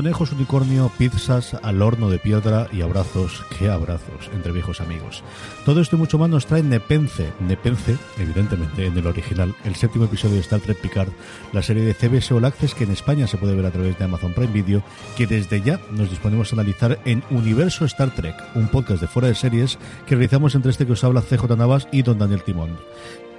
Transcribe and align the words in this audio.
Conejos 0.00 0.32
unicornio, 0.32 0.90
pizzas 0.96 1.52
al 1.62 1.82
horno 1.82 2.08
de 2.08 2.18
piedra 2.18 2.68
y 2.72 2.80
abrazos, 2.80 3.44
qué 3.58 3.68
abrazos, 3.68 4.30
entre 4.32 4.50
viejos 4.50 4.80
amigos. 4.80 5.22
Todo 5.66 5.82
esto 5.82 5.96
y 5.96 5.98
mucho 5.98 6.16
más 6.16 6.30
nos 6.30 6.46
trae 6.46 6.62
Nepence. 6.62 7.30
Nepence, 7.38 7.98
evidentemente, 8.16 8.86
en 8.86 8.96
el 8.96 9.06
original, 9.06 9.54
el 9.62 9.74
séptimo 9.74 10.06
episodio 10.06 10.36
de 10.36 10.40
Star 10.40 10.60
Trek 10.60 10.80
Picard, 10.80 11.10
la 11.52 11.60
serie 11.60 11.82
de 11.82 11.92
CBS 11.92 12.32
All 12.32 12.46
Access 12.46 12.74
que 12.74 12.84
en 12.84 12.92
España 12.92 13.26
se 13.26 13.36
puede 13.36 13.54
ver 13.54 13.66
a 13.66 13.70
través 13.72 13.98
de 13.98 14.04
Amazon 14.06 14.32
Prime 14.32 14.54
Video, 14.54 14.82
que 15.18 15.26
desde 15.26 15.60
ya 15.60 15.78
nos 15.90 16.08
disponemos 16.08 16.50
a 16.50 16.56
analizar 16.56 16.98
en 17.04 17.22
Universo 17.28 17.84
Star 17.84 18.14
Trek, 18.14 18.36
un 18.54 18.68
podcast 18.68 19.02
de 19.02 19.06
fuera 19.06 19.28
de 19.28 19.34
series 19.34 19.78
que 20.06 20.14
realizamos 20.14 20.54
entre 20.54 20.70
este 20.70 20.86
que 20.86 20.92
os 20.92 21.04
habla 21.04 21.20
CJ 21.20 21.58
Navas 21.58 21.88
y 21.92 22.00
don 22.00 22.18
Daniel 22.18 22.42
Timón. 22.42 22.78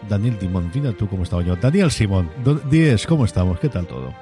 Daniel 0.08 0.38
Timón, 0.38 0.70
mira 0.72 0.92
tú 0.94 1.08
cómo 1.08 1.24
estaba 1.24 1.42
yo. 1.42 1.56
Daniel 1.56 1.90
Simón, 1.90 2.30
Diez, 2.70 3.08
¿cómo 3.08 3.26
estamos? 3.26 3.60
¿Qué 3.60 3.70
tal 3.70 3.88
todo? 3.88 4.14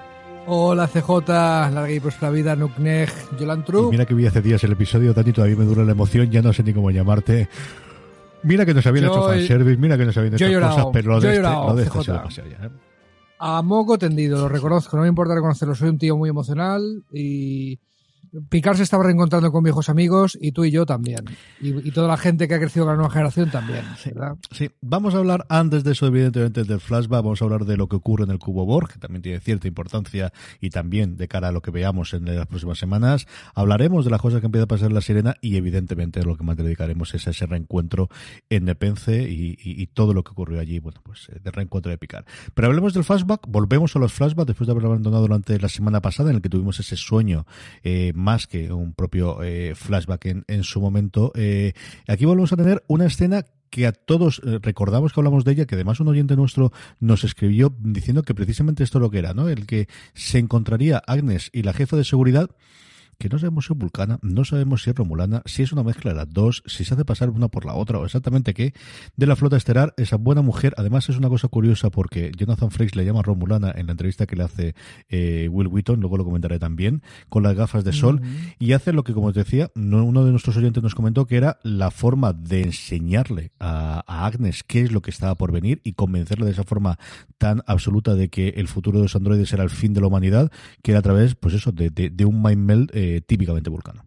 Hola 0.48 0.88
CJ, 0.88 1.28
larga 1.28 1.92
y 1.92 2.00
próspera 2.00 2.32
vida, 2.32 2.56
Nuknej, 2.56 3.10
Yolantru. 3.40 3.92
Mira 3.92 4.06
que 4.06 4.14
vi 4.14 4.26
hace 4.26 4.42
días 4.42 4.64
el 4.64 4.72
episodio, 4.72 5.14
Dani, 5.14 5.32
todavía 5.32 5.56
me 5.56 5.66
dura 5.66 5.84
la 5.84 5.92
emoción, 5.92 6.30
ya 6.30 6.42
no 6.42 6.54
sé 6.54 6.64
ni 6.64 6.74
cómo 6.74 6.90
llamarte. 6.92 7.48
Mira 8.44 8.66
que 8.66 8.74
nos 8.74 8.86
habían 8.88 9.06
hecho 9.06 9.28
fanservice, 9.28 9.78
mira 9.78 9.98
que 9.98 10.06
nos 10.06 10.18
habían 10.18 10.36
hecho 10.36 10.46
cosas, 10.60 10.86
pero 10.94 11.12
lo 11.12 11.20
de, 11.20 11.36
este, 11.36 11.44
lo 11.44 11.76
de 11.76 11.84
este 11.84 12.04
ya, 12.04 12.66
¿eh? 12.66 12.70
A 13.42 13.62
moco 13.62 13.98
tendido, 13.98 14.40
lo 14.40 14.50
reconozco, 14.50 14.98
no 14.98 15.04
me 15.04 15.10
importa 15.10 15.36
reconocerlo, 15.36 15.76
soy 15.76 15.90
un 15.90 15.98
tío 15.98 16.18
muy 16.18 16.30
emocional 16.30 17.04
y 17.14 17.80
Picard 18.50 18.78
se 18.78 18.84
estaba 18.84 19.04
reencontrando 19.04 19.52
con 19.52 19.64
viejos 19.64 19.90
amigos 19.90 20.38
y 20.40 20.52
tú 20.52 20.66
y 20.66 20.72
yo 20.72 20.86
también. 20.86 21.26
Y, 21.60 21.92
toda 21.92 22.08
la 22.08 22.18
gente 22.18 22.48
que 22.48 22.54
ha 22.54 22.60
crecido 22.60 22.86
con 22.86 22.94
la 22.94 22.98
nueva 22.98 23.12
generación 23.12 23.50
también, 23.50 23.84
¿verdad? 24.06 24.38
Sí, 24.52 24.70
vamos 24.82 25.16
a 25.16 25.18
hablar 25.18 25.46
antes 25.50 25.84
de 25.84 25.94
eso, 25.94 26.08
evidentemente, 26.08 26.64
del 26.64 26.80
flashback. 26.80 27.24
Vamos 27.24 27.42
a 27.42 27.46
hablar 27.46 27.66
de 27.66 27.78
lo 27.78 27.88
que 27.88 27.96
ocurre 27.96 28.26
en 28.26 28.32
el 28.32 28.40
cubo 28.40 28.66
Borg, 28.66 28.94
que 28.94 29.00
también 29.00 29.22
tiene 29.22 29.40
cierta 29.40 29.68
importancia 29.68 30.32
y 30.62 30.70
también 30.70 31.18
de 31.18 31.28
cara 31.28 31.48
a 31.48 31.52
lo 31.52 31.62
que 31.62 31.72
veamos 31.72 32.14
en 32.14 32.26
las 32.26 32.48
próximas 32.48 32.78
semanas. 32.78 33.28
Hablaremos 33.56 34.06
de 34.06 34.12
las 34.12 34.22
cosas 34.22 34.40
que 34.40 34.46
empieza 34.46 34.66
a 34.66 34.68
pasar 34.68 34.90
en 34.90 34.96
la 34.96 35.02
sirena 35.02 35.36
y, 35.42 35.58
evidentemente, 35.58 36.24
lo 36.24 36.38
que 36.38 36.44
más 36.44 36.58
dedicaremos 36.58 37.14
es 37.16 37.28
a 37.28 37.32
ese 37.32 37.46
reencuentro 37.46 38.10
en 38.50 38.66
Nepence 38.66 39.28
y, 39.30 39.88
todo 39.94 40.14
lo 40.14 40.24
que 40.24 40.32
ocurrió 40.32 40.60
allí, 40.60 40.80
bueno, 40.80 41.02
pues 41.04 41.30
eh, 41.30 41.40
de 41.44 41.52
reencuentro 41.52 41.90
de 41.90 41.98
Picard. 41.98 42.26
Pero 42.54 42.68
hablemos 42.68 42.94
del 42.94 43.04
flashback, 43.04 43.48
volvemos 43.48 43.96
a 43.96 44.00
los 44.00 44.14
flashbacks 44.14 44.48
después 44.48 44.68
de 44.68 44.72
haber 44.72 44.86
abandonado 44.86 45.24
durante 45.24 45.60
la 45.60 45.68
semana 45.68 46.00
pasada 46.00 46.30
en 46.30 46.38
el 46.38 46.42
que 46.42 46.50
tuvimos 46.50 46.80
ese 46.80 46.96
sueño. 46.96 47.46
Eh, 47.84 48.14
más 48.20 48.48
que 48.48 48.72
un 48.72 48.94
propio 48.94 49.42
eh, 49.42 49.74
flashback 49.76 50.26
en, 50.26 50.46
en, 50.48 50.64
su 50.64 50.82
momento. 50.82 51.32
Eh, 51.36 51.74
aquí 52.08 52.26
volvemos 52.26 52.54
a 52.54 52.58
tener 52.58 52.84
una 52.88 53.06
escena 53.06 53.46
que 53.70 53.88
a 53.88 53.92
todos 53.92 54.42
eh, 54.46 54.60
recordamos 54.62 55.14
que 55.14 55.20
hablamos 55.20 55.46
de 55.46 55.54
ella, 55.54 55.66
que 55.66 55.76
además 55.76 56.00
un 56.00 56.08
oyente 56.08 56.36
nuestro 56.36 56.72
nos 57.00 57.24
escribió 57.24 57.74
diciendo 57.80 58.24
que 58.24 58.36
precisamente 58.36 58.84
esto 58.84 58.98
es 58.98 59.02
lo 59.02 59.10
que 59.10 59.20
era, 59.20 59.34
¿no? 59.34 59.50
El 59.50 59.66
que 59.66 59.88
se 60.14 60.40
encontraría 60.40 61.02
Agnes 61.06 61.50
y 61.54 61.64
la 61.64 61.74
jefa 61.74 61.98
de 61.98 62.04
seguridad 62.04 62.50
que 63.20 63.30
no 63.30 63.38
sabemos 63.38 63.66
si 63.66 63.74
es 63.74 63.78
vulcana, 63.78 64.18
no 64.22 64.46
sabemos 64.46 64.82
si 64.82 64.90
es 64.90 64.96
romulana, 64.96 65.42
si 65.46 65.62
es 65.62 65.74
una 65.74 65.84
mezcla 65.84 66.12
de 66.12 66.18
las 66.18 66.32
dos, 66.32 66.64
si 66.66 66.86
se 66.86 66.94
hace 66.94 67.04
pasar 67.04 67.30
una 67.30 67.50
por 67.50 67.66
la 67.66 67.76
otra 67.76 68.00
o 68.00 68.06
exactamente 68.06 68.54
qué, 68.54 68.74
de 69.18 69.28
la 69.28 69.36
flota 69.36 69.58
estelar, 69.58 69.94
esa 69.98 70.16
buena 70.16 70.42
mujer, 70.42 70.74
además 70.78 71.10
es 71.10 71.18
una 71.18 71.28
cosa 71.28 71.50
curiosa 71.50 71.90
porque 71.90 72.32
Jonathan 72.36 72.72
Frakes 72.72 72.96
le 72.96 73.04
llama 73.04 73.22
romulana 73.22 73.74
en 73.76 73.88
la 73.88 73.92
entrevista 73.92 74.26
que 74.26 74.38
le 74.38 74.44
hace 74.44 74.74
eh, 75.10 75.50
Will 75.52 75.68
Wheaton, 75.68 76.00
luego 76.00 76.18
lo 76.18 76.24
comentaré 76.24 76.60
también, 76.60 77.04
con 77.28 77.44
las 77.44 77.56
gafas 77.56 77.84
de 77.84 77.92
sol, 77.92 78.22
y 78.58 78.72
hace 78.72 78.94
lo 78.94 79.04
que, 79.04 79.14
como 79.14 79.28
os 79.28 79.36
decía, 79.36 79.70
uno 79.76 80.24
de 80.24 80.32
nuestros 80.32 80.56
oyentes 80.56 80.82
nos 80.82 80.96
comentó 80.96 81.26
que 81.26 81.36
era 81.36 81.60
la 81.64 81.92
forma 81.92 82.32
de 82.32 82.64
enseñarle 82.64 83.52
a, 83.60 84.04
Agnes 84.08 84.64
qué 84.64 84.82
es 84.82 84.92
lo 84.92 85.02
que 85.02 85.12
estaba 85.12 85.36
por 85.36 85.52
venir 85.52 85.82
y 85.84 85.94
convencerle 85.94 86.46
de 86.46 86.52
esa 86.52 86.64
forma 86.64 86.98
tan 87.38 87.64
absoluta 87.68 88.16
de 88.16 88.30
que 88.30 88.50
el 88.50 88.68
futuro 88.68 89.00
de 89.00 89.04
los 89.04 89.16
androides 89.16 89.52
era 89.54 89.64
el 89.64 89.70
fin 89.70 89.94
de 89.94 90.02
la 90.02 90.08
humanidad, 90.08 90.52
que 90.82 90.92
era 90.92 91.00
a 91.00 91.04
través, 91.04 91.36
pues 91.36 91.54
eso, 91.54 91.72
de, 91.72 91.90
de, 91.90 92.26
un 92.26 92.42
mind 92.42 92.66
meld 92.66 92.92
eh, 92.94 93.09
típicamente 93.26 93.70
vulcano. 93.70 94.04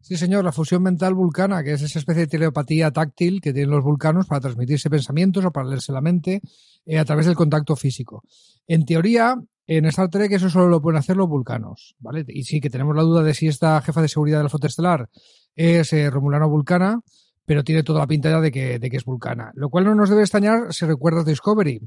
Sí, 0.00 0.16
señor, 0.16 0.44
la 0.44 0.52
fusión 0.52 0.82
mental 0.82 1.12
vulcana, 1.12 1.62
que 1.62 1.72
es 1.72 1.82
esa 1.82 1.98
especie 1.98 2.22
de 2.22 2.28
telepatía 2.28 2.90
táctil 2.90 3.40
que 3.42 3.52
tienen 3.52 3.70
los 3.70 3.84
vulcanos 3.84 4.26
para 4.26 4.40
transmitirse 4.40 4.88
pensamientos 4.88 5.44
o 5.44 5.50
para 5.50 5.68
leerse 5.68 5.92
la 5.92 6.00
mente 6.00 6.40
eh, 6.86 6.98
a 6.98 7.04
través 7.04 7.26
del 7.26 7.34
contacto 7.34 7.76
físico. 7.76 8.22
En 8.66 8.86
teoría, 8.86 9.36
en 9.66 9.84
Star 9.84 10.08
Trek 10.08 10.32
eso 10.32 10.48
solo 10.48 10.68
lo 10.68 10.80
pueden 10.80 10.98
hacer 10.98 11.16
los 11.16 11.28
vulcanos, 11.28 11.94
¿vale? 11.98 12.24
Y 12.28 12.44
sí 12.44 12.60
que 12.60 12.70
tenemos 12.70 12.96
la 12.96 13.02
duda 13.02 13.22
de 13.22 13.34
si 13.34 13.48
esta 13.48 13.82
jefa 13.82 14.00
de 14.00 14.08
seguridad 14.08 14.38
de 14.38 14.44
la 14.44 14.48
flota 14.48 14.68
estelar 14.68 15.10
es 15.54 15.92
eh, 15.92 16.08
romulano 16.08 16.48
vulcana, 16.48 17.00
pero 17.44 17.64
tiene 17.64 17.82
toda 17.82 18.00
la 18.00 18.06
pinta 18.06 18.30
ya 18.30 18.40
de 18.40 18.50
que, 18.50 18.78
de 18.78 18.88
que 18.90 18.96
es 18.96 19.04
vulcana. 19.04 19.50
Lo 19.54 19.68
cual 19.68 19.84
no 19.84 19.94
nos 19.94 20.08
debe 20.08 20.22
extrañar 20.22 20.72
si 20.72 20.86
recuerdas 20.86 21.26
Discovery, 21.26 21.82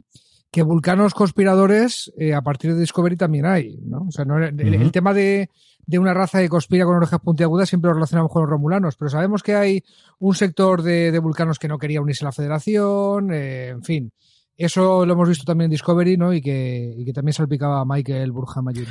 que 0.51 0.63
vulcanos 0.63 1.13
conspiradores 1.13 2.11
eh, 2.17 2.33
a 2.33 2.41
partir 2.41 2.73
de 2.73 2.81
Discovery 2.81 3.15
también 3.15 3.45
hay, 3.45 3.77
¿no? 3.85 4.05
O 4.09 4.11
sea, 4.11 4.25
el, 4.25 4.91
tema 4.91 5.13
de, 5.13 5.49
una 5.87 6.13
raza 6.13 6.39
que 6.39 6.49
conspira 6.49 6.85
con 6.85 6.95
orejas 6.95 7.19
puntiagudas 7.19 7.69
siempre 7.69 7.89
lo 7.89 7.95
relacionamos 7.95 8.31
con 8.31 8.43
los 8.43 8.49
romulanos, 8.49 8.95
pero 8.95 9.09
sabemos 9.09 9.43
que 9.43 9.55
hay 9.55 9.83
un 10.19 10.35
sector 10.35 10.81
de, 10.81 11.17
vulcanos 11.19 11.59
que 11.59 11.67
no 11.67 11.77
quería 11.77 12.01
unirse 12.01 12.25
a 12.25 12.29
la 12.29 12.31
federación, 12.31 13.33
eh, 13.33 13.69
en 13.69 13.83
fin. 13.83 14.11
Eso 14.57 15.05
lo 15.05 15.13
hemos 15.13 15.27
visto 15.27 15.43
también 15.43 15.65
en 15.65 15.71
Discovery, 15.71 16.17
¿no? 16.17 16.33
Y 16.33 16.41
que, 16.41 16.93
y 16.97 17.05
que 17.05 17.13
también 17.13 17.33
salpicaba 17.33 17.81
a 17.81 17.85
Michael 17.85 18.31
Burja 18.31 18.61
Mayor. 18.61 18.87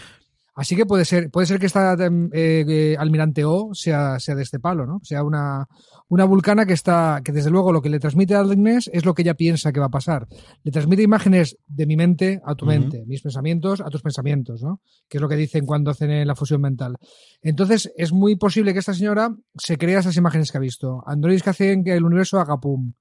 Así 0.55 0.77
que 0.77 0.87
puede 0.87 1.05
ser, 1.05 1.31
puede 1.31 1.47
ser 1.47 1.59
que 1.59 1.67
esta 1.67 1.97
eh, 2.33 2.97
almirante 2.99 3.45
O 3.45 3.71
sea, 3.73 4.19
sea 4.19 4.35
de 4.35 4.43
este 4.43 4.59
palo, 4.59 4.87
¿no? 4.87 5.01
Sea 5.03 5.23
una, 5.23 5.67
una 6.09 6.25
vulcana 6.25 6.67
que 6.67 6.73
está, 6.73 7.21
que 7.25 7.33
desde 7.33 7.51
luego 7.51 7.73
lo 7.73 7.81
que 7.81 7.89
le 7.89 8.01
transmite 8.01 8.35
a 8.35 8.41
Agnes 8.41 8.91
es 8.93 9.05
lo 9.05 9.15
que 9.15 9.23
ella 9.23 9.35
piensa 9.35 9.73
que 9.73 9.81
va 9.81 9.87
a 9.87 9.91
pasar. 9.91 10.27
Le 10.63 10.73
transmite 10.73 11.03
imágenes 11.03 11.57
de 11.67 11.87
mi 11.87 11.97
mente 11.97 12.41
a 12.45 12.55
tu 12.55 12.67
mente, 12.67 13.05
mis 13.07 13.23
pensamientos 13.23 13.81
a 13.81 13.89
tus 13.91 14.03
pensamientos, 14.03 14.63
¿no? 14.63 14.81
Que 15.09 15.19
es 15.19 15.23
lo 15.23 15.29
que 15.29 15.37
dicen 15.37 15.67
cuando 15.67 15.91
hacen 15.93 16.27
la 16.27 16.35
fusión 16.35 16.61
mental. 16.61 16.97
Entonces, 17.43 17.93
es 17.97 18.13
muy 18.13 18.37
posible 18.37 18.73
que 18.73 18.81
esta 18.81 18.95
señora 18.95 19.35
se 19.57 19.79
crea 19.79 20.01
esas 20.01 20.17
imágenes 20.17 20.51
que 20.51 20.59
ha 20.59 20.61
visto. 20.61 21.03
Androides 21.07 21.43
que 21.43 21.51
hacen 21.51 21.85
que 21.85 21.95
el 21.95 22.05
universo 22.05 22.41
haga 22.41 22.59
pum. 22.59 22.93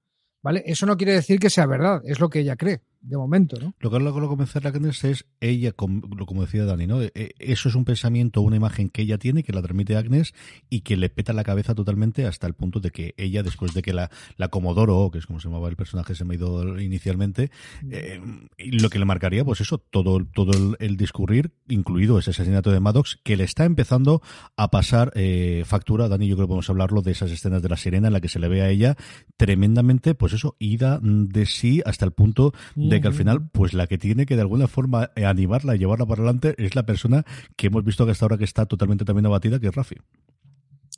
¿Vale? 0.42 0.62
Eso 0.64 0.86
no 0.86 0.96
quiere 0.96 1.12
decir 1.12 1.38
que 1.38 1.50
sea 1.50 1.66
verdad, 1.66 2.00
es 2.04 2.18
lo 2.18 2.30
que 2.30 2.40
ella 2.40 2.56
cree 2.56 2.80
de 3.02 3.16
momento, 3.16 3.58
¿no? 3.58 3.74
Lo 3.80 3.90
que 3.90 3.98
lo 3.98 4.12
que 4.12 4.28
comenzar 4.28 4.62
la 4.62 4.70
Agnes 4.70 5.04
es 5.04 5.24
ella, 5.40 5.72
como, 5.72 6.02
como 6.26 6.42
decía 6.42 6.64
Dani, 6.64 6.86
¿no? 6.86 7.02
E, 7.02 7.34
eso 7.38 7.68
es 7.68 7.74
un 7.74 7.84
pensamiento, 7.84 8.42
una 8.42 8.56
imagen 8.56 8.90
que 8.90 9.02
ella 9.02 9.18
tiene, 9.18 9.42
que 9.42 9.52
la 9.52 9.62
transmite 9.62 9.96
Agnes 9.96 10.34
y 10.68 10.82
que 10.82 10.96
le 10.96 11.08
peta 11.08 11.32
la 11.32 11.44
cabeza 11.44 11.74
totalmente 11.74 12.26
hasta 12.26 12.46
el 12.46 12.54
punto 12.54 12.80
de 12.80 12.90
que 12.90 13.14
ella, 13.16 13.42
después 13.42 13.72
de 13.72 13.82
que 13.82 13.92
la, 13.92 14.10
la 14.36 14.48
Comodoro, 14.48 15.10
que 15.10 15.18
es 15.18 15.26
como 15.26 15.40
se 15.40 15.48
llamaba 15.48 15.68
el 15.68 15.76
personaje, 15.76 16.14
se 16.14 16.24
me 16.24 16.34
ha 16.34 16.36
ido 16.36 16.78
inicialmente, 16.78 17.50
mm. 17.82 17.88
eh, 17.90 18.20
lo 18.58 18.90
que 18.90 18.98
le 18.98 19.04
marcaría, 19.04 19.44
pues 19.44 19.60
eso, 19.60 19.78
todo, 19.78 20.24
todo 20.24 20.76
el, 20.78 20.96
discurrir, 20.96 21.52
incluido 21.68 22.18
ese 22.18 22.30
asesinato 22.30 22.70
de 22.70 22.80
Maddox, 22.80 23.18
que 23.22 23.36
le 23.36 23.44
está 23.44 23.64
empezando 23.64 24.20
a 24.56 24.70
pasar 24.70 25.12
eh, 25.14 25.62
factura. 25.66 26.08
Dani, 26.08 26.28
yo 26.28 26.36
creo 26.36 26.46
que 26.46 26.50
podemos 26.50 26.70
hablarlo 26.70 27.00
de 27.00 27.12
esas 27.12 27.30
escenas 27.30 27.62
de 27.62 27.68
la 27.70 27.76
sirena 27.76 28.08
en 28.08 28.12
la 28.12 28.20
que 28.20 28.28
se 28.28 28.38
le 28.38 28.48
ve 28.48 28.62
a 28.62 28.68
ella 28.68 28.96
tremendamente, 29.38 30.14
pues 30.14 30.34
eso, 30.34 30.56
ida 30.58 31.00
de 31.02 31.46
sí 31.46 31.80
hasta 31.86 32.04
el 32.04 32.12
punto 32.12 32.52
de 32.90 33.00
que 33.00 33.08
al 33.08 33.14
final, 33.14 33.48
pues 33.50 33.72
la 33.72 33.86
que 33.86 33.98
tiene 33.98 34.26
que 34.26 34.36
de 34.36 34.42
alguna 34.42 34.68
forma 34.68 35.10
eh, 35.16 35.24
animarla 35.24 35.74
y 35.74 35.78
llevarla 35.78 36.06
para 36.06 36.22
adelante 36.22 36.54
es 36.58 36.74
la 36.74 36.84
persona 36.84 37.24
que 37.56 37.68
hemos 37.68 37.84
visto 37.84 38.04
que 38.04 38.12
hasta 38.12 38.24
ahora 38.24 38.38
que 38.38 38.44
está 38.44 38.66
totalmente 38.66 39.04
también 39.04 39.26
abatida, 39.26 39.58
que 39.58 39.68
es 39.68 39.74
Rafi. 39.74 39.96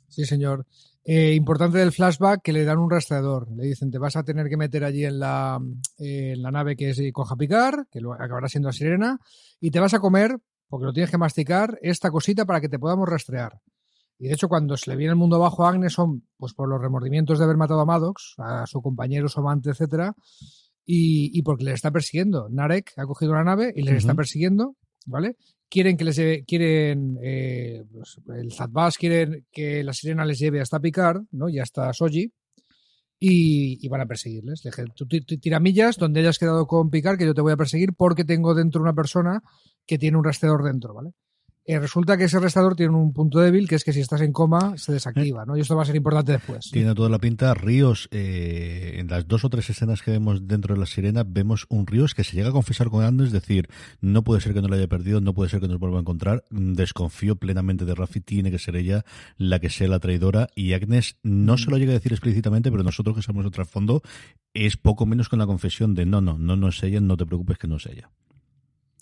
Sí, 0.09 0.25
señor. 0.25 0.65
Eh, 1.05 1.33
importante 1.33 1.79
del 1.79 1.91
flashback 1.91 2.41
que 2.41 2.53
le 2.53 2.63
dan 2.63 2.77
un 2.77 2.89
rastreador. 2.89 3.51
Le 3.51 3.63
dicen, 3.63 3.91
te 3.91 3.97
vas 3.97 4.15
a 4.15 4.23
tener 4.23 4.47
que 4.47 4.57
meter 4.57 4.83
allí 4.83 5.05
en 5.05 5.19
la, 5.19 5.59
en 5.97 6.41
la 6.41 6.51
nave 6.51 6.75
que 6.75 6.91
es 6.91 7.01
Coja 7.11 7.35
Picar, 7.35 7.87
que 7.91 7.99
lo 7.99 8.13
acabará 8.13 8.47
siendo 8.47 8.69
la 8.69 8.73
sirena, 8.73 9.19
y 9.59 9.71
te 9.71 9.79
vas 9.79 9.93
a 9.93 9.99
comer, 9.99 10.37
porque 10.67 10.85
lo 10.85 10.93
tienes 10.93 11.11
que 11.11 11.17
masticar, 11.17 11.77
esta 11.81 12.11
cosita 12.11 12.45
para 12.45 12.61
que 12.61 12.69
te 12.69 12.79
podamos 12.79 13.09
rastrear. 13.09 13.59
Y 14.19 14.27
de 14.27 14.33
hecho, 14.35 14.47
cuando 14.47 14.77
se 14.77 14.89
le 14.89 14.95
viene 14.95 15.11
el 15.11 15.17
mundo 15.17 15.35
abajo 15.35 15.65
a 15.65 15.69
Agnes 15.69 15.93
son 15.93 16.23
pues 16.37 16.53
por 16.53 16.69
los 16.69 16.79
remordimientos 16.79 17.39
de 17.39 17.45
haber 17.45 17.57
matado 17.57 17.81
a 17.81 17.85
Maddox, 17.85 18.35
a 18.37 18.65
su 18.67 18.81
compañero, 18.81 19.27
su 19.27 19.39
amante, 19.39 19.71
etcétera, 19.71 20.15
y, 20.85 21.41
porque 21.43 21.63
les 21.63 21.75
está 21.75 21.91
persiguiendo. 21.91 22.49
Narek 22.49 22.93
ha 22.97 23.05
cogido 23.05 23.31
una 23.31 23.43
nave 23.43 23.73
y 23.75 23.83
les 23.83 23.97
está 23.97 24.13
persiguiendo, 24.15 24.75
¿vale? 25.05 25.37
Quieren 25.69 25.97
que 25.97 26.03
les 26.03 26.15
lleve, 26.15 26.43
quieren, 26.45 27.17
eh, 27.23 27.83
pues, 27.91 28.19
el 28.37 28.51
Zadbas 28.51 28.97
quieren 28.97 29.45
que 29.51 29.83
la 29.83 29.93
sirena 29.93 30.25
les 30.25 30.39
lleve 30.39 30.61
hasta 30.61 30.79
Picard, 30.79 31.23
¿no? 31.31 31.49
Y 31.49 31.59
hasta 31.59 31.91
Soji. 31.93 32.31
Y, 33.25 33.87
van 33.87 34.01
a 34.01 34.05
perseguirles. 34.05 34.65
Le 34.65 34.71
dije, 34.71 34.83
tú 34.93 35.07
tiramillas 35.07 35.95
donde 35.95 36.19
hayas 36.19 36.37
quedado 36.37 36.67
con 36.67 36.89
Picard, 36.89 37.17
que 37.17 37.25
yo 37.25 37.33
te 37.33 37.41
voy 37.41 37.53
a 37.53 37.57
perseguir 37.57 37.93
porque 37.93 38.25
tengo 38.25 38.53
dentro 38.53 38.81
una 38.81 38.93
persona 38.93 39.41
que 39.85 39.97
tiene 39.97 40.17
un 40.17 40.25
rastreador 40.25 40.63
dentro, 40.63 40.93
¿vale? 40.93 41.11
Eh, 41.65 41.79
resulta 41.79 42.17
que 42.17 42.25
ese 42.25 42.39
restaurador 42.39 42.75
tiene 42.75 42.93
un 42.93 43.13
punto 43.13 43.39
débil, 43.39 43.69
que 43.69 43.75
es 43.75 43.85
que 43.85 43.93
si 43.93 44.01
estás 44.01 44.19
en 44.19 44.33
coma 44.33 44.77
se 44.77 44.91
desactiva, 44.91 45.45
¿no? 45.45 45.55
Y 45.55 45.61
esto 45.61 45.77
va 45.77 45.83
a 45.83 45.85
ser 45.85 45.95
importante 45.95 46.33
después. 46.33 46.69
Tiene 46.71 46.93
toda 46.93 47.07
la 47.07 47.19
pinta. 47.19 47.53
Ríos, 47.53 48.09
eh, 48.11 48.95
en 48.97 49.07
las 49.07 49.27
dos 49.29 49.45
o 49.45 49.49
tres 49.49 49.69
escenas 49.69 50.01
que 50.01 50.11
vemos 50.11 50.45
dentro 50.45 50.73
de 50.73 50.79
la 50.81 50.85
sirena, 50.85 51.23
vemos 51.25 51.65
un 51.69 51.87
Ríos 51.87 52.15
que 52.15 52.25
se 52.25 52.35
llega 52.35 52.49
a 52.49 52.51
confesar 52.51 52.89
con 52.89 53.05
Andrés, 53.05 53.27
es 53.27 53.33
decir, 53.33 53.69
no 54.01 54.25
puede 54.25 54.41
ser 54.41 54.53
que 54.53 54.61
no 54.61 54.67
lo 54.67 54.75
haya 54.75 54.87
perdido, 54.87 55.21
no 55.21 55.33
puede 55.33 55.49
ser 55.49 55.61
que 55.61 55.69
nos 55.69 55.79
vuelva 55.79 55.99
a 55.99 56.01
encontrar. 56.01 56.43
Desconfío 56.49 57.37
plenamente 57.37 57.85
de 57.85 57.95
Rafi, 57.95 58.19
tiene 58.19 58.51
que 58.51 58.59
ser 58.59 58.75
ella 58.75 59.05
la 59.37 59.59
que 59.59 59.69
sea 59.69 59.87
la 59.87 59.99
traidora. 59.99 60.49
Y 60.55 60.73
Agnes 60.73 61.17
no 61.23 61.57
se 61.57 61.71
lo 61.71 61.77
llega 61.77 61.91
a 61.91 61.93
decir 61.93 62.11
explícitamente, 62.11 62.71
pero 62.71 62.83
nosotros 62.83 63.15
que 63.15 63.21
sabemos 63.21 63.45
el 63.45 63.51
trasfondo, 63.51 64.01
es 64.53 64.75
poco 64.75 65.05
menos 65.05 65.29
que 65.29 65.37
una 65.37 65.47
confesión 65.47 65.95
de 65.95 66.05
no, 66.05 66.19
no, 66.19 66.37
no, 66.37 66.57
no 66.57 66.67
es 66.67 66.83
ella, 66.83 66.99
no 66.99 67.15
te 67.15 67.25
preocupes 67.25 67.57
que 67.57 67.67
no 67.67 67.77
es 67.77 67.85
ella. 67.85 68.09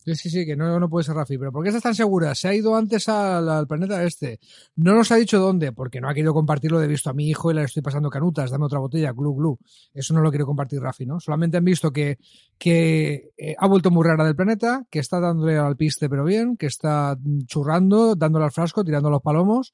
Sí, 0.04 0.16
sí, 0.16 0.32
sí, 0.32 0.46
que 0.48 0.56
no, 0.56 0.80
no 0.80 0.90
puede 0.90 1.04
ser 1.04 1.16
Rafi. 1.16 1.38
Pero 1.38 1.52
¿por 1.52 1.62
qué 1.62 1.70
estás 1.70 1.84
tan 1.84 1.94
segura? 1.94 2.34
Se 2.34 2.48
ha 2.48 2.56
ido 2.56 2.76
antes 2.76 3.08
al, 3.08 3.68
planeta 3.68 4.04
este. 4.04 4.40
No 4.76 4.96
nos 4.96 5.12
ha 5.12 5.18
dicho 5.18 5.40
dónde, 5.40 5.74
porque 5.74 6.02
no 6.02 6.10
ha 6.10 6.14
querido 6.16 6.34
compartirlo 6.34 6.80
de 6.80 6.88
visto 6.88 7.12
a 7.12 7.14
mi 7.14 7.30
hijo 7.30 7.52
y 7.52 7.54
le 7.54 7.64
estoy 7.64 7.84
pasando 7.84 8.10
canutas, 8.10 8.50
dame 8.50 8.66
otra 8.66 8.80
botella, 8.80 9.12
glu, 9.12 9.36
glu. 9.36 9.60
Eso 9.94 10.16
no 10.16 10.22
lo 10.22 10.32
quiere 10.32 10.46
compartir 10.46 10.82
Rafi, 10.82 11.06
¿no? 11.06 11.20
Solamente 11.20 11.58
han 11.58 11.66
visto 11.66 11.92
que, 11.92 12.18
que 12.58 13.30
eh, 13.38 13.56
ha 13.60 13.68
vuelto 13.68 13.92
muy 13.92 14.04
rara 14.04 14.26
del 14.26 14.36
planeta, 14.36 14.84
que 14.90 15.00
está 15.00 15.20
dándole 15.20 15.58
al 15.58 15.78
piste 15.78 16.10
pero 16.10 16.24
bien, 16.24 16.58
que 16.58 16.66
está 16.66 17.16
churrando, 17.46 18.16
dándole 18.16 18.46
al 18.46 18.52
frasco, 18.52 18.84
tirando 18.84 19.12
los 19.12 19.22
palomos 19.22 19.72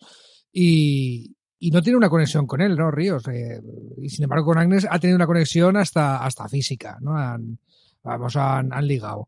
y, 0.51 1.37
y 1.57 1.71
no 1.71 1.81
tiene 1.81 1.97
una 1.97 2.09
conexión 2.09 2.45
con 2.45 2.59
él, 2.59 2.75
¿no? 2.75 2.91
Ríos. 2.91 3.25
Eh, 3.29 3.61
y 4.01 4.09
sin 4.09 4.23
embargo 4.23 4.47
con 4.47 4.57
Agnes 4.57 4.85
ha 4.89 4.99
tenido 4.99 5.15
una 5.15 5.25
conexión 5.25 5.77
hasta, 5.77 6.17
hasta 6.17 6.49
física, 6.49 6.97
¿no? 6.99 7.13
Vamos, 8.03 8.35
han, 8.35 8.73
han 8.73 8.87
ligado. 8.87 9.25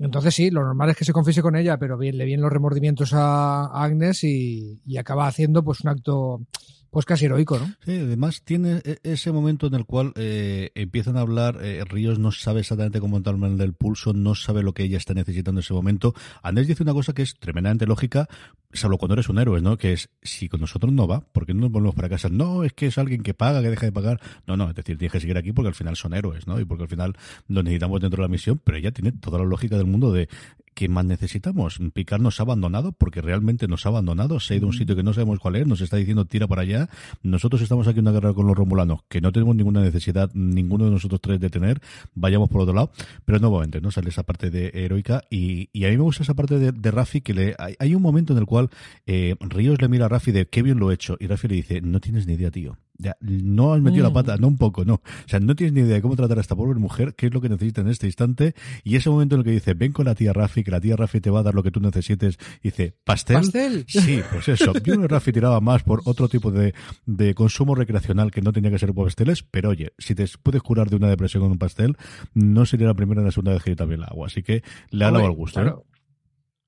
Entonces 0.00 0.34
sí, 0.34 0.50
lo 0.50 0.64
normal 0.64 0.90
es 0.90 0.96
que 0.96 1.04
se 1.04 1.12
confiese 1.12 1.42
con 1.42 1.56
ella, 1.56 1.76
pero 1.76 1.98
bien, 1.98 2.16
le 2.16 2.24
vienen 2.24 2.42
los 2.42 2.52
remordimientos 2.52 3.12
a, 3.12 3.66
Agnes 3.66 4.24
y, 4.24 4.80
y, 4.86 4.96
acaba 4.96 5.26
haciendo 5.26 5.62
pues 5.62 5.82
un 5.82 5.90
acto 5.90 6.40
pues 6.90 7.06
casi 7.06 7.26
heroico, 7.26 7.58
¿no? 7.58 7.66
Sí, 7.84 7.98
además 7.98 8.42
tiene 8.42 8.82
e, 8.84 8.98
ese 9.02 9.32
momento 9.32 9.66
en 9.66 9.74
el 9.74 9.84
cual 9.84 10.12
eh, 10.16 10.70
empiezan 10.74 11.16
a 11.16 11.20
hablar, 11.20 11.58
eh, 11.62 11.84
Ríos 11.84 12.18
no 12.18 12.32
sabe 12.32 12.60
exactamente 12.60 13.00
cómo 13.00 13.16
entrar 13.16 13.36
el 13.36 13.58
del 13.58 13.74
pulso, 13.74 14.12
no 14.12 14.34
sabe 14.34 14.62
lo 14.62 14.74
que 14.74 14.82
ella 14.82 14.98
está 14.98 15.14
necesitando 15.14 15.60
en 15.60 15.64
ese 15.64 15.72
momento. 15.72 16.14
Andrés 16.42 16.66
dice 16.66 16.82
una 16.82 16.92
cosa 16.92 17.12
que 17.12 17.22
es 17.22 17.38
tremendamente 17.38 17.86
lógica, 17.86 18.28
salvo 18.72 18.98
cuando 18.98 19.14
eres 19.14 19.28
un 19.28 19.38
héroe, 19.38 19.60
¿no? 19.60 19.76
Que 19.76 19.92
es, 19.92 20.10
si 20.22 20.48
con 20.48 20.60
nosotros 20.60 20.92
no 20.92 21.06
va, 21.06 21.20
¿por 21.20 21.46
qué 21.46 21.54
no 21.54 21.60
nos 21.60 21.70
volvemos 21.70 21.94
para 21.94 22.08
casa? 22.08 22.28
No, 22.28 22.64
es 22.64 22.72
que 22.72 22.86
es 22.86 22.98
alguien 22.98 23.22
que 23.22 23.34
paga, 23.34 23.62
que 23.62 23.70
deja 23.70 23.86
de 23.86 23.92
pagar. 23.92 24.20
No, 24.46 24.56
no, 24.56 24.68
es 24.70 24.74
decir, 24.74 24.98
tienes 24.98 25.12
que 25.12 25.20
seguir 25.20 25.36
aquí 25.38 25.52
porque 25.52 25.68
al 25.68 25.74
final 25.74 25.96
son 25.96 26.14
héroes, 26.14 26.46
¿no? 26.46 26.60
Y 26.60 26.64
porque 26.64 26.84
al 26.84 26.88
final 26.88 27.16
lo 27.48 27.62
necesitamos 27.62 28.00
dentro 28.00 28.22
de 28.22 28.28
la 28.28 28.32
misión, 28.32 28.60
pero 28.62 28.78
ella 28.78 28.92
tiene 28.92 29.12
toda 29.12 29.38
la 29.38 29.44
lógica 29.44 29.76
del 29.76 29.86
mundo 29.86 30.12
de 30.12 30.28
¿qué 30.74 30.88
más 30.88 31.04
necesitamos? 31.04 31.78
Picar 31.92 32.20
nos 32.20 32.40
ha 32.40 32.44
abandonado 32.44 32.92
porque 32.92 33.20
realmente 33.20 33.68
nos 33.68 33.86
ha 33.86 33.90
abandonado, 33.90 34.40
se 34.40 34.54
ha 34.54 34.56
ido 34.56 34.66
a 34.66 34.70
un 34.70 34.74
sitio 34.74 34.96
que 34.96 35.02
no 35.02 35.12
sabemos 35.12 35.38
cuál 35.38 35.56
es, 35.56 35.66
nos 35.66 35.80
está 35.80 35.96
diciendo 35.96 36.24
tira 36.24 36.46
para 36.46 36.62
allá. 36.62 36.88
Nosotros 37.22 37.62
estamos 37.62 37.86
aquí 37.88 37.98
en 37.98 38.06
una 38.06 38.12
guerra 38.12 38.32
con 38.32 38.46
los 38.46 38.56
romulanos 38.56 39.00
que 39.08 39.20
no 39.20 39.32
tenemos 39.32 39.56
ninguna 39.56 39.80
necesidad, 39.80 40.30
ninguno 40.34 40.84
de 40.84 40.90
nosotros 40.90 41.20
tres, 41.20 41.40
de 41.40 41.50
tener, 41.50 41.80
vayamos 42.14 42.48
por 42.48 42.62
otro 42.62 42.74
lado. 42.74 42.92
Pero 43.24 43.38
nuevamente, 43.38 43.80
¿no? 43.80 43.90
Sale 43.90 44.10
esa 44.10 44.22
parte 44.22 44.50
de 44.50 44.70
heroica 44.74 45.22
y, 45.30 45.68
y 45.72 45.84
a 45.84 45.88
mí 45.88 45.96
me 45.96 46.02
gusta 46.02 46.22
esa 46.22 46.34
parte 46.34 46.58
de, 46.58 46.72
de 46.72 46.90
Rafi 46.90 47.20
que 47.20 47.34
le, 47.34 47.56
hay, 47.58 47.94
un 47.94 48.02
momento 48.02 48.32
en 48.32 48.38
el 48.38 48.46
cual 48.46 48.70
eh, 49.06 49.36
Ríos 49.40 49.80
le 49.80 49.88
mira 49.88 50.06
a 50.06 50.08
Rafi 50.08 50.32
de 50.32 50.46
qué 50.46 50.62
bien 50.62 50.78
lo 50.78 50.90
he 50.90 50.94
hecho 50.94 51.16
y 51.18 51.26
Rafi 51.26 51.48
le 51.48 51.56
dice, 51.56 51.80
no 51.80 52.00
tienes 52.00 52.26
ni 52.26 52.34
idea, 52.34 52.50
tío. 52.50 52.78
Ya, 53.00 53.16
no 53.20 53.72
has 53.72 53.80
metido 53.80 54.04
la 54.04 54.10
mm. 54.10 54.14
pata, 54.14 54.36
no 54.36 54.48
un 54.48 54.58
poco, 54.58 54.84
no. 54.84 54.94
O 54.94 55.28
sea, 55.28 55.40
no 55.40 55.56
tienes 55.56 55.72
ni 55.72 55.80
idea 55.80 55.94
de 55.94 56.02
cómo 56.02 56.16
tratar 56.16 56.36
a 56.38 56.40
esta 56.42 56.54
pobre 56.54 56.78
mujer, 56.78 57.14
qué 57.14 57.26
es 57.26 57.34
lo 57.34 57.40
que 57.40 57.48
necesita 57.48 57.80
en 57.80 57.88
este 57.88 58.06
instante. 58.06 58.54
Y 58.84 58.96
ese 58.96 59.08
momento 59.08 59.34
en 59.36 59.40
el 59.40 59.44
que 59.44 59.52
dice, 59.52 59.74
ven 59.74 59.92
con 59.92 60.04
la 60.04 60.14
tía 60.14 60.32
Rafi, 60.32 60.62
que 60.62 60.70
la 60.70 60.80
tía 60.80 60.96
Rafi 60.96 61.20
te 61.20 61.30
va 61.30 61.40
a 61.40 61.42
dar 61.42 61.54
lo 61.54 61.62
que 61.62 61.70
tú 61.70 61.80
necesites. 61.80 62.38
Dice, 62.62 62.94
¿pastel? 63.04 63.36
¿Pastel? 63.36 63.84
Sí, 63.88 64.20
pues 64.30 64.48
eso. 64.48 64.72
Yo 64.84 64.96
no 64.96 65.08
Rafi 65.08 65.32
tiraba 65.32 65.60
más 65.60 65.82
por 65.82 66.02
otro 66.04 66.28
tipo 66.28 66.50
de, 66.50 66.74
de 67.06 67.34
consumo 67.34 67.74
recreacional 67.74 68.30
que 68.30 68.42
no 68.42 68.52
tenía 68.52 68.70
que 68.70 68.78
ser 68.78 68.92
pasteles, 68.92 69.42
pero 69.42 69.70
oye, 69.70 69.92
si 69.98 70.14
te 70.14 70.26
puedes 70.42 70.62
curar 70.62 70.90
de 70.90 70.96
una 70.96 71.08
depresión 71.08 71.42
con 71.42 71.52
un 71.52 71.58
pastel, 71.58 71.96
no 72.34 72.66
sería 72.66 72.86
la 72.86 72.94
primera 72.94 73.22
ni 73.22 73.26
la 73.26 73.32
segunda 73.32 73.52
vez 73.52 73.62
que 73.62 73.76
también 73.76 74.00
el 74.00 74.06
agua. 74.06 74.26
Así 74.26 74.42
que 74.42 74.62
le 74.90 75.04
ha 75.04 75.10
dado 75.10 75.24
al 75.24 75.32
gusto. 75.32 75.62
¿eh? 75.62 75.72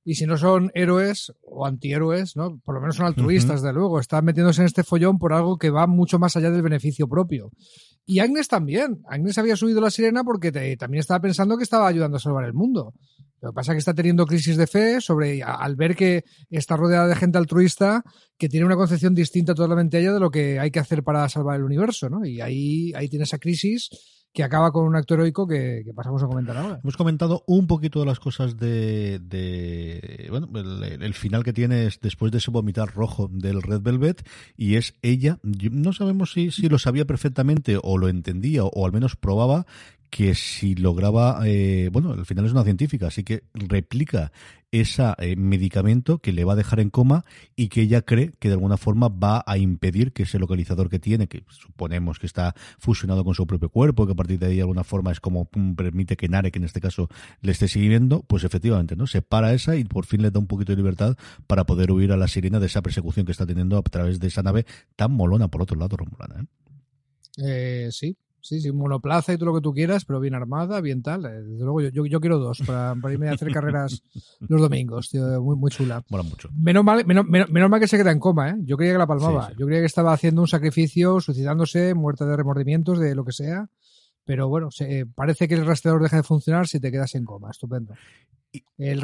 Y 0.04 0.14
si 0.14 0.26
no 0.26 0.36
son 0.36 0.70
héroes 0.74 1.32
o 1.42 1.64
antihéroes, 1.66 2.36
¿no? 2.36 2.60
Por 2.64 2.74
lo 2.74 2.80
menos 2.80 2.96
son 2.96 3.06
altruistas, 3.06 3.62
de 3.62 3.72
luego. 3.72 4.00
Están 4.00 4.24
metiéndose 4.24 4.62
en 4.62 4.66
este 4.66 4.82
follón 4.82 5.18
por 5.18 5.32
algo 5.32 5.58
que 5.58 5.70
va 5.70 5.86
mucho 5.86 6.18
más 6.18 6.36
allá 6.36 6.50
del 6.50 6.62
beneficio 6.62 7.08
propio. 7.08 7.50
Y 8.04 8.18
Agnes 8.18 8.48
también. 8.48 9.02
Agnes 9.08 9.38
había 9.38 9.56
subido 9.56 9.80
la 9.80 9.90
sirena 9.90 10.24
porque 10.24 10.50
también 10.76 11.00
estaba 11.00 11.20
pensando 11.20 11.56
que 11.56 11.62
estaba 11.62 11.86
ayudando 11.86 12.16
a 12.16 12.20
salvar 12.20 12.44
el 12.44 12.52
mundo. 12.52 12.94
Lo 13.40 13.50
que 13.50 13.54
pasa 13.54 13.72
es 13.72 13.76
que 13.76 13.78
está 13.80 13.94
teniendo 13.94 14.26
crisis 14.26 14.56
de 14.56 14.66
fe 14.66 15.00
sobre 15.00 15.42
al 15.42 15.74
ver 15.74 15.96
que 15.96 16.24
está 16.48 16.76
rodeada 16.76 17.08
de 17.08 17.16
gente 17.16 17.38
altruista 17.38 18.04
que 18.38 18.48
tiene 18.48 18.66
una 18.66 18.76
concepción 18.76 19.14
distinta 19.14 19.54
totalmente 19.54 19.96
a 19.96 20.00
ella 20.00 20.12
de 20.12 20.20
lo 20.20 20.30
que 20.30 20.60
hay 20.60 20.70
que 20.70 20.78
hacer 20.78 21.02
para 21.02 21.28
salvar 21.28 21.56
el 21.56 21.64
universo, 21.64 22.08
¿no? 22.08 22.24
Y 22.24 22.40
ahí, 22.40 22.92
ahí 22.94 23.08
tiene 23.08 23.24
esa 23.24 23.38
crisis 23.38 23.90
que 24.32 24.42
acaba 24.42 24.72
con 24.72 24.84
un 24.84 24.96
acto 24.96 25.14
heroico 25.14 25.46
que, 25.46 25.84
pasamos 25.94 26.22
a 26.22 26.26
comentar 26.26 26.56
ahora. 26.56 26.80
Hemos 26.82 26.96
comentado 26.96 27.44
un 27.46 27.66
poquito 27.66 28.00
de 28.00 28.06
las 28.06 28.18
cosas 28.18 28.56
de, 28.56 29.18
de 29.18 30.26
bueno, 30.30 30.48
el, 30.54 31.14
final 31.14 31.44
que 31.44 31.52
tiene 31.52 31.86
es 31.86 32.00
después 32.00 32.32
de 32.32 32.38
ese 32.38 32.50
vomitar 32.50 32.94
rojo 32.94 33.28
del 33.30 33.62
Red 33.62 33.82
Velvet 33.82 34.26
y 34.56 34.76
es 34.76 34.94
ella, 35.02 35.38
no 35.42 35.92
sabemos 35.92 36.32
si, 36.32 36.50
si 36.50 36.68
lo 36.68 36.78
sabía 36.78 37.04
perfectamente 37.04 37.78
o 37.82 37.98
lo 37.98 38.08
entendía 38.08 38.64
o 38.64 38.86
al 38.86 38.92
menos 38.92 39.16
probaba 39.16 39.66
que 40.12 40.34
si 40.34 40.74
lograba, 40.74 41.40
eh, 41.46 41.88
bueno, 41.90 42.12
al 42.12 42.26
final 42.26 42.44
es 42.44 42.52
una 42.52 42.64
científica, 42.64 43.06
así 43.06 43.24
que 43.24 43.44
replica 43.54 44.30
ese 44.70 45.04
eh, 45.16 45.36
medicamento 45.36 46.18
que 46.18 46.34
le 46.34 46.44
va 46.44 46.52
a 46.52 46.56
dejar 46.56 46.80
en 46.80 46.90
coma 46.90 47.24
y 47.56 47.68
que 47.68 47.80
ella 47.80 48.02
cree 48.02 48.30
que 48.38 48.48
de 48.48 48.54
alguna 48.54 48.76
forma 48.76 49.08
va 49.08 49.42
a 49.46 49.56
impedir 49.56 50.12
que 50.12 50.24
ese 50.24 50.38
localizador 50.38 50.90
que 50.90 50.98
tiene, 50.98 51.28
que 51.28 51.44
suponemos 51.48 52.18
que 52.18 52.26
está 52.26 52.54
fusionado 52.78 53.24
con 53.24 53.34
su 53.34 53.46
propio 53.46 53.70
cuerpo, 53.70 54.04
que 54.04 54.12
a 54.12 54.14
partir 54.14 54.38
de 54.38 54.48
ahí 54.48 54.56
de 54.56 54.60
alguna 54.60 54.84
forma 54.84 55.12
es 55.12 55.20
como 55.20 55.46
permite 55.46 56.14
que 56.18 56.28
Nare, 56.28 56.52
que 56.52 56.58
en 56.58 56.66
este 56.66 56.82
caso 56.82 57.08
le 57.40 57.52
esté 57.52 57.66
siguiendo, 57.66 58.22
pues 58.22 58.44
efectivamente, 58.44 58.96
¿no? 58.96 59.06
Se 59.06 59.22
para 59.22 59.54
esa 59.54 59.76
y 59.76 59.84
por 59.84 60.04
fin 60.04 60.20
le 60.20 60.30
da 60.30 60.38
un 60.38 60.46
poquito 60.46 60.72
de 60.72 60.76
libertad 60.76 61.16
para 61.46 61.64
poder 61.64 61.90
huir 61.90 62.12
a 62.12 62.18
la 62.18 62.28
sirena 62.28 62.60
de 62.60 62.66
esa 62.66 62.82
persecución 62.82 63.24
que 63.24 63.32
está 63.32 63.46
teniendo 63.46 63.78
a 63.78 63.82
través 63.82 64.20
de 64.20 64.26
esa 64.26 64.42
nave 64.42 64.66
tan 64.94 65.12
molona 65.12 65.48
por 65.48 65.62
otro 65.62 65.78
lado, 65.78 65.96
Romulana, 65.96 66.42
¿eh? 66.42 66.46
Eh, 67.38 67.88
sí, 67.90 68.14
Sí, 68.42 68.60
sí, 68.60 68.72
monoplaza 68.72 69.32
y 69.32 69.36
todo 69.36 69.46
lo 69.46 69.54
que 69.54 69.60
tú 69.60 69.72
quieras, 69.72 70.04
pero 70.04 70.18
bien 70.18 70.34
armada, 70.34 70.80
bien 70.80 71.00
tal. 71.00 71.24
Eh, 71.26 71.42
desde 71.42 71.62
luego, 71.62 71.80
yo, 71.80 72.04
yo, 72.04 72.20
quiero 72.20 72.38
dos 72.38 72.60
para, 72.66 72.96
para, 73.00 73.14
irme 73.14 73.28
a 73.28 73.34
hacer 73.34 73.52
carreras 73.52 74.02
los 74.40 74.60
domingos, 74.60 75.10
tío, 75.10 75.40
muy, 75.40 75.54
muy 75.54 75.70
chula. 75.70 76.02
Mola 76.10 76.24
mucho. 76.24 76.48
Menos 76.52 76.82
mal, 76.82 77.06
menos, 77.06 77.24
menos, 77.28 77.70
mal 77.70 77.78
que 77.78 77.86
se 77.86 77.96
queda 77.96 78.10
en 78.10 78.18
coma, 78.18 78.50
¿eh? 78.50 78.56
Yo 78.64 78.76
creía 78.76 78.94
que 78.94 78.98
la 78.98 79.06
palmaba. 79.06 79.52
Yo 79.56 79.64
creía 79.66 79.80
que 79.80 79.86
estaba 79.86 80.12
haciendo 80.12 80.40
un 80.40 80.48
sacrificio, 80.48 81.20
suicidándose, 81.20 81.94
muerta 81.94 82.26
de 82.26 82.36
remordimientos, 82.36 82.98
de 82.98 83.14
lo 83.14 83.24
que 83.24 83.32
sea. 83.32 83.70
Pero 84.24 84.48
bueno, 84.48 84.72
se, 84.72 85.06
parece 85.06 85.46
que 85.46 85.54
el 85.54 85.64
rastreador 85.64 86.02
deja 86.02 86.16
de 86.16 86.22
funcionar 86.24 86.66
si 86.66 86.80
te 86.80 86.90
quedas 86.90 87.14
en 87.14 87.24
coma. 87.24 87.50
Estupendo. 87.52 87.94
El 88.76 89.00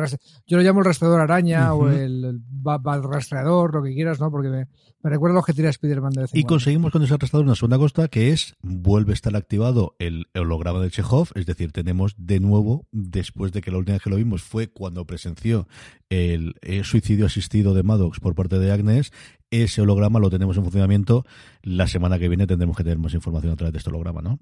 yo 0.46 0.56
lo 0.56 0.62
llamo 0.62 0.80
el 0.80 0.86
rastreador 0.86 1.20
araña 1.20 1.72
o 1.72 1.88
el, 1.88 2.42
rastreador, 2.64 3.74
lo 3.74 3.82
que 3.82 3.94
quieras, 3.94 4.20
¿no? 4.20 4.30
Porque 4.30 4.48
me, 4.48 4.66
me 5.02 5.10
recuerda 5.10 5.36
lo 5.36 5.42
que 5.42 5.54
tira 5.54 5.70
Spider-Man 5.70 6.12
de 6.12 6.20
vez 6.22 6.30
Y 6.34 6.44
conseguimos 6.44 6.92
con 6.92 7.02
ese 7.02 7.16
rastreador 7.16 7.46
una 7.46 7.54
segunda 7.54 7.78
costa 7.78 8.08
que 8.08 8.32
es, 8.32 8.56
vuelve 8.60 9.12
a 9.12 9.14
estar 9.14 9.34
activado 9.36 9.94
el 9.98 10.26
holograma 10.34 10.80
de 10.80 10.90
Chekhov, 10.90 11.28
es 11.34 11.46
decir, 11.46 11.72
tenemos 11.72 12.14
de 12.18 12.40
nuevo, 12.40 12.86
después 12.92 13.52
de 13.52 13.62
que 13.62 13.70
la 13.70 13.78
última 13.78 13.94
vez 13.94 14.02
que 14.02 14.10
lo 14.10 14.16
vimos 14.16 14.42
fue 14.42 14.68
cuando 14.68 15.06
presenció 15.06 15.66
el, 16.10 16.54
el 16.60 16.84
suicidio 16.84 17.26
asistido 17.26 17.72
de 17.74 17.82
Maddox 17.82 18.20
por 18.20 18.34
parte 18.34 18.58
de 18.58 18.72
Agnes, 18.72 19.12
ese 19.50 19.80
holograma 19.80 20.18
lo 20.18 20.30
tenemos 20.30 20.56
en 20.56 20.64
funcionamiento. 20.64 21.24
La 21.62 21.86
semana 21.86 22.18
que 22.18 22.28
viene 22.28 22.46
tendremos 22.46 22.76
que 22.76 22.84
tener 22.84 22.98
más 22.98 23.14
información 23.14 23.52
a 23.52 23.56
través 23.56 23.72
de 23.72 23.78
este 23.78 23.90
holograma, 23.90 24.20
¿no? 24.20 24.40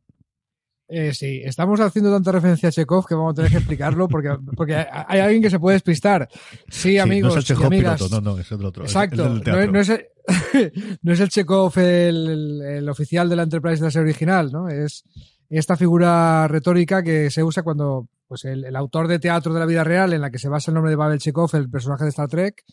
Eh, 0.89 1.13
sí, 1.13 1.41
estamos 1.45 1.81
haciendo 1.81 2.13
tanta 2.13 2.31
referencia 2.31 2.69
a 2.69 2.73
Chekhov 2.73 3.07
que 3.07 3.17
vamos 3.17 3.33
a 3.33 3.35
tener 3.35 3.51
que 3.51 3.57
explicarlo 3.57 4.07
porque, 4.07 4.37
porque 4.57 4.75
hay 4.75 5.19
alguien 5.19 5.43
que 5.43 5.51
se 5.51 5.59
puede 5.59 5.75
despistar. 5.75 6.29
Sí, 6.69 6.97
amigos. 6.99 7.35
no 7.35 7.41
es 7.41 7.51
el 7.51 7.57
Chekhov 7.57 7.71
piloto, 7.71 8.09
no, 8.09 8.21
no, 8.21 8.39
es 8.39 8.51
el 8.53 8.65
otro. 8.65 8.85
Exacto, 8.85 9.29
no, 9.29 9.81
es 9.81 9.89
el, 9.89 10.07
no 11.03 11.13
es 11.13 11.21
el 11.21 11.29
Chekhov 11.29 11.77
el, 11.79 12.63
el, 12.63 12.89
oficial 12.89 13.29
de 13.29 13.37
la 13.37 13.43
Enterprise 13.43 13.81
de 13.81 13.87
la 13.87 13.91
serie 13.91 14.11
original, 14.11 14.53
¿no? 14.53 14.69
Es 14.69 15.05
esta 15.49 15.77
figura 15.77 16.47
retórica 16.49 17.03
que 17.03 17.31
se 17.31 17.43
usa 17.43 17.63
cuando 17.63 18.09
pues 18.29 18.45
el, 18.45 18.75
autor 18.75 19.09
de 19.09 19.19
teatro 19.19 19.55
de 19.55 19.61
la 19.61 19.67
vida 19.67 19.85
real, 19.85 20.13
en 20.13 20.21
la 20.21 20.31
que 20.31 20.39
se 20.39 20.49
basa 20.49 20.71
el 20.71 20.75
nombre 20.75 20.91
de 20.91 20.97
Babel 20.97 21.19
Chekhov, 21.19 21.55
el 21.55 21.71
personaje 21.71 22.05
de 22.05 22.11
Star 22.11 22.29
Trek, 22.29 22.65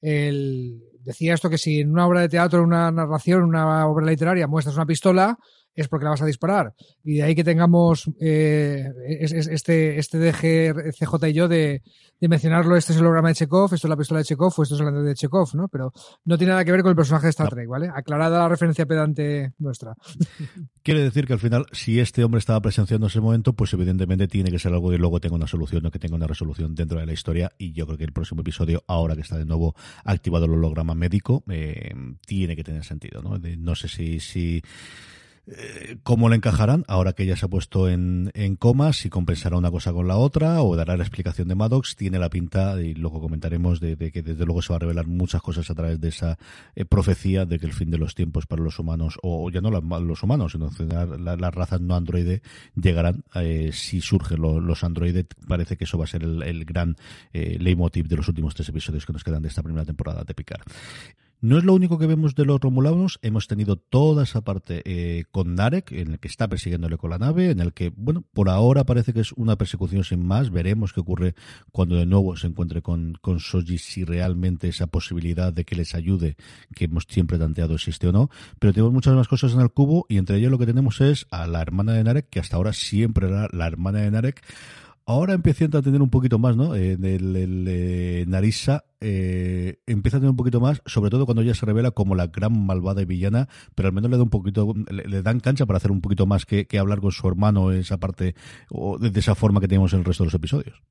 el, 0.00 0.82
decía 1.00 1.34
esto 1.34 1.48
que 1.48 1.58
si 1.58 1.80
en 1.80 1.92
una 1.92 2.06
obra 2.06 2.20
de 2.20 2.28
teatro, 2.28 2.60
en 2.60 2.66
una 2.66 2.90
narración, 2.90 3.42
una 3.42 3.86
obra 3.86 4.06
literaria 4.06 4.46
muestras 4.46 4.76
una 4.76 4.86
pistola, 4.86 5.38
es 5.76 5.88
porque 5.88 6.04
la 6.04 6.10
vas 6.10 6.22
a 6.22 6.26
disparar. 6.26 6.74
Y 7.04 7.16
de 7.16 7.22
ahí 7.22 7.34
que 7.34 7.44
tengamos 7.44 8.10
eh, 8.18 8.90
este, 9.06 9.98
este 9.98 10.18
DG, 10.18 10.94
CJ 10.94 11.28
y 11.28 11.32
yo 11.32 11.48
de, 11.48 11.82
de, 12.20 12.28
mencionarlo, 12.28 12.76
este 12.76 12.92
es 12.92 12.98
el 12.98 13.04
holograma 13.04 13.28
de 13.28 13.34
Chekhov, 13.34 13.74
esto 13.74 13.86
es 13.86 13.90
la 13.90 13.96
pistola 13.96 14.18
de 14.18 14.24
Chekhov 14.24 14.52
o 14.56 14.62
esto 14.62 14.74
es 14.74 14.80
el 14.80 15.04
de 15.04 15.14
Chekhov, 15.14 15.54
¿no? 15.54 15.68
Pero 15.68 15.92
no 16.24 16.38
tiene 16.38 16.52
nada 16.52 16.64
que 16.64 16.72
ver 16.72 16.82
con 16.82 16.90
el 16.90 16.96
personaje 16.96 17.26
de 17.26 17.30
Star 17.30 17.50
Trek, 17.50 17.68
¿vale? 17.68 17.90
Aclarada 17.94 18.38
la 18.38 18.48
referencia 18.48 18.86
pedante 18.86 19.52
nuestra. 19.58 19.94
Quiere 20.82 21.02
decir 21.02 21.26
que 21.26 21.34
al 21.34 21.38
final, 21.38 21.66
si 21.72 22.00
este 22.00 22.24
hombre 22.24 22.38
estaba 22.38 22.60
presenciando 22.60 23.08
ese 23.08 23.20
momento, 23.20 23.52
pues 23.52 23.72
evidentemente 23.74 24.28
tiene 24.28 24.50
que 24.50 24.58
ser 24.58 24.72
algo 24.72 24.90
que 24.90 24.98
luego 24.98 25.20
tenga 25.20 25.36
una 25.36 25.46
solución, 25.46 25.82
no 25.82 25.90
que 25.90 25.98
tenga 25.98 26.16
una 26.16 26.26
resolución 26.26 26.74
dentro 26.74 26.98
de 26.98 27.06
la 27.06 27.12
historia. 27.12 27.52
Y 27.58 27.72
yo 27.72 27.86
creo 27.86 27.98
que 27.98 28.04
el 28.04 28.12
próximo 28.12 28.40
episodio, 28.40 28.82
ahora 28.86 29.14
que 29.14 29.20
está 29.20 29.36
de 29.36 29.44
nuevo 29.44 29.74
activado 30.04 30.46
el 30.46 30.52
holograma 30.52 30.94
médico, 30.94 31.44
eh, 31.50 31.92
tiene 32.24 32.56
que 32.56 32.64
tener 32.64 32.84
sentido, 32.84 33.22
¿no? 33.22 33.38
no 33.38 33.74
sé 33.74 33.88
si, 33.88 34.20
si 34.20 34.62
Eh, 35.48 35.98
¿Cómo 36.02 36.28
le 36.28 36.34
encajarán 36.34 36.84
ahora 36.88 37.12
que 37.12 37.24
ya 37.24 37.36
se 37.36 37.46
ha 37.46 37.48
puesto 37.48 37.88
en, 37.88 38.32
en 38.34 38.56
coma? 38.56 38.92
Si 38.92 39.08
compensará 39.08 39.56
una 39.56 39.70
cosa 39.70 39.92
con 39.92 40.08
la 40.08 40.16
otra 40.16 40.60
o 40.62 40.74
dará 40.74 40.96
la 40.96 41.04
explicación 41.04 41.46
de 41.46 41.54
Maddox. 41.54 41.94
Tiene 41.94 42.18
la 42.18 42.30
pinta, 42.30 42.80
y 42.82 42.94
luego 42.94 43.20
comentaremos, 43.20 43.78
de, 43.78 43.96
que 43.96 44.22
desde 44.22 44.44
luego 44.44 44.60
se 44.62 44.72
va 44.72 44.76
a 44.76 44.80
revelar 44.80 45.06
muchas 45.06 45.42
cosas 45.42 45.70
a 45.70 45.74
través 45.74 46.00
de 46.00 46.08
esa 46.08 46.38
eh, 46.74 46.84
profecía 46.84 47.44
de 47.44 47.60
que 47.60 47.66
el 47.66 47.72
fin 47.72 47.90
de 47.90 47.98
los 47.98 48.14
tiempos 48.14 48.46
para 48.46 48.62
los 48.62 48.78
humanos, 48.80 49.18
o 49.22 49.48
ya 49.50 49.60
no 49.60 49.70
los 49.70 50.22
humanos, 50.22 50.52
sino 50.52 50.70
las 51.18 51.54
razas 51.54 51.80
no 51.80 51.94
androide, 51.94 52.42
llegarán 52.74 53.22
eh, 53.34 53.70
si 53.72 54.00
surgen 54.00 54.40
los 54.40 54.82
androides. 54.82 55.26
Parece 55.46 55.76
que 55.76 55.84
eso 55.84 55.96
va 55.96 56.04
a 56.04 56.08
ser 56.08 56.24
el, 56.24 56.64
gran 56.64 56.96
leitmotiv 57.32 58.08
de 58.08 58.16
los 58.16 58.28
últimos 58.28 58.54
tres 58.54 58.68
episodios 58.68 59.06
que 59.06 59.12
nos 59.12 59.22
quedan 59.22 59.42
de 59.42 59.48
esta 59.48 59.62
primera 59.62 59.84
temporada 59.84 60.24
de 60.24 60.34
Picar. 60.34 60.62
No 61.42 61.58
es 61.58 61.64
lo 61.64 61.74
único 61.74 61.98
que 61.98 62.06
vemos 62.06 62.34
de 62.34 62.46
los 62.46 62.60
romulanos, 62.60 63.18
hemos 63.20 63.46
tenido 63.46 63.76
toda 63.76 64.22
esa 64.22 64.40
parte 64.40 64.82
eh, 64.86 65.24
con 65.30 65.54
Narek, 65.54 65.92
en 65.92 66.12
el 66.12 66.18
que 66.18 66.28
está 66.28 66.48
persiguiéndole 66.48 66.96
con 66.96 67.10
la 67.10 67.18
nave, 67.18 67.50
en 67.50 67.60
el 67.60 67.74
que, 67.74 67.92
bueno, 67.94 68.24
por 68.32 68.48
ahora 68.48 68.84
parece 68.84 69.12
que 69.12 69.20
es 69.20 69.32
una 69.32 69.56
persecución 69.56 70.02
sin 70.02 70.26
más, 70.26 70.50
veremos 70.50 70.94
qué 70.94 71.00
ocurre 71.00 71.34
cuando 71.72 71.96
de 71.96 72.06
nuevo 72.06 72.36
se 72.36 72.46
encuentre 72.46 72.80
con, 72.80 73.18
con 73.20 73.38
Soji, 73.38 73.76
si 73.76 74.04
realmente 74.04 74.68
esa 74.68 74.86
posibilidad 74.86 75.52
de 75.52 75.66
que 75.66 75.76
les 75.76 75.94
ayude, 75.94 76.36
que 76.74 76.86
hemos 76.86 77.04
siempre 77.06 77.38
tanteado, 77.38 77.74
existe 77.74 78.08
o 78.08 78.12
no, 78.12 78.30
pero 78.58 78.72
tenemos 78.72 78.94
muchas 78.94 79.14
más 79.14 79.28
cosas 79.28 79.52
en 79.52 79.60
el 79.60 79.70
cubo 79.70 80.06
y 80.08 80.16
entre 80.16 80.38
ellas 80.38 80.50
lo 80.50 80.58
que 80.58 80.66
tenemos 80.66 81.02
es 81.02 81.26
a 81.30 81.46
la 81.46 81.60
hermana 81.60 81.92
de 81.92 82.02
Narek, 82.02 82.30
que 82.30 82.40
hasta 82.40 82.56
ahora 82.56 82.72
siempre 82.72 83.28
era 83.28 83.48
la 83.52 83.66
hermana 83.66 84.00
de 84.00 84.10
Narek, 84.10 84.42
Ahora 85.08 85.34
empieza 85.34 85.66
a 85.66 85.82
tener 85.82 86.02
un 86.02 86.10
poquito 86.10 86.40
más, 86.40 86.56
¿no? 86.56 86.74
Eh, 86.74 86.94
el, 87.00 87.36
el, 87.36 87.64
eh, 87.68 88.24
Narisa 88.26 88.84
eh, 89.00 89.78
empieza 89.86 90.16
a 90.16 90.20
tener 90.20 90.30
un 90.30 90.36
poquito 90.36 90.60
más, 90.60 90.82
sobre 90.84 91.10
todo 91.10 91.26
cuando 91.26 91.42
ella 91.42 91.54
se 91.54 91.64
revela 91.64 91.92
como 91.92 92.16
la 92.16 92.26
gran 92.26 92.66
malvada 92.66 93.02
y 93.02 93.04
villana, 93.04 93.48
pero 93.76 93.86
al 93.86 93.94
menos 93.94 94.10
le 94.10 94.16
da 94.16 94.24
un 94.24 94.30
poquito, 94.30 94.74
le, 94.90 95.22
dan 95.22 95.38
cancha 95.38 95.64
para 95.64 95.76
hacer 95.76 95.92
un 95.92 96.00
poquito 96.00 96.26
más 96.26 96.44
que, 96.44 96.66
hablar 96.76 97.00
con 97.00 97.12
su 97.12 97.28
hermano 97.28 97.70
esa 97.70 97.98
parte, 97.98 98.34
o 98.68 98.98
de, 98.98 99.16
esa 99.16 99.36
forma 99.36 99.60
que 99.60 99.68
tenemos 99.68 99.92
en 99.92 100.00
el 100.00 100.04
resto 100.04 100.24
de 100.24 100.26
los 100.26 100.34
episodios. 100.34 100.82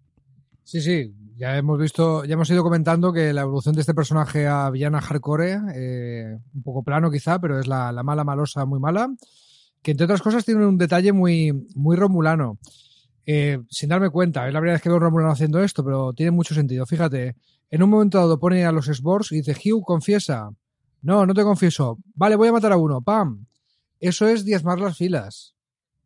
Sí, 0.63 0.79
sí, 0.79 1.13
ya 1.35 1.57
hemos 1.57 1.77
visto, 1.77 2.23
ya 2.23 2.35
hemos 2.35 2.49
ido 2.49 2.63
comentando 2.63 3.11
que 3.11 3.33
la 3.33 3.41
evolución 3.41 3.75
de 3.75 3.81
este 3.81 3.93
personaje 3.93 4.47
a 4.47 4.69
villana 4.69 5.01
hardcore, 5.01 5.59
eh, 5.75 6.37
un 6.53 6.63
poco 6.63 6.83
plano 6.83 7.11
quizá, 7.11 7.37
pero 7.39 7.59
es 7.59 7.67
la, 7.67 7.91
la 7.91 8.01
mala 8.01 8.23
malosa 8.23 8.63
muy 8.63 8.79
mala, 8.79 9.13
que 9.81 9.91
entre 9.91 10.05
otras 10.05 10.21
cosas 10.21 10.45
tiene 10.45 10.65
un 10.65 10.77
detalle 10.77 11.11
muy, 11.11 11.51
muy 11.75 11.97
romulano. 11.97 12.59
Eh, 13.25 13.59
sin 13.69 13.89
darme 13.89 14.09
cuenta, 14.09 14.47
es 14.47 14.53
la 14.53 14.59
primera 14.59 14.75
vez 14.75 14.81
que 14.81 14.89
veo 14.89 14.97
a 14.97 15.01
Romulano 15.01 15.31
haciendo 15.31 15.63
esto, 15.63 15.83
pero 15.83 16.13
tiene 16.13 16.31
mucho 16.31 16.53
sentido. 16.53 16.85
Fíjate, 16.85 17.35
en 17.69 17.83
un 17.83 17.89
momento 17.89 18.17
dado 18.17 18.39
pone 18.39 18.65
a 18.65 18.71
los 18.71 18.85
Sborgs 18.85 19.31
y 19.31 19.37
dice, 19.37 19.53
Hugh, 19.53 19.83
confiesa. 19.83 20.49
No, 21.01 21.25
no 21.25 21.33
te 21.33 21.43
confieso. 21.43 21.99
Vale, 22.15 22.35
voy 22.35 22.47
a 22.47 22.51
matar 22.51 22.71
a 22.71 22.77
uno. 22.77 23.01
¡Pam! 23.01 23.45
Eso 23.99 24.27
es 24.27 24.45
diezmar 24.45 24.79
las 24.79 24.97
filas. 24.97 25.55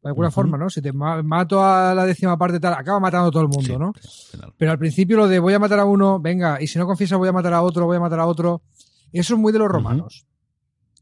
De 0.01 0.09
alguna 0.09 0.31
forma, 0.31 0.57
¿no? 0.57 0.69
Si 0.69 0.81
te 0.81 0.93
mato 0.93 1.61
a 1.61 1.93
la 1.93 2.05
décima 2.05 2.37
parte 2.37 2.59
tal, 2.59 2.73
acaba 2.73 3.01
matando 3.01 3.27
a 3.27 3.31
todo 3.31 3.41
el 3.43 3.49
mundo, 3.49 3.77
¿no? 3.77 3.93
Pero 4.57 4.71
al 4.71 4.79
principio 4.79 5.17
lo 5.17 5.27
de 5.27 5.39
voy 5.39 5.53
a 5.53 5.59
matar 5.59 5.79
a 5.79 5.85
uno, 5.85 6.21
venga, 6.21 6.61
y 6.61 6.67
si 6.67 6.79
no 6.79 6.85
confiesa 6.85 7.17
voy 7.17 7.27
a 7.27 7.33
matar 7.33 7.53
a 7.53 7.61
otro, 7.61 7.85
voy 7.85 7.97
a 7.97 7.99
matar 7.99 8.21
a 8.21 8.25
otro. 8.25 8.61
Eso 9.11 9.33
es 9.33 9.39
muy 9.39 9.51
de 9.51 9.59
los 9.59 9.67
romanos. 9.67 10.25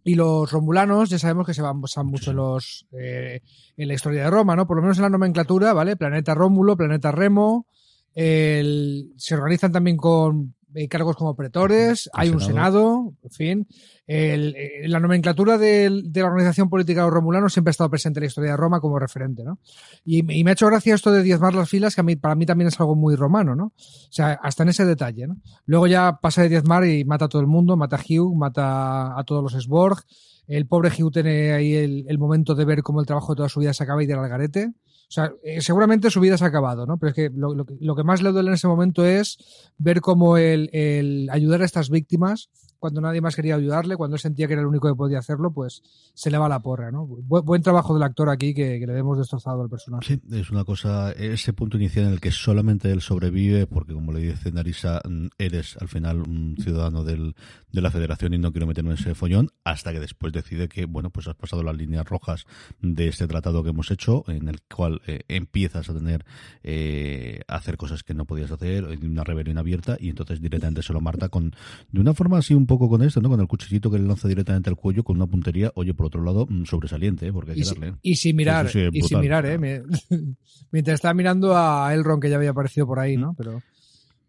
Y 0.07 0.15
los 0.15 0.49
romulanos 0.49 1.09
ya 1.09 1.19
sabemos 1.19 1.45
que 1.45 1.53
se 1.53 1.61
basan 1.61 2.05
mucho 2.05 2.31
en, 2.31 2.37
los, 2.37 2.87
eh, 2.97 3.41
en 3.75 3.87
la 3.89 3.93
historia 3.93 4.23
de 4.23 4.29
Roma, 4.29 4.55
¿no? 4.55 4.65
Por 4.65 4.77
lo 4.77 4.81
menos 4.81 4.95
en 4.97 5.03
la 5.03 5.09
nomenclatura, 5.09 5.73
¿vale? 5.73 5.97
Planeta 5.97 6.33
Rómulo, 6.33 6.77
Planeta 6.77 7.11
Remo. 7.11 7.67
se 8.15 9.35
organizan 9.35 9.73
también 9.73 9.97
con 9.97 10.55
cargos 10.89 11.15
como 11.15 11.35
pretores, 11.35 12.09
hay 12.13 12.29
un 12.29 12.39
senado, 12.39 13.13
en 13.23 13.31
fin. 13.31 13.67
Eh, 14.05 14.83
la 14.87 14.99
nomenclatura 14.99 15.57
de, 15.57 16.03
la 16.13 16.25
organización 16.25 16.69
política 16.69 17.03
de 17.05 17.49
siempre 17.49 17.69
ha 17.69 17.71
estado 17.71 17.89
presente 17.89 18.19
en 18.19 18.23
la 18.23 18.27
historia 18.27 18.51
de 18.51 18.57
Roma 18.57 18.79
como 18.79 18.99
referente, 18.99 19.43
¿no? 19.43 19.59
Y, 20.05 20.23
me 20.23 20.51
ha 20.51 20.53
hecho 20.53 20.67
gracia 20.67 20.95
esto 20.95 21.11
de 21.11 21.23
diezmar 21.23 21.55
las 21.55 21.69
filas, 21.69 21.95
que 21.95 22.01
a 22.01 22.03
mí, 22.03 22.15
para 22.15 22.35
mí 22.35 22.45
también 22.45 22.67
es 22.67 22.79
algo 22.79 22.95
muy 22.95 23.15
romano, 23.15 23.55
¿no? 23.55 23.65
O 23.65 24.11
sea, 24.11 24.39
hasta 24.41 24.63
en 24.63 24.69
ese 24.69 24.85
detalle, 24.85 25.27
¿no? 25.27 25.37
Luego 25.65 25.87
ya 25.87 26.19
pasa 26.21 26.43
de 26.43 26.49
diezmar 26.49 26.85
y 26.85 27.03
mata 27.05 27.25
a 27.25 27.29
todo 27.29 27.41
el 27.41 27.47
mundo, 27.47 27.75
mata 27.75 27.97
a 27.97 27.99
Hugh, 27.99 28.35
mata 28.35 29.17
a 29.17 29.23
todos 29.23 29.43
los 29.43 29.63
Sborg. 29.63 30.03
El 30.47 30.65
pobre 30.67 30.89
Hugh 30.89 31.11
tiene 31.11 31.51
ahí 31.51 31.73
el, 31.75 32.05
el 32.07 32.17
momento 32.17 32.55
de 32.55 32.63
ver 32.63 32.81
cómo 32.81 33.01
el 33.01 33.05
trabajo 33.05 33.33
de 33.33 33.37
toda 33.37 33.49
su 33.49 33.59
vida 33.59 33.73
se 33.73 33.83
acaba 33.83 34.03
y 34.03 34.05
del 34.05 34.19
algarete. 34.19 34.73
O 35.09 35.11
sea, 35.11 35.31
eh, 35.41 35.61
seguramente 35.61 36.11
su 36.11 36.19
vida 36.19 36.37
se 36.37 36.43
ha 36.43 36.47
acabado, 36.47 36.85
¿no? 36.85 36.97
Pero 36.97 37.09
es 37.11 37.15
que 37.15 37.29
lo, 37.33 37.53
lo, 37.53 37.95
que 37.95 38.03
más 38.03 38.21
le 38.21 38.31
duele 38.31 38.49
en 38.49 38.55
ese 38.55 38.67
momento 38.67 39.05
es 39.05 39.37
ver 39.77 40.01
cómo 40.01 40.37
el, 40.37 40.69
el 40.73 41.29
ayudar 41.31 41.61
a 41.61 41.65
estas 41.65 41.89
víctimas 41.89 42.49
cuando 42.79 43.01
nadie 43.01 43.21
más 43.21 43.35
quería 43.35 43.55
ayudarle, 43.55 43.95
cuando 43.95 44.15
él 44.15 44.21
sentía 44.21 44.47
que 44.47 44.53
era 44.53 44.61
el 44.61 44.67
único 44.67 44.87
que 44.87 44.95
podía 44.95 45.19
hacerlo, 45.19 45.51
pues 45.51 45.81
se 46.13 46.31
le 46.31 46.37
va 46.37 46.49
la 46.49 46.61
porra, 46.61 46.91
¿no? 46.91 47.05
buen 47.05 47.61
trabajo 47.61 47.93
del 47.93 48.03
actor 48.03 48.29
aquí 48.29 48.53
que, 48.53 48.79
le 48.87 48.97
hemos 48.97 49.17
destrozado 49.17 49.61
al 49.61 49.69
personaje. 49.69 50.05
Sí, 50.15 50.21
es 50.35 50.49
una 50.49 50.63
cosa, 50.63 51.11
ese 51.11 51.53
punto 51.53 51.77
inicial 51.77 52.05
en 52.05 52.13
el 52.13 52.21
que 52.21 52.31
solamente 52.31 52.91
él 52.91 53.01
sobrevive, 53.01 53.67
porque 53.67 53.93
como 53.93 54.13
le 54.13 54.19
dice 54.19 54.51
Narisa, 54.51 55.01
mm, 55.07 55.27
eres 55.37 55.77
al 55.77 55.87
final 55.87 56.21
un 56.21 56.55
ciudadano 56.59 57.03
de 57.03 57.33
la 57.71 57.91
federación 57.91 58.33
y 58.33 58.37
no 58.37 58.51
quiero 58.51 58.67
meterme 58.67 58.91
en 58.91 58.97
ese 58.97 59.15
follón, 59.15 59.51
hasta 59.63 59.91
que 59.91 59.99
después 59.99 60.33
decide 60.33 60.67
que, 60.67 60.85
bueno, 60.85 61.09
pues 61.09 61.27
has 61.27 61.35
pasado 61.35 61.63
las 61.63 61.75
líneas 61.75 62.05
rojas 62.05 62.45
de 62.81 63.07
este 63.07 63.27
tratado 63.27 63.63
que 63.63 63.69
hemos 63.69 63.91
hecho, 63.91 64.23
en 64.27 64.47
el 64.47 64.61
cual 64.61 65.01
eh, 65.07 65.21
empiezas 65.27 65.89
a 65.89 65.93
tener, 65.93 66.25
eh, 66.63 67.41
hacer 67.47 67.77
cosas 67.77 68.03
que 68.03 68.13
no 68.13 68.25
podías 68.25 68.51
hacer, 68.51 68.85
una 68.85 69.23
rebelión 69.23 69.57
abierta, 69.57 69.97
y 69.99 70.09
entonces 70.09 70.41
directamente 70.41 70.83
se 70.83 70.93
lo 70.93 71.01
marta 71.01 71.29
con, 71.29 71.55
de 71.91 72.01
una 72.01 72.13
forma 72.13 72.37
así 72.37 72.53
un 72.53 72.66
poco 72.67 72.89
con 72.89 73.01
esto, 73.01 73.21
¿no? 73.21 73.29
Con 73.29 73.39
el 73.39 73.47
cuchillito 73.47 73.89
que 73.89 73.97
le 73.97 74.07
lanza 74.07 74.27
directamente 74.27 74.69
al 74.69 74.75
cuello 74.75 75.03
con 75.03 75.15
una 75.15 75.25
puntería, 75.25 75.71
oye, 75.75 75.93
por 75.93 76.05
otro 76.05 76.23
lado, 76.23 76.45
mm, 76.47 76.65
sobresaliente, 76.65 77.27
¿eh? 77.27 77.33
porque 77.33 77.51
hay 77.51 77.61
que 77.61 77.65
darle. 77.65 77.95
y 78.01 78.15
sin 78.15 78.35
mirar, 78.35 78.69
y 78.91 79.01
sin 79.01 79.19
mirar, 79.19 79.45
¿eh? 79.45 79.57
Mientras 80.71 80.95
estaba 80.95 81.13
mirando 81.13 81.57
a 81.57 81.93
Elrond 81.93 82.21
que 82.21 82.29
ya 82.29 82.35
había 82.35 82.51
aparecido 82.51 82.85
por 82.85 82.99
ahí, 82.99 83.17
¿no? 83.17 83.31
Mm. 83.31 83.35
Pero, 83.35 83.61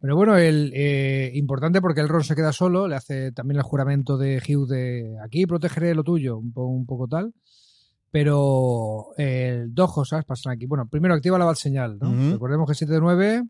pero 0.00 0.16
bueno, 0.16 0.38
el 0.38 0.73
eh, 0.75 1.33
importante 1.35 1.80
porque 1.80 2.00
Elrond 2.00 2.25
se 2.25 2.35
queda 2.35 2.52
solo, 2.52 2.88
le 2.88 2.97
hace 2.97 3.33
también 3.33 3.59
el 3.59 3.64
juramento 3.64 4.16
de 4.16 4.38
Hugh 4.38 4.68
de 4.68 5.16
aquí 5.23 5.45
protegeré 5.47 5.95
lo 5.95 6.04
tuyo, 6.04 6.38
un 6.38 6.52
poco, 6.52 6.68
un 6.68 6.87
poco 6.87 7.09
tal. 7.09 7.35
Pero 8.11 9.09
el 9.18 9.75
dos 9.75 9.92
cosas 9.92 10.25
pasan 10.25 10.54
aquí. 10.54 10.64
Bueno, 10.64 10.88
primero 10.88 11.14
activa 11.14 11.38
la 11.38 11.45
bat 11.45 11.59
señal, 11.59 11.99
¿no? 12.00 12.33
Recordemos 12.33 12.66
que 12.66 12.75
7 12.75 12.95
de 12.95 13.00
9 13.00 13.42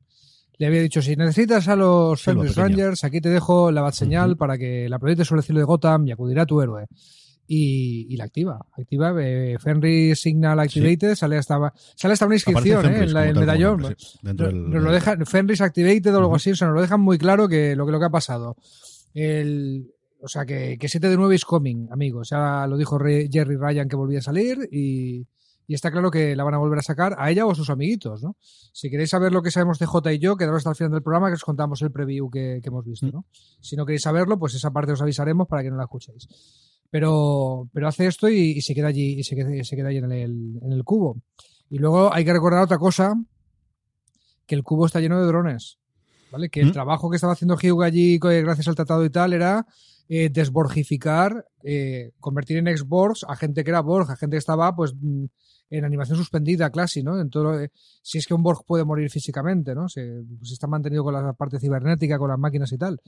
le 0.59 0.67
había 0.67 0.83
dicho, 0.83 1.01
si 1.01 1.15
necesitas 1.15 1.69
a 1.69 1.77
los 1.77 2.21
Fenris 2.21 2.57
Rangers, 2.57 3.05
aquí 3.05 3.21
te 3.21 3.29
dejo 3.29 3.71
la 3.71 3.81
bat 3.81 3.95
señal 3.95 4.37
para 4.37 4.59
que 4.59 4.89
la 4.89 4.99
proyectes 4.99 5.29
sobre 5.29 5.41
el 5.41 5.45
cielo 5.45 5.61
de 5.61 5.65
Gotham 5.65 6.07
y 6.09 6.13
acudirá 6.13 6.43
a 6.43 6.47
tu 6.47 6.61
héroe. 6.61 6.87
Y, 7.51 8.15
la 8.17 8.25
activa. 8.25 8.67
Activa 8.77 9.15
eh, 9.23 9.57
Fenris 9.59 10.21
Signal 10.21 10.61
Activated, 10.61 11.15
sale 11.15 11.39
hasta 11.39 11.73
sale 11.95 12.13
hasta 12.13 12.27
una 12.27 12.35
inscripción 12.35 12.85
eh, 12.85 12.97
en 12.97 13.03
el 13.05 13.35
medallón. 13.35 13.97
lo 14.23 14.93
deja, 14.93 15.17
Fenris 15.25 15.63
Activated 15.63 16.15
o 16.15 16.19
algo 16.19 16.35
así, 16.35 16.51
o 16.51 16.57
sea, 16.57 16.67
nos 16.67 16.75
lo 16.75 16.83
dejan 16.83 17.01
muy 17.01 17.17
claro 17.17 17.49
que 17.49 17.75
lo 17.75 17.87
que, 17.87 17.93
lo 17.93 18.01
que 18.01 18.05
ha 18.05 18.11
pasado. 18.11 18.57
El, 19.15 19.95
o 20.21 20.29
sea, 20.29 20.45
que, 20.45 20.77
que 20.79 20.89
7 20.89 21.09
de 21.09 21.17
9 21.17 21.37
is 21.37 21.45
coming, 21.45 21.87
amigos. 21.91 22.31
Ya 22.31 22.67
lo 22.67 22.77
dijo 22.77 22.99
Jerry 22.99 23.57
Ryan 23.57 23.89
que 23.89 23.97
volvía 23.97 24.19
a 24.19 24.23
salir 24.23 24.69
y, 24.71 25.25
y 25.69 25.75
está 25.75 25.91
claro 25.91 26.11
que 26.11 26.35
la 26.35 26.45
van 26.45 26.55
a 26.55 26.59
volver 26.59 26.79
a 26.79 26.83
sacar 26.83 27.15
a 27.19 27.31
ella 27.31 27.45
o 27.45 27.51
a 27.51 27.55
sus 27.55 27.69
amiguitos, 27.69 28.23
¿no? 28.23 28.37
Si 28.73 28.89
queréis 28.89 29.11
saber 29.11 29.33
lo 29.33 29.43
que 29.43 29.51
sabemos 29.51 29.79
de 29.79 29.85
J 29.85 30.15
y 30.15 30.19
yo, 30.19 30.35
quedaros 30.35 30.61
hasta 30.61 30.71
el 30.71 30.77
final 30.77 30.93
del 30.93 31.03
programa 31.03 31.29
que 31.29 31.35
os 31.35 31.45
contamos 31.45 31.83
el 31.83 31.93
preview 31.93 32.31
que, 32.31 32.63
hemos 32.65 32.87
visto, 32.87 33.07
¿no? 33.13 33.27
Si 33.61 33.77
no 33.77 33.85
queréis 33.85 34.01
saberlo, 34.01 34.39
pues 34.39 34.55
esa 34.55 34.71
parte 34.71 34.93
os 34.93 35.03
avisaremos 35.03 35.47
para 35.47 35.63
que 35.63 35.71
no 35.71 35.77
la 35.77 35.83
escuchéis. 35.83 36.27
Pero, 36.91 37.69
pero 37.71 37.87
hace 37.87 38.07
esto 38.07 38.31
y, 38.31 38.63
se 38.63 38.75
queda 38.75 38.89
allí, 38.89 39.19
y 39.19 39.25
se 39.25 39.37
queda, 39.37 39.63
se 39.63 39.77
queda 39.77 39.89
allí 39.89 39.99
en 39.99 40.11
el, 40.11 40.59
en 40.63 40.73
el 40.73 40.85
cubo. 40.85 41.21
Y 41.69 41.77
luego 41.77 42.15
hay 42.15 42.25
que 42.25 42.33
recordar 42.33 42.63
otra 42.63 42.79
cosa, 42.79 43.15
que 44.47 44.55
el 44.55 44.63
cubo 44.63 44.87
está 44.87 45.01
lleno 45.01 45.21
de 45.21 45.27
drones, 45.27 45.79
¿vale? 46.33 46.49
Que 46.49 46.63
el 46.63 46.73
trabajo 46.73 47.11
que 47.11 47.17
estaba 47.17 47.35
haciendo 47.35 47.57
Hugh 47.57 47.83
allí 47.83 48.19
gracias 48.19 48.69
al 48.69 48.75
tratado 48.75 49.05
y 49.05 49.11
tal 49.11 49.35
era 49.35 49.67
eh, 50.09 50.31
desborgificar, 50.31 51.45
eh, 51.63 52.13
convertir 52.19 52.57
en 52.57 52.69
ex-Borgs 52.69 53.27
a 53.29 53.37
gente 53.37 53.63
que 53.63 53.71
era 53.71 53.83
Borg, 53.83 54.11
a 54.11 54.17
gente 54.17 54.37
que 54.37 54.39
estaba 54.39 54.75
pues 54.75 54.95
mm, 54.99 55.27
en 55.71 55.85
animación 55.85 56.17
suspendida, 56.17 56.71
casi, 56.71 57.03
¿no? 57.03 57.21
En 57.21 57.31
todo, 57.31 57.59
si 58.03 58.19
es 58.19 58.27
que 58.27 58.35
un 58.35 58.43
Borg 58.43 58.65
puede 58.67 58.85
morir 58.85 59.11
físicamente, 59.11 59.75
¿no? 59.75 59.89
Se, 59.89 60.23
se, 60.43 60.55
está 60.55 60.67
mantenido 60.67 61.05
con 61.05 61.15
la 61.15 61.33
parte 61.33 61.59
cibernética, 61.59 62.19
con 62.19 62.31
las 62.31 62.39
máquinas 62.39 62.73
y 62.73 62.79
tal. 62.79 63.01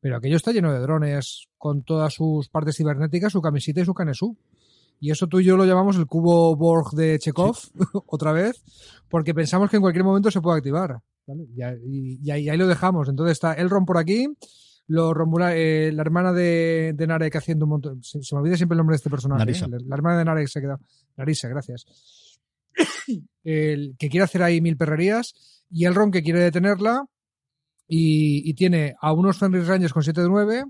Pero 0.00 0.16
aquello 0.16 0.36
está 0.36 0.52
lleno 0.52 0.72
de 0.72 0.78
drones 0.78 1.48
con 1.58 1.82
todas 1.82 2.14
sus 2.14 2.48
partes 2.48 2.76
cibernéticas, 2.76 3.32
su 3.32 3.42
camisita 3.42 3.80
y 3.80 3.84
su 3.84 3.94
canesú. 3.94 4.36
Y 5.00 5.10
eso 5.10 5.26
tú 5.26 5.40
y 5.40 5.44
yo 5.44 5.56
lo 5.56 5.66
llamamos 5.66 5.96
el 5.96 6.06
cubo 6.06 6.56
Borg 6.56 6.92
de 6.92 7.18
Chekhov, 7.18 7.56
otra 8.06 8.32
vez, 8.32 8.62
porque 9.08 9.34
pensamos 9.34 9.70
que 9.70 9.76
en 9.76 9.82
cualquier 9.82 10.04
momento 10.04 10.30
se 10.30 10.40
puede 10.40 10.58
activar. 10.58 11.00
Y, 11.26 12.30
ahí, 12.30 12.56
lo 12.56 12.66
dejamos. 12.66 13.08
Entonces 13.08 13.32
está 13.32 13.54
Elrond 13.54 13.86
por 13.86 13.98
aquí, 13.98 14.28
lo 14.88 15.12
eh, 15.50 15.90
la 15.92 16.02
hermana 16.02 16.32
de, 16.32 16.92
de, 16.94 17.06
Narek 17.06 17.36
haciendo 17.36 17.64
un 17.64 17.70
montón. 17.70 18.02
Se, 18.02 18.18
me 18.18 18.38
olvida 18.38 18.56
siempre 18.56 18.74
el 18.74 18.78
nombre 18.78 18.94
de 18.94 18.98
este 18.98 19.10
personaje. 19.10 19.50
¿eh? 19.50 19.66
La, 19.86 19.96
hermana 19.96 20.18
de 20.18 20.24
Narek 20.24 20.48
se 20.48 20.58
ha 20.58 20.62
quedado. 20.62 20.80
Narisa, 21.16 21.48
gracias. 21.48 21.86
el 23.44 23.96
que 23.98 24.08
quiere 24.08 24.24
hacer 24.24 24.42
ahí 24.42 24.60
mil 24.60 24.76
perrerías 24.76 25.64
y 25.70 25.84
el 25.84 25.94
Ron 25.94 26.10
que 26.10 26.22
quiere 26.22 26.40
detenerla 26.40 27.06
y, 27.88 28.52
tiene 28.54 28.96
a 29.00 29.12
unos 29.12 29.38
Fenris 29.38 29.66
Rangers 29.66 29.92
con 29.92 30.02
7 30.02 30.20
de 30.20 30.28
9 30.28 30.64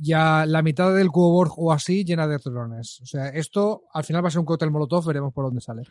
ya 0.00 0.46
la 0.46 0.62
mitad 0.62 0.94
del 0.94 1.10
cubo 1.10 1.32
Borg 1.32 1.52
o 1.56 1.72
así 1.72 2.04
llena 2.04 2.28
de 2.28 2.38
drones. 2.38 3.00
O 3.02 3.06
sea, 3.06 3.28
esto 3.30 3.82
al 3.92 4.04
final 4.04 4.22
va 4.22 4.28
a 4.28 4.30
ser 4.30 4.38
un 4.38 4.46
cóctel 4.46 4.70
molotov, 4.70 5.04
veremos 5.04 5.32
por 5.32 5.44
dónde 5.44 5.60
sale. 5.60 5.82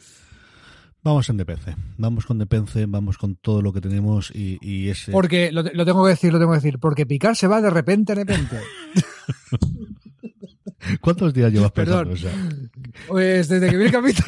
Vamos 1.03 1.29
en 1.29 1.37
DPC, 1.37 1.75
vamos 1.97 2.25
con 2.25 2.37
DPC, 2.37 2.85
vamos 2.87 3.17
con 3.17 3.35
todo 3.35 3.61
lo 3.61 3.71
que 3.71 3.79
tenemos 3.79 4.31
y, 4.33 4.57
y 4.61 4.89
ese... 4.89 5.11
Porque, 5.11 5.51
lo, 5.51 5.63
lo, 5.63 5.85
tengo 5.85 6.03
que 6.03 6.09
decir, 6.09 6.33
lo 6.33 6.39
tengo 6.39 6.51
que 6.51 6.57
decir, 6.57 6.79
porque 6.79 7.05
picar 7.05 7.35
se 7.35 7.47
va 7.47 7.61
de 7.61 7.69
repente 7.69 8.11
a 8.11 8.15
repente. 8.15 8.57
¿Cuántos 11.01 11.33
días 11.33 11.51
llevas 11.51 11.71
pensando? 11.71 12.13
Pues 13.07 13.47
desde 13.47 13.69
que 13.69 13.77
vi 13.77 13.85
el 13.85 13.91
capítulo. 13.91 14.27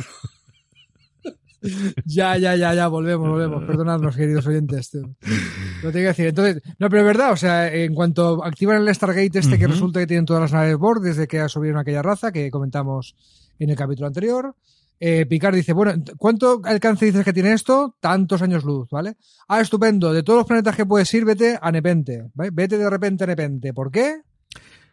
ya, 2.05 2.37
ya, 2.37 2.55
ya, 2.55 2.73
ya, 2.73 2.87
volvemos, 2.87 3.29
volvemos. 3.29 3.63
Perdonadnos, 3.65 4.15
queridos 4.15 4.47
oyentes. 4.47 4.93
Lo 4.93 5.01
tengo 5.01 5.91
que 5.91 5.99
decir. 5.99 6.27
Entonces, 6.27 6.61
no, 6.77 6.89
pero 6.89 7.01
es 7.01 7.05
verdad, 7.05 7.33
o 7.33 7.37
sea, 7.37 7.73
en 7.73 7.93
cuanto 7.93 8.43
activan 8.43 8.81
el 8.81 8.95
Stargate 8.95 9.39
este 9.39 9.39
uh 9.39 9.55
-huh. 9.55 9.59
que 9.59 9.67
resulta 9.67 9.99
que 9.99 10.07
tienen 10.07 10.25
todas 10.25 10.41
las 10.41 10.53
naves 10.53 10.77
Borg 10.77 11.01
desde 11.01 11.27
que 11.27 11.47
subieron 11.49 11.79
aquella 11.79 12.01
raza 12.01 12.31
que 12.31 12.49
comentamos 12.49 13.15
en 13.59 13.69
el 13.69 13.75
capítulo 13.75 14.07
anterior, 14.07 14.55
eh, 14.99 15.25
Picard 15.25 15.55
dice, 15.55 15.73
bueno, 15.73 15.93
¿cuánto 16.17 16.61
alcance 16.63 17.05
dices 17.05 17.23
que 17.23 17.33
tiene 17.33 17.53
esto? 17.53 17.95
Tantos 17.99 18.41
años 18.41 18.63
luz, 18.63 18.89
¿vale? 18.89 19.15
Ah, 19.47 19.61
estupendo. 19.61 20.13
De 20.13 20.23
todos 20.23 20.39
los 20.39 20.47
planetas 20.47 20.75
que 20.75 20.85
puedes 20.85 21.13
ir, 21.13 21.25
vete 21.25 21.57
a 21.61 21.71
Nepente. 21.71 22.29
¿vale? 22.33 22.51
Vete 22.53 22.77
de 22.77 22.89
repente 22.89 23.23
a 23.23 23.27
Nepente. 23.27 23.73
¿Por 23.73 23.91
qué? 23.91 24.21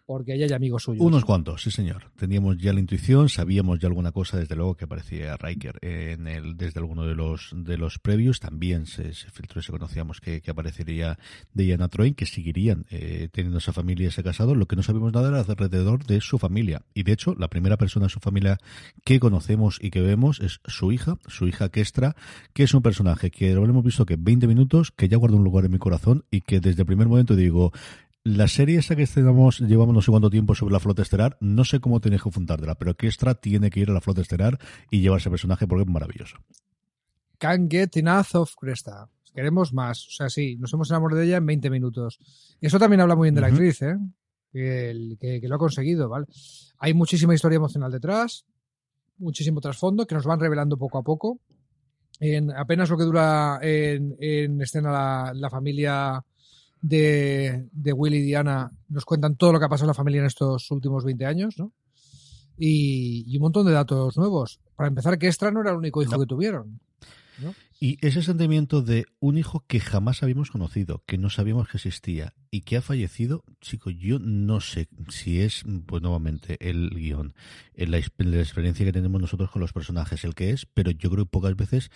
Porque 0.07 0.33
allá 0.33 0.47
hay 0.47 0.53
amigos 0.53 0.85
suyos. 0.85 1.05
Unos 1.05 1.25
cuantos, 1.25 1.63
sí 1.63 1.71
señor. 1.71 2.11
Teníamos 2.17 2.57
ya 2.59 2.73
la 2.73 2.81
intuición, 2.81 3.29
sabíamos 3.29 3.81
ya 3.81 3.89
alguna 3.89 4.13
cosa, 4.13 4.39
desde 4.39 4.55
luego 4.55 4.77
que 4.77 4.85
aparecía 4.85 5.37
Riker 5.37 5.79
en 5.83 6.29
el, 6.29 6.57
desde 6.57 6.79
alguno 6.79 7.05
de 7.05 7.17
los 7.17 7.51
de 7.53 7.77
los 7.77 7.99
previos, 7.99 8.39
también 8.39 8.87
se, 8.87 9.13
se 9.15 9.31
filtró 9.31 9.61
y 9.61 9.65
se 9.65 9.73
conocíamos 9.73 10.21
que, 10.21 10.41
que 10.41 10.51
aparecería 10.51 11.19
Diana 11.53 11.89
Troy, 11.89 12.15
que 12.15 12.25
seguirían 12.25 12.87
eh, 12.91 13.29
teniendo 13.33 13.59
esa 13.59 13.73
familia, 13.73 14.09
ese 14.09 14.23
casado, 14.23 14.55
lo 14.55 14.67
que 14.67 14.77
no 14.77 14.83
sabíamos 14.85 15.13
nada 15.13 15.29
era 15.29 15.41
alrededor 15.41 16.07
de 16.07 16.21
su 16.21 16.39
familia. 16.39 16.83
Y 16.95 17.03
de 17.03 17.13
hecho, 17.13 17.35
la 17.35 17.49
primera 17.49 17.77
persona 17.77 18.07
de 18.07 18.11
su 18.11 18.21
familia 18.21 18.59
que 19.05 19.19
conocemos 19.19 19.79
y 19.81 19.91
que 19.91 20.01
vemos 20.01 20.41
es 20.41 20.61
su 20.67 20.93
hija, 20.93 21.19
su 21.27 21.49
hija 21.49 21.69
Kestra, 21.69 22.15
que 22.53 22.63
es 22.63 22.75
un 22.75 22.83
personaje 22.83 23.31
que 23.33 23.55
lo 23.55 23.65
hemos 23.65 23.85
visto 23.85 24.07
que 24.07 24.17
20 24.17 24.47
minutos, 24.47 24.93
que 24.93 25.09
ya 25.09 25.17
guarda 25.17 25.37
un 25.37 25.45
lugar 25.45 25.65
en 25.65 25.73
mi 25.73 25.79
corazón 25.79 26.25
y 26.31 26.43
que 26.43 26.61
desde 26.61 26.83
el 26.83 26.87
primer 26.87 27.09
momento 27.09 27.35
digo, 27.35 27.73
la 28.27 28.49
serie 28.49 28.81
esa 28.81 28.97
que 28.97 29.05
estamos, 29.05 29.61
llevamos 29.61 29.95
no 29.95 30.03
sé 30.03 30.11
cuánto 30.11 30.31
tiempo 30.31 30.57
sobre 30.57 30.73
la 30.73 30.81
flota 30.81 31.03
estelar, 31.03 31.37
no 31.41 31.65
sé 31.65 31.79
cómo 31.79 32.01
tenéis 32.01 32.25
que 32.25 32.33
fundártela, 32.33 32.75
pero 32.75 32.97
Kestra 32.97 33.37
tiene 33.37 33.71
que 33.71 33.79
ir 33.79 33.91
a 33.91 33.93
la 33.93 34.01
flota 34.01 34.21
estelar 34.21 34.59
y 34.91 35.01
llevar 35.01 35.21
ese 35.21 35.31
personaje 35.31 35.69
porque 35.69 35.83
es 35.83 35.89
maravilloso. 35.89 36.37
Can't 37.39 37.71
get 37.71 37.97
enough 37.97 38.35
of 38.35 38.53
Cresta. 38.57 39.09
Queremos 39.33 39.73
más. 39.73 40.09
O 40.09 40.11
sea, 40.11 40.29
sí, 40.29 40.57
nos 40.57 40.73
hemos 40.73 40.91
enamorado 40.91 41.21
de 41.21 41.27
ella 41.27 41.37
en 41.37 41.47
20 41.47 41.71
minutos. 41.71 42.19
Eso 42.61 42.81
también 42.81 43.01
habla 43.01 43.15
muy 43.15 43.27
bien 43.27 43.37
de 43.37 43.43
la 43.43 43.47
uh 43.47 43.51
-huh. 43.51 43.53
actriz, 43.53 43.83
¿eh? 43.83 43.97
Que, 44.53 45.17
que, 45.21 45.41
que, 45.41 45.49
lo 45.49 45.55
ha 45.55 45.59
conseguido, 45.59 46.09
¿vale? 46.09 46.27
Hay 46.79 46.95
muchísima 46.95 47.33
historia 47.33 47.57
emocional 47.57 47.93
detrás, 47.93 48.45
muchísimo 49.19 49.61
trasfondo 49.61 50.05
que 50.05 50.17
nos 50.17 50.25
van 50.25 50.41
revelando 50.41 50.77
poco 50.77 50.99
a 50.99 51.03
poco. 51.03 51.39
En 52.19 52.51
apenas 52.51 52.91
lo 52.91 52.97
que 52.97 53.05
dura 53.05 53.61
en, 53.63 54.17
en 54.19 54.61
escena 54.63 54.91
la, 54.91 55.33
la 55.33 55.51
familia 55.51 56.25
de, 56.89 57.69
de 57.73 57.93
Will 57.93 58.15
y 58.15 58.23
Diana 58.23 58.71
nos 58.89 59.05
cuentan 59.05 59.37
todo 59.37 59.53
lo 59.53 59.59
que 59.59 59.65
ha 59.65 59.69
pasado 59.69 59.87
en 59.87 59.89
la 59.89 59.95
familia 59.95 60.21
en 60.21 60.27
estos 60.27 60.71
últimos 60.71 61.05
20 61.05 61.27
años, 61.27 61.59
¿no? 61.59 61.73
Y, 62.59 63.25
y 63.27 63.37
un 63.37 63.43
montón 63.43 63.67
de 63.67 63.73
datos 63.73 64.17
nuevos. 64.17 64.61
Para 64.77 64.89
empezar, 64.89 65.19
que 65.19 65.27
Extra 65.27 65.51
no 65.51 65.61
era 65.61 65.71
el 65.71 65.77
único 65.77 66.03
hijo 66.03 66.13
no. 66.13 66.21
que 66.21 66.27
tuvieron. 66.27 66.81
¿no? 67.39 67.55
Y 67.79 67.99
ese 68.07 68.23
sentimiento 68.23 68.81
de 68.81 69.05
un 69.21 69.37
hijo 69.37 69.63
que 69.67 69.81
jamás 69.81 70.23
habíamos 70.23 70.51
conocido, 70.51 71.03
que 71.05 71.19
no 71.19 71.29
sabíamos 71.29 71.69
que 71.69 71.77
existía 71.77 72.33
y 72.51 72.63
que 72.63 72.79
ha 72.79 72.83
fallecido, 72.83 73.45
chico, 73.61 73.91
yo 73.91 74.19
no 74.19 74.61
sé 74.61 74.89
si 75.11 75.43
es, 75.43 75.65
pues 75.85 76.03
nuevamente, 76.03 76.57
el 76.67 76.89
guion, 76.89 77.35
la, 77.75 78.01
la 78.17 78.39
experiencia 78.41 78.87
que 78.87 78.93
tenemos 78.93 79.21
nosotros 79.21 79.51
con 79.51 79.61
los 79.61 79.75
personajes, 79.75 80.25
el 80.25 80.35
que 80.35 80.51
es, 80.51 80.65
pero 80.65 80.91
yo 80.91 81.11
creo 81.11 81.27
que 81.27 81.31
pocas 81.31 81.55
veces 81.55 81.91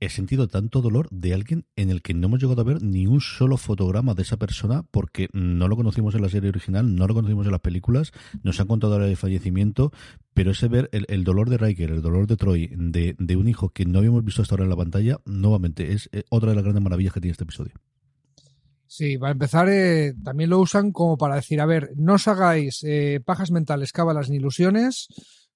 he 0.00 0.08
sentido 0.08 0.48
tanto 0.48 0.80
dolor 0.80 1.08
de 1.10 1.34
alguien 1.34 1.66
en 1.76 1.90
el 1.90 2.02
que 2.02 2.14
no 2.14 2.26
hemos 2.26 2.40
llegado 2.40 2.60
a 2.60 2.64
ver 2.64 2.82
ni 2.82 3.06
un 3.06 3.20
solo 3.20 3.56
fotograma 3.56 4.14
de 4.14 4.22
esa 4.22 4.36
persona 4.36 4.84
porque 4.90 5.28
no 5.32 5.68
lo 5.68 5.76
conocimos 5.76 6.14
en 6.14 6.22
la 6.22 6.28
serie 6.28 6.50
original, 6.50 6.94
no 6.94 7.06
lo 7.06 7.14
conocimos 7.14 7.46
en 7.46 7.52
las 7.52 7.60
películas, 7.60 8.12
nos 8.42 8.60
han 8.60 8.66
contado 8.66 9.02
el 9.04 9.16
fallecimiento, 9.16 9.92
pero 10.34 10.52
ese 10.52 10.68
ver 10.68 10.88
el, 10.92 11.24
dolor 11.24 11.50
de 11.50 11.58
Riker, 11.58 11.90
el 11.90 12.02
dolor 12.02 12.26
de 12.26 12.36
Troy, 12.36 12.70
de, 12.76 13.16
de, 13.18 13.36
un 13.36 13.48
hijo 13.48 13.70
que 13.70 13.84
no 13.84 13.98
habíamos 13.98 14.24
visto 14.24 14.42
hasta 14.42 14.54
ahora 14.54 14.64
en 14.64 14.70
la 14.70 14.76
pantalla, 14.76 15.20
nuevamente 15.24 15.92
es 15.92 16.10
otra 16.30 16.50
de 16.50 16.56
las 16.56 16.64
grandes 16.64 16.82
maravillas 16.82 17.12
que 17.12 17.20
tiene 17.20 17.32
este 17.32 17.44
episodio. 17.44 17.74
Sí, 18.88 19.18
para 19.18 19.32
empezar, 19.32 19.68
eh, 19.68 20.14
también 20.24 20.48
lo 20.48 20.58
usan 20.58 20.92
como 20.92 21.18
para 21.18 21.34
decir, 21.34 21.60
a 21.60 21.66
ver, 21.66 21.90
no 21.96 22.14
os 22.14 22.26
hagáis 22.26 22.82
eh, 22.84 23.20
pajas 23.22 23.50
mentales, 23.50 23.92
cábalas 23.92 24.30
ni 24.30 24.36
ilusiones, 24.36 25.08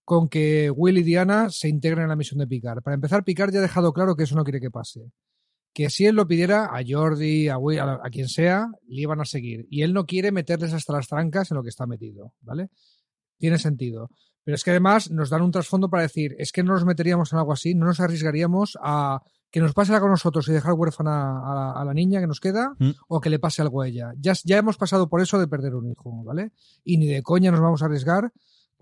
con 0.05 0.29
que 0.29 0.71
Will 0.71 0.99
y 0.99 1.03
Diana 1.03 1.49
se 1.51 1.69
integren 1.69 2.05
en 2.05 2.09
la 2.09 2.17
misión 2.17 2.39
de 2.39 2.47
Picard. 2.47 2.83
Para 2.83 2.95
empezar, 2.95 3.25
Picard 3.25 3.53
ya 3.53 3.59
ha 3.59 3.63
dejado 3.63 3.93
claro 3.93 4.17
que 4.17 4.25
eso 4.25 4.35
no 4.35 4.45
quiere 4.45 4.61
que 4.61 4.71
pase. 4.71 5.13
Que 5.73 5.89
si 5.89 6.07
él 6.07 6.17
lo 6.17 6.27
pidiera 6.27 6.67
a 6.67 6.83
Jordi, 6.87 7.49
a 7.49 7.57
Will, 7.57 7.79
a, 7.79 8.01
a, 8.03 8.11
quien 8.11 8.29
sea, 8.29 8.69
le 8.87 9.03
iban 9.03 9.21
a 9.21 9.25
seguir. 9.25 9.67
Y 9.71 9.83
él 9.83 9.95
no 9.95 10.05
quiere 10.05 10.33
meterles 10.33 10.73
hasta 10.73 10.93
las 10.93 11.09
trancas 11.09 11.51
en 11.51 11.57
lo 11.57 11.63
que 11.63 11.71
está 11.71 11.87
metido, 11.87 12.35
¿vale? 12.41 12.69
Tiene 13.39 13.59
sentido. 13.59 14.11
Pero 14.45 14.57
es 14.57 14.65
que 14.65 14.71
además 14.71 15.11
nos 15.11 15.31
dan 15.31 15.43
un 15.43 15.53
trasfondo 15.53 15.89
para 15.89 16.03
decir, 16.03 16.35
es 16.39 16.53
que 16.53 16.63
no 16.63 16.73
nos 16.73 16.85
meteríamos 16.85 17.33
en 17.33 17.39
algo 17.39 17.53
así, 17.53 17.75
no 17.75 17.87
nos 17.87 18.01
arriesgaríamos 18.01 18.77
a 18.83 19.23
que 19.51 19.61
nos 19.61 19.75
pase 19.75 19.95
algo 19.95 20.07
a 20.07 20.11
nosotros 20.11 20.49
y 20.49 20.53
dejar 20.53 20.73
huérfana 20.73 21.39
a 21.41 21.55
la, 21.55 21.73
a 21.73 21.85
la 21.85 21.95
niña 21.95 22.21
que 22.21 22.27
nos 22.27 22.41
queda 22.41 22.75
mm. 22.79 22.91
o 23.09 23.21
que 23.21 23.31
le 23.31 23.39
pase 23.39 23.63
algo 23.63 23.83
a 23.83 23.89
ella. 23.89 24.13
Ya, 24.19 24.33
ya 24.45 24.57
hemos 24.57 24.79
pasado 24.79 25.09
por 25.09 25.21
eso 25.21 25.39
de 25.39 25.47
perder 25.47 25.75
un 25.75 25.91
hijo, 25.91 26.25
¿vale? 26.25 26.53
Y 26.85 26.97
ni 26.97 27.07
de 27.07 27.23
coña 27.23 27.51
nos 27.51 27.61
vamos 27.61 27.83
a 27.83 27.85
arriesgar 27.85 28.33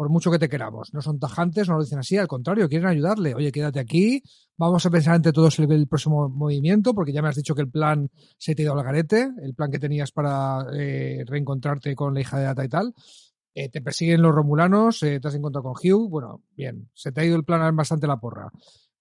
por 0.01 0.09
mucho 0.09 0.31
que 0.31 0.39
te 0.39 0.49
queramos. 0.49 0.95
No 0.95 1.03
son 1.03 1.19
tajantes, 1.19 1.69
no 1.69 1.75
lo 1.75 1.83
dicen 1.83 1.99
así, 1.99 2.17
al 2.17 2.27
contrario, 2.27 2.71
quieren 2.71 2.89
ayudarle. 2.89 3.35
Oye, 3.35 3.53
quédate 3.53 3.81
aquí, 3.81 4.23
vamos 4.57 4.87
a 4.87 4.91
pensar 4.91 5.15
entre 5.15 5.31
todos 5.31 5.59
el, 5.59 5.87
próximo 5.89 6.27
movimiento, 6.31 6.95
porque 6.95 7.13
ya 7.13 7.21
me 7.21 7.29
has 7.29 7.37
dicho 7.37 7.55
que 7.55 7.61
el 7.61 7.71
plan 7.71 8.09
se 8.39 8.55
te 8.55 8.63
ha 8.63 8.65
ido 8.65 8.73
al 8.73 8.83
garete, 8.83 9.31
el 9.43 9.55
plan 9.55 9.71
que 9.71 9.79
tenías 9.79 10.11
para 10.11 10.65
eh, 10.73 11.23
reencontrarte 11.27 11.95
con 11.95 12.15
la 12.15 12.23
hija 12.23 12.39
de 12.39 12.45
Data 12.45 12.65
y 12.65 12.69
tal. 12.71 12.95
Eh, 13.55 13.69
te 13.69 13.83
persiguen 13.83 14.23
los 14.23 14.35
romulanos, 14.35 15.03
eh, 15.03 15.21
te 15.21 15.29
has 15.29 15.35
encontrado 15.35 15.65
con 15.65 15.75
Hugh, 15.75 16.09
bueno, 16.09 16.45
bien, 16.57 16.89
se 16.95 17.13
te 17.13 17.21
ha 17.21 17.25
ido 17.27 17.37
el 17.37 17.45
plan 17.45 17.77
bastante 17.77 18.07
la 18.07 18.19
porra. 18.19 18.51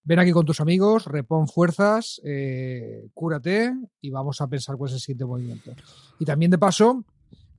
Ven 0.04 0.20
aquí 0.20 0.34
con 0.34 0.46
tus 0.46 0.60
amigos, 0.60 1.06
repon 1.06 1.48
fuerzas, 1.48 2.20
cúrate 3.14 3.72
y 4.02 4.10
vamos 4.10 4.42
a 4.42 4.48
pensar 4.48 4.76
cuál 4.76 4.90
es 4.90 4.96
el 4.96 5.00
siguiente 5.00 5.24
movimiento. 5.24 5.72
Y 6.20 6.26
también 6.26 6.52
de 6.52 6.58
paso, 6.58 7.06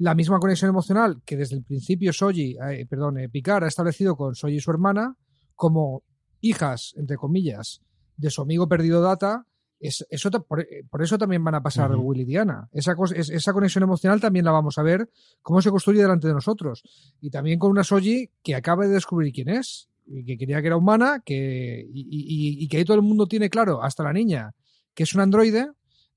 la 0.00 0.14
misma 0.14 0.38
conexión 0.38 0.70
emocional 0.70 1.20
que 1.26 1.36
desde 1.36 1.56
el 1.56 1.62
principio 1.62 2.10
Soji, 2.12 2.56
eh, 2.56 2.86
perdón, 2.88 3.18
eh, 3.18 3.28
Picard 3.28 3.64
ha 3.64 3.68
establecido 3.68 4.16
con 4.16 4.34
Soji 4.34 4.54
y 4.54 4.60
su 4.60 4.70
hermana 4.70 5.14
como 5.54 6.02
hijas, 6.40 6.94
entre 6.96 7.18
comillas, 7.18 7.82
de 8.16 8.30
su 8.30 8.40
amigo 8.40 8.66
perdido 8.66 9.02
Data, 9.02 9.44
es, 9.78 10.06
eso, 10.08 10.30
por, 10.30 10.66
por, 10.88 11.02
eso 11.02 11.18
también 11.18 11.44
van 11.44 11.54
a 11.54 11.62
pasar 11.62 11.90
uh 11.90 11.96
-huh. 11.96 12.02
Will 12.02 12.20
y 12.20 12.24
Diana. 12.24 12.70
Esa, 12.72 12.94
esa 13.14 13.52
conexión 13.52 13.82
emocional 13.82 14.22
también 14.22 14.46
la 14.46 14.52
vamos 14.52 14.78
a 14.78 14.82
ver 14.82 15.10
cómo 15.42 15.60
se 15.60 15.70
construye 15.70 16.00
delante 16.00 16.28
de 16.28 16.34
nosotros. 16.34 16.82
Y 17.20 17.28
también 17.28 17.58
con 17.58 17.70
una 17.70 17.84
Soji 17.84 18.30
que 18.42 18.54
acaba 18.54 18.86
de 18.86 18.94
descubrir 18.94 19.34
quién 19.34 19.50
es, 19.50 19.90
y 20.06 20.24
que 20.24 20.38
quería 20.38 20.62
que 20.62 20.68
era 20.68 20.78
humana, 20.78 21.20
que, 21.22 21.86
y, 21.92 22.00
y, 22.00 22.64
y 22.64 22.68
que 22.68 22.78
ahí 22.78 22.84
todo 22.86 22.96
el 22.96 23.02
mundo 23.02 23.26
tiene 23.26 23.50
claro, 23.50 23.82
hasta 23.82 24.02
la 24.02 24.14
niña, 24.14 24.54
que 24.94 25.02
es 25.02 25.14
un 25.14 25.20
androide, 25.20 25.68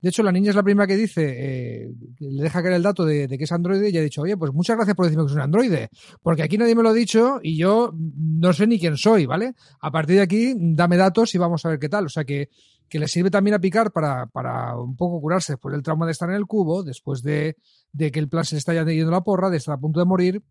de 0.03 0.09
hecho, 0.09 0.21
la 0.21 0.33
niña 0.33 0.49
es 0.49 0.55
la 0.57 0.63
primera 0.63 0.85
que 0.85 0.97
dice, 0.97 1.23
eh, 1.23 1.93
le 2.19 2.43
deja 2.43 2.61
caer 2.61 2.73
el 2.73 2.83
dato 2.83 3.05
de, 3.05 3.25
que 3.29 3.45
es 3.45 3.51
androide 3.53 3.89
y 3.89 3.97
ha 3.97 4.01
dicho, 4.01 4.21
oye, 4.21 4.35
pues 4.35 4.51
muchas 4.51 4.75
gracias 4.75 4.97
por 4.97 5.05
decirme 5.05 5.23
que 5.23 5.29
es 5.29 5.35
un 5.35 5.41
androide, 5.41 5.89
porque 6.21 6.43
aquí 6.43 6.57
nadie 6.57 6.75
me 6.75 6.83
lo 6.83 6.89
ha 6.89 6.93
dicho 6.93 7.39
y 7.41 7.57
yo 7.57 7.93
no 7.95 8.51
sé 8.51 8.67
ni 8.67 8.77
quién 8.77 8.97
soy, 8.97 9.25
¿vale? 9.25 9.53
A 9.79 9.91
partir 9.91 10.17
de 10.17 10.23
aquí, 10.23 10.55
dame 10.57 10.97
datos 10.97 11.33
y 11.35 11.37
vamos 11.37 11.65
a 11.65 11.69
ver 11.69 11.79
qué 11.79 11.87
tal. 11.87 12.07
O 12.07 12.09
sea 12.09 12.25
que, 12.25 12.49
que 12.89 12.99
le 12.99 13.07
sirve 13.07 13.31
también 13.31 13.53
a 13.53 13.59
picar 13.59 13.93
para, 13.93 14.25
para 14.25 14.77
un 14.77 14.97
poco 14.97 15.21
curarse 15.21 15.53
después 15.53 15.71
del 15.71 15.83
trauma 15.83 16.05
de 16.05 16.11
estar 16.11 16.29
en 16.29 16.35
el 16.35 16.47
cubo, 16.47 16.83
después 16.83 17.23
de, 17.23 17.55
de 17.93 18.11
que 18.11 18.19
el 18.19 18.27
plan 18.27 18.43
se 18.43 18.55
le 18.55 18.59
está 18.59 18.73
yendo 18.73 19.09
la 19.09 19.23
porra, 19.23 19.49
de 19.49 19.55
estar 19.55 19.75
a 19.75 19.79
punto 19.79 20.01
de 20.01 20.05
morir, 20.05 20.43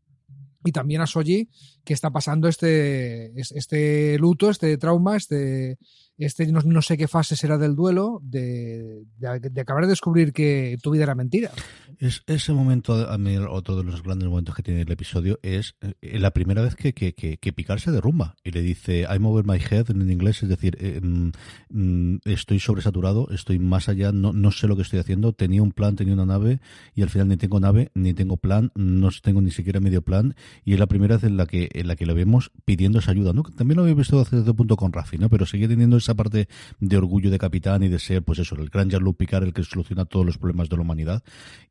y 0.64 0.72
también 0.72 1.00
a 1.02 1.06
Soji 1.06 1.50
que 1.84 1.92
está 1.92 2.10
pasando 2.10 2.48
este, 2.48 3.38
este 3.38 4.16
luto, 4.18 4.48
este 4.48 4.78
trauma, 4.78 5.16
este, 5.16 5.78
este 6.18 6.46
no, 6.52 6.60
no, 6.64 6.82
sé 6.82 6.96
qué 6.96 7.08
fase 7.08 7.36
será 7.36 7.58
del 7.58 7.74
duelo, 7.74 8.20
de, 8.22 9.04
de, 9.18 9.40
de, 9.50 9.60
acabar 9.60 9.84
de 9.84 9.90
descubrir 9.90 10.32
que 10.32 10.76
tu 10.82 10.90
vida 10.90 11.04
era 11.04 11.14
mentira. 11.14 11.50
Es 11.98 12.22
ese 12.26 12.52
momento, 12.52 13.08
a 13.08 13.18
mí, 13.18 13.36
otro 13.36 13.76
de 13.76 13.84
los 13.84 14.02
grandes 14.02 14.28
momentos 14.28 14.54
que 14.54 14.62
tiene 14.62 14.82
el 14.82 14.90
episodio 14.90 15.38
es 15.42 15.76
eh, 15.80 16.18
la 16.18 16.32
primera 16.32 16.62
vez 16.62 16.74
que, 16.74 16.94
que, 16.94 17.14
que, 17.14 17.38
que 17.38 17.52
se 17.78 17.90
derrumba 17.90 18.34
y 18.44 18.50
le 18.50 18.60
dice 18.60 19.02
I'm 19.02 19.24
over 19.26 19.44
my 19.44 19.58
head 19.58 19.90
en 19.90 20.10
inglés, 20.10 20.42
es 20.42 20.48
decir, 20.48 20.76
eh, 20.80 21.00
mm, 21.00 22.16
estoy 22.24 22.60
sobresaturado, 22.60 23.28
estoy 23.30 23.58
más 23.58 23.88
allá, 23.88 24.12
no, 24.12 24.32
no 24.32 24.50
sé 24.50 24.66
lo 24.66 24.76
que 24.76 24.82
estoy 24.82 24.98
haciendo, 24.98 25.32
tenía 25.32 25.62
un 25.62 25.72
plan, 25.72 25.96
tenía 25.96 26.14
una 26.14 26.26
nave 26.26 26.60
y 26.94 27.02
al 27.02 27.10
final 27.10 27.28
ni 27.28 27.36
tengo 27.36 27.60
nave, 27.60 27.90
ni 27.94 28.14
tengo 28.14 28.36
plan, 28.36 28.70
no 28.74 29.10
tengo 29.22 29.40
ni 29.40 29.50
siquiera 29.50 29.80
medio 29.80 30.02
plan 30.02 30.34
y 30.64 30.74
es 30.74 30.80
la 30.80 30.86
primera 30.86 31.16
vez 31.16 31.24
en 31.24 31.36
la 31.36 31.46
que, 31.46 31.68
en 31.72 31.88
la 31.88 31.96
que 31.96 32.06
lo 32.06 32.14
vemos 32.14 32.50
pidiendo 32.64 32.98
esa 32.98 33.12
ayuda, 33.12 33.32
¿no? 33.32 33.42
También 33.42 33.76
lo 33.76 33.82
había 33.82 33.94
visto 33.94 34.18
desde 34.18 34.30
cierto 34.30 34.54
punto 34.54 34.76
con 34.76 34.92
Rafi, 34.92 35.18
¿no? 35.18 35.28
Pero 35.28 35.46
sigue 35.46 35.68
teniendo 35.68 35.96
esa 36.02 36.14
parte 36.14 36.48
de 36.80 36.96
orgullo 36.96 37.30
de 37.30 37.38
capitán 37.38 37.82
y 37.82 37.88
de 37.88 37.98
ser, 37.98 38.22
pues 38.22 38.38
eso, 38.38 38.54
el 38.56 38.68
gran 38.68 38.90
Jean-Luc 38.90 39.16
Picard, 39.16 39.44
el 39.44 39.52
que 39.52 39.64
soluciona 39.64 40.04
todos 40.04 40.26
los 40.26 40.38
problemas 40.38 40.68
de 40.68 40.76
la 40.76 40.82
humanidad. 40.82 41.22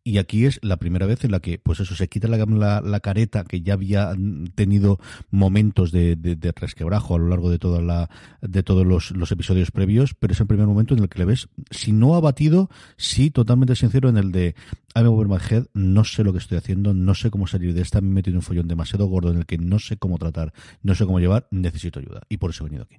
Y 0.03 0.17
aquí 0.17 0.45
es 0.45 0.59
la 0.63 0.77
primera 0.77 1.05
vez 1.05 1.23
en 1.23 1.31
la 1.31 1.39
que, 1.39 1.59
pues 1.59 1.79
eso, 1.79 1.95
se 1.95 2.07
quita 2.07 2.27
la, 2.27 2.81
la, 2.81 2.99
careta 3.01 3.43
que 3.43 3.61
ya 3.61 3.73
había 3.73 4.13
tenido 4.55 4.99
momentos 5.29 5.91
de, 5.91 6.15
de, 6.15 6.51
resquebrajo 6.55 7.15
a 7.15 7.19
lo 7.19 7.27
largo 7.27 7.49
de 7.49 7.59
toda 7.59 7.81
la, 7.81 8.09
de 8.41 8.63
todos 8.63 8.85
los, 8.85 9.11
los 9.11 9.31
episodios 9.31 9.71
previos, 9.71 10.15
pero 10.15 10.33
es 10.33 10.39
el 10.39 10.47
primer 10.47 10.65
momento 10.65 10.95
en 10.95 11.01
el 11.01 11.09
que 11.09 11.19
le 11.19 11.25
ves, 11.25 11.49
si 11.69 11.91
no 11.91 12.15
abatido, 12.15 12.69
sí 12.97 13.29
totalmente 13.29 13.75
sincero 13.75 14.09
en 14.09 14.17
el 14.17 14.31
de 14.31 14.55
I'm 14.95 15.07
over 15.07 15.27
my 15.27 15.37
head, 15.37 15.67
no 15.73 16.03
sé 16.03 16.23
lo 16.23 16.33
que 16.33 16.39
estoy 16.39 16.57
haciendo, 16.57 16.93
no 16.93 17.15
sé 17.15 17.29
cómo 17.29 17.47
salir 17.47 17.73
de 17.73 17.81
esta, 17.81 18.01
me 18.01 18.07
he 18.09 18.13
metido 18.13 18.33
en 18.33 18.37
un 18.37 18.41
follón 18.41 18.67
demasiado 18.67 19.05
gordo 19.05 19.31
en 19.31 19.37
el 19.37 19.45
que 19.45 19.57
no 19.57 19.79
sé 19.79 19.97
cómo 19.97 20.17
tratar, 20.17 20.53
no 20.83 20.95
sé 20.95 21.05
cómo 21.05 21.19
llevar, 21.19 21.47
necesito 21.51 21.99
ayuda. 21.99 22.21
Y 22.29 22.37
por 22.37 22.49
eso 22.49 22.63
he 22.63 22.69
venido 22.69 22.83
aquí. 22.83 22.97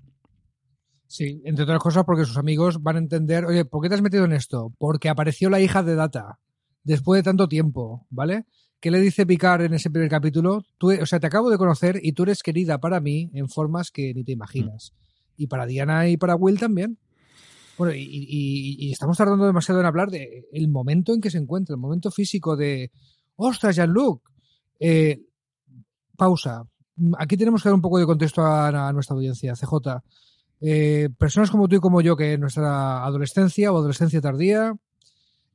Sí, 1.12 1.42
entre 1.44 1.64
otras 1.64 1.78
cosas 1.78 2.04
porque 2.06 2.24
sus 2.24 2.38
amigos 2.38 2.82
van 2.82 2.96
a 2.96 2.98
entender, 3.00 3.44
oye, 3.44 3.66
¿por 3.66 3.82
qué 3.82 3.90
te 3.90 3.96
has 3.96 4.00
metido 4.00 4.24
en 4.24 4.32
esto? 4.32 4.72
Porque 4.78 5.10
apareció 5.10 5.50
la 5.50 5.60
hija 5.60 5.82
de 5.82 5.94
Data 5.94 6.38
después 6.84 7.18
de 7.18 7.22
tanto 7.22 7.48
tiempo, 7.48 8.06
¿vale? 8.08 8.46
¿Qué 8.80 8.90
le 8.90 8.98
dice 8.98 9.26
Picard 9.26 9.60
en 9.60 9.74
ese 9.74 9.90
primer 9.90 10.08
capítulo? 10.08 10.64
Tú, 10.78 10.90
o 10.90 11.04
sea, 11.04 11.20
te 11.20 11.26
acabo 11.26 11.50
de 11.50 11.58
conocer 11.58 12.00
y 12.02 12.12
tú 12.12 12.22
eres 12.22 12.42
querida 12.42 12.78
para 12.78 12.98
mí 12.98 13.30
en 13.34 13.50
formas 13.50 13.90
que 13.90 14.14
ni 14.14 14.24
te 14.24 14.32
imaginas. 14.32 14.94
Y 15.36 15.48
para 15.48 15.66
Diana 15.66 16.08
y 16.08 16.16
para 16.16 16.34
Will 16.34 16.58
también. 16.58 16.96
Bueno, 17.76 17.92
y, 17.94 18.90
estamos 18.90 19.18
tardando 19.18 19.44
demasiado 19.44 19.80
en 19.80 19.86
hablar 19.86 20.10
de 20.10 20.48
el 20.50 20.68
momento 20.68 21.12
en 21.12 21.20
que 21.20 21.30
se 21.30 21.36
encuentra, 21.36 21.74
el 21.74 21.80
momento 21.80 22.10
físico 22.10 22.56
de 22.56 22.90
¡Ostras, 23.36 23.76
Jean-Luc! 23.76 24.22
Eh, 24.80 25.20
pausa. 26.16 26.64
Aquí 27.18 27.36
tenemos 27.36 27.62
que 27.62 27.68
dar 27.68 27.74
un 27.74 27.82
poco 27.82 27.98
de 27.98 28.06
contexto 28.06 28.40
a, 28.46 28.90
nuestra 28.94 29.14
audiencia, 29.14 29.52
CJ. 29.52 30.00
Eh, 30.64 31.08
personas 31.18 31.50
como 31.50 31.66
tú 31.66 31.76
y 31.76 31.80
como 31.80 32.00
yo, 32.00 32.16
que 32.16 32.34
en 32.34 32.40
nuestra 32.40 33.04
adolescencia 33.04 33.72
o 33.72 33.78
adolescencia 33.78 34.20
tardía 34.20 34.76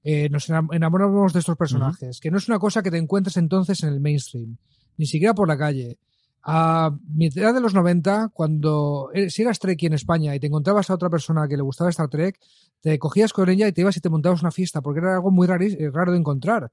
eh, 0.03 0.29
nos 0.29 0.49
enamoramos 0.49 1.31
de 1.31 1.39
estos 1.39 1.55
personajes, 1.55 2.19
que 2.19 2.29
no 2.29 2.37
es 2.37 2.47
una 2.49 2.59
cosa 2.59 2.83
que 2.83 2.91
te 2.91 2.97
encuentres 2.97 3.37
entonces 3.37 3.83
en 3.83 3.89
el 3.89 4.01
mainstream, 4.01 4.57
ni 4.97 5.05
siquiera 5.05 5.33
por 5.33 5.47
la 5.47 5.57
calle. 5.57 5.97
A 6.43 6.91
mitad 7.13 7.53
de 7.53 7.59
los 7.61 7.73
90, 7.73 8.31
cuando 8.33 9.09
eh, 9.13 9.29
si 9.29 9.41
eras 9.41 9.59
Trek 9.59 9.81
en 9.83 9.93
España 9.93 10.35
y 10.35 10.39
te 10.39 10.47
encontrabas 10.47 10.89
a 10.89 10.93
otra 10.93 11.09
persona 11.09 11.47
que 11.47 11.57
le 11.57 11.63
gustaba 11.63 11.89
Star 11.89 12.09
Trek, 12.09 12.39
te 12.81 12.99
cogías 12.99 13.33
con 13.33 13.49
ella 13.49 13.67
y 13.67 13.71
te 13.71 13.81
ibas 13.81 13.97
y 13.97 14.01
te 14.01 14.09
montabas 14.09 14.41
una 14.41 14.51
fiesta, 14.51 14.81
porque 14.81 14.99
era 14.99 15.15
algo 15.15 15.31
muy 15.31 15.47
raro 15.47 16.11
de 16.11 16.17
encontrar. 16.17 16.69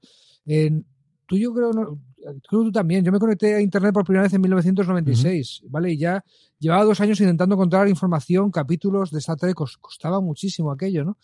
tú 1.25 1.37
yo 1.37 1.53
creo, 1.53 1.99
creo 2.47 2.63
tú 2.63 2.71
también, 2.71 3.03
yo 3.03 3.11
me 3.11 3.19
conecté 3.19 3.55
a 3.55 3.61
Internet 3.61 3.93
por 3.93 4.03
primera 4.03 4.23
vez 4.23 4.33
en 4.33 4.41
1996, 4.41 5.63
¿vale? 5.67 5.93
Y 5.93 5.97
ya 5.97 6.23
llevaba 6.59 6.83
dos 6.83 6.99
años 7.01 7.19
intentando 7.19 7.55
encontrar 7.55 7.87
información, 7.87 8.51
capítulos 8.51 9.11
de 9.11 9.19
Star 9.19 9.37
Trek, 9.37 9.55
costaba 9.55 10.21
muchísimo 10.21 10.71
aquello, 10.71 11.03
¿no? 11.03 11.17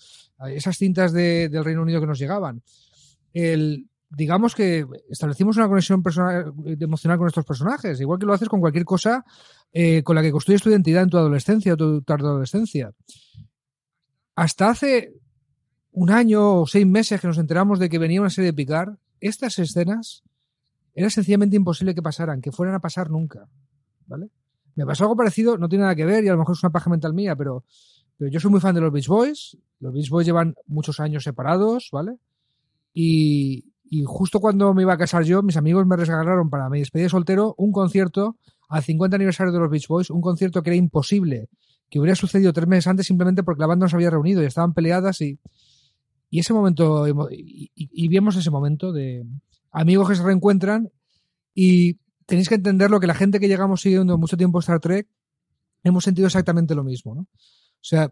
Esas 0.48 0.78
cintas 0.78 1.14
del 1.14 1.64
Reino 1.64 1.82
Unido 1.82 2.00
que 2.00 2.08
nos 2.08 2.20
llegaban. 2.20 2.62
El, 3.34 3.88
digamos 4.10 4.56
que 4.56 4.86
establecimos 5.10 5.58
una 5.58 5.68
conexión 5.68 6.04
personal, 6.04 6.54
emocional 6.66 7.18
con 7.18 7.28
estos 7.28 7.46
personajes, 7.46 8.00
igual 8.02 8.20
que 8.20 8.26
lo 8.26 8.34
haces 8.34 8.50
con 8.50 8.60
cualquier 8.60 8.86
cosa 8.86 9.26
eh, 9.72 10.04
con 10.04 10.16
la 10.16 10.22
que 10.22 10.32
construyes 10.32 10.62
tu 10.62 10.70
identidad 10.70 11.04
en 11.04 11.10
tu 11.10 11.18
adolescencia 11.18 11.74
o 11.74 11.78
tu 11.78 12.02
tarde 12.02 12.28
adolescencia. 12.28 12.92
Hasta 14.36 14.70
hace 14.70 15.14
un 15.92 16.10
año 16.10 16.62
o 16.62 16.68
seis 16.68 16.86
meses 16.86 17.20
que 17.22 17.28
nos 17.28 17.38
enteramos 17.38 17.80
de 17.80 17.90
que 17.90 18.00
venía 18.00 18.22
una 18.22 18.30
serie 18.30 18.52
de 18.52 18.56
Picar, 18.56 18.98
estas 19.20 19.60
escenas 19.60 20.24
era 20.94 21.10
sencillamente 21.10 21.56
imposible 21.56 21.96
que 21.96 22.02
pasaran, 22.02 22.42
que 22.42 22.52
fueran 22.52 22.76
a 22.76 22.80
pasar 22.80 23.10
nunca. 23.10 23.48
¿Vale? 24.08 24.30
Me 24.76 24.86
pasó 24.86 25.04
algo 25.04 25.16
parecido, 25.16 25.58
no 25.58 25.70
tiene 25.70 25.84
nada 25.84 25.96
que 25.96 26.06
ver 26.06 26.24
y 26.24 26.28
a 26.28 26.34
lo 26.34 26.40
mejor 26.40 26.56
es 26.56 26.64
una 26.64 26.72
paja 26.72 26.90
mental 26.90 27.14
mía, 27.14 27.36
pero, 27.36 27.64
pero 28.18 28.32
yo 28.32 28.40
soy 28.40 28.52
muy 28.52 28.60
fan 28.60 28.76
de 28.76 28.82
los 28.82 28.92
Beach 28.92 29.08
Boys. 29.08 29.58
Los 29.80 29.94
Beach 29.94 30.10
Boys 30.10 30.26
llevan 30.26 30.56
muchos 30.68 31.00
años 31.00 31.24
separados, 31.24 31.90
¿vale? 31.92 32.18
Y, 32.94 33.72
y 33.90 34.04
justo 34.06 34.40
cuando 34.40 34.74
me 34.74 34.84
iba 34.84 34.94
a 34.94 34.98
casar 34.98 35.24
yo, 35.24 35.42
mis 35.44 35.58
amigos 35.58 35.86
me 35.86 35.96
regalaron 35.98 36.50
para 36.50 36.70
mi 36.70 36.80
despedida 36.80 37.06
de 37.06 37.10
soltero 37.10 37.56
un 37.58 37.72
concierto 37.72 38.38
al 38.70 38.84
50 38.84 39.16
aniversario 39.16 39.52
de 39.52 39.60
los 39.60 39.70
Beach 39.70 39.88
Boys, 39.88 40.10
un 40.10 40.22
concierto 40.22 40.64
que 40.64 40.70
era 40.70 40.78
imposible, 40.78 41.50
que 41.90 42.00
hubiera 42.00 42.16
sucedido 42.16 42.54
tres 42.54 42.68
meses 42.68 42.88
antes 42.88 43.06
simplemente 43.06 43.44
porque 43.44 43.60
la 43.60 43.68
banda 43.68 43.86
no 43.86 43.90
se 43.90 43.98
había 43.98 44.10
reunido 44.10 44.42
y 44.42 44.46
estaban 44.46 44.74
peleadas 44.74 45.20
y, 45.20 45.40
y 46.30 46.40
ese 46.40 46.54
momento, 46.54 47.06
y, 47.30 47.70
y, 47.76 48.08
vimos 48.08 48.38
ese 48.38 48.50
momento 48.50 48.94
de 48.94 49.26
amigos 49.72 50.10
que 50.10 50.16
se 50.16 50.24
reencuentran 50.24 50.92
y 51.54 52.00
tenéis 52.26 52.50
que 52.50 52.56
entender 52.56 52.90
lo 52.90 53.00
que 53.00 53.08
la 53.08 53.16
gente 53.16 53.40
que 53.40 53.48
llegamos 53.48 53.82
siguiendo 53.82 54.18
mucho 54.18 54.38
tiempo 54.38 54.60
Star 54.60 54.80
Trek 54.80 55.08
hemos 55.84 56.04
sentido 56.04 56.28
exactamente 56.28 56.76
lo 56.76 56.84
mismo, 56.84 57.16
¿no? 57.16 57.22
O 57.22 57.84
sea, 57.84 58.12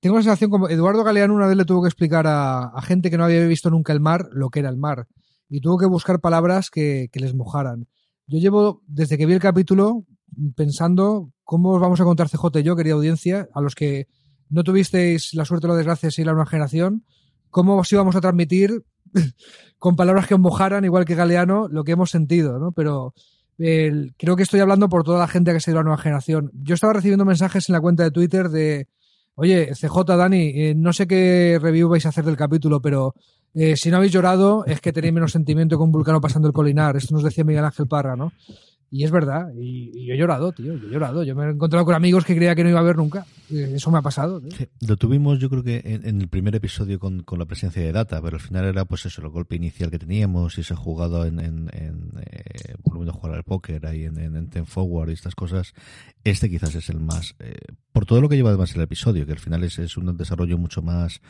tengo 0.00 0.16
la 0.16 0.22
sensación 0.22 0.50
como 0.50 0.68
Eduardo 0.68 1.04
Galeano 1.04 1.34
una 1.34 1.46
vez 1.46 1.56
le 1.56 1.64
tuvo 1.64 1.82
que 1.82 1.88
explicar 1.88 2.26
a, 2.26 2.72
gente 2.82 3.10
que 3.10 3.18
no 3.18 3.24
había 3.24 3.46
visto 3.46 3.70
nunca 3.70 3.92
el 3.92 4.00
mar 4.00 4.28
lo 4.32 4.50
que 4.50 4.60
era 4.60 4.68
el 4.68 4.76
mar 4.76 5.06
y 5.48 5.60
tuvo 5.60 5.78
que 5.78 5.86
buscar 5.86 6.20
palabras 6.20 6.70
que, 6.70 7.08
les 7.12 7.34
mojaran. 7.34 7.86
Yo 8.26 8.38
llevo, 8.38 8.82
desde 8.86 9.18
que 9.18 9.26
vi 9.26 9.34
el 9.34 9.40
capítulo, 9.40 10.06
pensando 10.56 11.30
cómo 11.44 11.74
os 11.74 11.80
vamos 11.80 12.00
a 12.00 12.04
contar 12.04 12.28
CJ 12.28 12.60
y 12.60 12.62
yo, 12.62 12.74
querida 12.74 12.94
audiencia, 12.94 13.48
a 13.52 13.60
los 13.60 13.74
que 13.74 14.08
no 14.48 14.64
tuvisteis 14.64 15.34
la 15.34 15.44
suerte 15.44 15.66
o 15.66 15.70
la 15.70 15.76
desgracia 15.76 16.06
de 16.06 16.12
seguir 16.12 16.30
a 16.30 16.34
una 16.34 16.46
generación, 16.46 17.04
cómo 17.50 17.76
os 17.76 17.92
íbamos 17.92 18.16
a 18.16 18.20
transmitir 18.20 18.84
con 19.78 19.96
palabras 19.96 20.26
que 20.26 20.36
mojaran, 20.36 20.84
igual 20.84 21.04
que 21.04 21.14
Galeano, 21.14 21.68
lo 21.68 21.84
que 21.84 21.92
hemos 21.92 22.10
sentido, 22.10 22.58
¿no? 22.58 22.72
Pero 22.72 23.14
creo 23.56 24.34
que 24.34 24.42
estoy 24.42 24.58
hablando 24.58 24.88
por 24.88 25.04
toda 25.04 25.20
la 25.20 25.28
gente 25.28 25.52
que 25.52 25.60
se 25.60 25.70
a 25.70 25.74
la 25.74 25.82
nueva 25.84 25.98
generación. 25.98 26.50
Yo 26.52 26.74
estaba 26.74 26.94
recibiendo 26.94 27.24
mensajes 27.24 27.68
en 27.68 27.74
la 27.74 27.80
cuenta 27.80 28.02
de 28.02 28.10
Twitter 28.10 28.48
de 28.48 28.88
Oye, 29.34 29.72
CJ, 29.74 30.16
Dani, 30.16 30.52
eh, 30.54 30.74
no 30.76 30.92
sé 30.92 31.06
qué 31.06 31.58
review 31.60 31.88
vais 31.88 32.04
a 32.04 32.10
hacer 32.10 32.24
del 32.24 32.36
capítulo, 32.36 32.82
pero 32.82 33.14
eh, 33.54 33.76
si 33.76 33.90
no 33.90 33.96
habéis 33.96 34.12
llorado 34.12 34.64
es 34.66 34.80
que 34.80 34.92
tenéis 34.92 35.14
menos 35.14 35.32
sentimiento 35.32 35.76
que 35.78 35.82
un 35.82 35.92
vulcano 35.92 36.20
pasando 36.20 36.48
el 36.48 36.54
colinar. 36.54 36.96
Esto 36.96 37.14
nos 37.14 37.24
decía 37.24 37.42
Miguel 37.42 37.64
Ángel 37.64 37.86
Parra, 37.86 38.14
¿no? 38.14 38.32
Y 38.90 39.04
es 39.04 39.10
verdad, 39.10 39.48
y, 39.58 40.06
yo 40.06 40.12
he 40.12 40.18
llorado, 40.18 40.52
tío, 40.52 40.74
yo 40.76 40.86
he 40.86 40.90
llorado. 40.90 41.24
Yo 41.24 41.34
me 41.34 41.46
he 41.46 41.50
encontrado 41.50 41.86
con 41.86 41.94
amigos 41.94 42.26
que 42.26 42.36
creía 42.36 42.54
que 42.54 42.62
no 42.62 42.68
iba 42.68 42.80
a 42.80 42.84
ver 42.84 42.96
nunca. 42.96 43.24
Eso 43.52 43.90
me 43.90 43.98
ha 43.98 44.02
pasado. 44.02 44.40
lo 44.80 44.96
tuvimos, 44.96 45.38
yo 45.38 45.50
creo 45.50 45.62
que 45.62 45.82
en, 45.84 46.20
el 46.20 46.28
primer 46.28 46.54
episodio 46.54 46.98
con, 46.98 47.24
la 47.38 47.44
presencia 47.44 47.82
de 47.82 47.92
Data, 47.92 48.20
pero 48.22 48.36
al 48.36 48.42
final 48.42 48.64
era 48.64 48.84
pues 48.84 49.06
eso, 49.06 49.22
el 49.22 49.28
golpe 49.28 49.56
inicial 49.56 49.90
que 49.90 49.98
teníamos 49.98 50.58
y 50.58 50.62
se 50.62 50.74
ha 50.74 50.76
jugado 50.76 51.26
en, 51.26 51.38
en, 51.38 51.70
en 51.72 52.12
eh, 52.20 52.74
volviendo 52.84 53.12
a 53.12 53.14
jugar 53.14 53.36
al 53.36 53.44
póker 53.44 53.86
ahí 53.86 54.04
en, 54.04 54.18
en, 54.18 54.48
Ten 54.48 54.66
Forward 54.66 55.10
y 55.10 55.12
estas 55.12 55.34
cosas. 55.34 55.74
Este 56.24 56.48
quizás 56.48 56.74
es 56.74 56.88
el 56.88 57.00
más, 57.00 57.34
eh, 57.40 57.56
por 57.92 58.06
todo 58.06 58.20
lo 58.20 58.28
que 58.28 58.36
lleva 58.36 58.50
además 58.50 58.74
el 58.74 58.82
episodio, 58.82 59.26
que 59.26 59.32
al 59.32 59.38
final 59.38 59.64
es, 59.64 59.78
es 59.78 59.96
un 59.96 60.16
desarrollo 60.16 60.56
mucho 60.56 60.82
más 60.82 61.20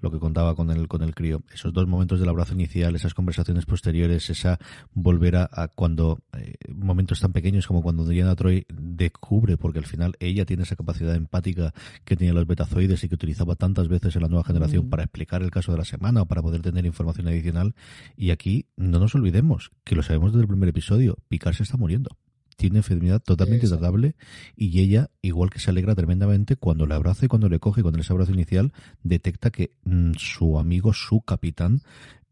lo 0.00 0.10
que 0.10 0.18
contaba 0.18 0.54
con 0.54 0.70
el, 0.70 0.88
con 0.88 1.02
el 1.02 1.14
crío. 1.14 1.42
Esos 1.52 1.72
dos 1.72 1.86
momentos 1.86 2.20
del 2.20 2.28
abrazo 2.28 2.54
inicial, 2.54 2.94
esas 2.96 3.14
conversaciones 3.14 3.66
posteriores, 3.66 4.28
esa 4.30 4.58
volver 4.92 5.36
a, 5.36 5.68
cuando 5.74 6.20
eh, 6.36 6.54
momentos 6.68 7.20
tan 7.20 7.32
pequeños 7.32 7.66
como 7.66 7.82
cuando 7.82 8.06
Diana 8.06 8.34
Troy 8.34 8.66
descubre, 8.72 9.56
porque 9.56 9.78
al 9.78 9.86
final 9.86 10.14
ella 10.20 10.44
tiene 10.44 10.64
esa 10.64 10.76
capacidad 10.76 11.14
empática 11.14 11.69
que 12.04 12.16
tenía 12.16 12.32
los 12.32 12.46
betazoides 12.46 13.02
y 13.04 13.08
que 13.08 13.14
utilizaba 13.14 13.56
tantas 13.56 13.88
veces 13.88 14.16
en 14.16 14.22
la 14.22 14.28
nueva 14.28 14.44
generación 14.44 14.86
mm. 14.86 14.90
para 14.90 15.04
explicar 15.04 15.42
el 15.42 15.50
caso 15.50 15.72
de 15.72 15.78
la 15.78 15.84
semana 15.84 16.22
o 16.22 16.26
para 16.26 16.42
poder 16.42 16.62
tener 16.62 16.86
información 16.86 17.28
adicional. 17.28 17.74
Y 18.16 18.30
aquí 18.30 18.66
no 18.76 18.98
nos 18.98 19.14
olvidemos 19.14 19.70
que 19.84 19.94
lo 19.94 20.02
sabemos 20.02 20.32
desde 20.32 20.42
el 20.42 20.48
primer 20.48 20.68
episodio, 20.68 21.18
Picard 21.28 21.54
se 21.54 21.62
está 21.62 21.76
muriendo 21.76 22.16
tiene 22.60 22.76
enfermedad 22.76 23.22
totalmente 23.22 23.66
tratable 23.66 24.16
y 24.54 24.80
ella, 24.80 25.08
igual 25.22 25.48
que 25.48 25.58
se 25.58 25.70
alegra 25.70 25.94
tremendamente 25.94 26.56
cuando 26.56 26.84
le 26.84 26.94
abraza 26.94 27.24
y 27.24 27.28
cuando 27.28 27.48
le 27.48 27.58
coge, 27.58 27.80
cuando 27.80 27.98
ese 27.98 28.12
abrazo 28.12 28.32
inicial, 28.32 28.74
detecta 29.02 29.50
que 29.50 29.72
mm, 29.84 30.12
su 30.18 30.58
amigo, 30.58 30.92
su 30.92 31.22
capitán, 31.22 31.80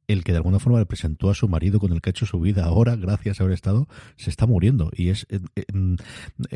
el 0.07 0.24
que 0.24 0.33
de 0.33 0.38
alguna 0.38 0.59
forma 0.59 0.81
le 0.81 0.87
presentó 0.87 1.31
a 1.31 1.35
su 1.35 1.48
marido 1.48 1.81
con 1.81 1.92
el 1.92 2.03
que 2.03 2.11
ha 2.11 2.12
hecho 2.12 2.27
su 2.27 2.40
vida 2.40 2.66
ahora, 2.66 2.94
gracias 2.96 3.40
a 3.40 3.44
haber 3.44 3.55
estado, 3.55 3.88
se 4.16 4.29
está 4.29 4.46
muriendo. 4.46 4.90
Y 4.94 5.09
es 5.09 5.27
eh, 5.31 5.40
eh, 5.57 5.64
mm, 5.72 5.94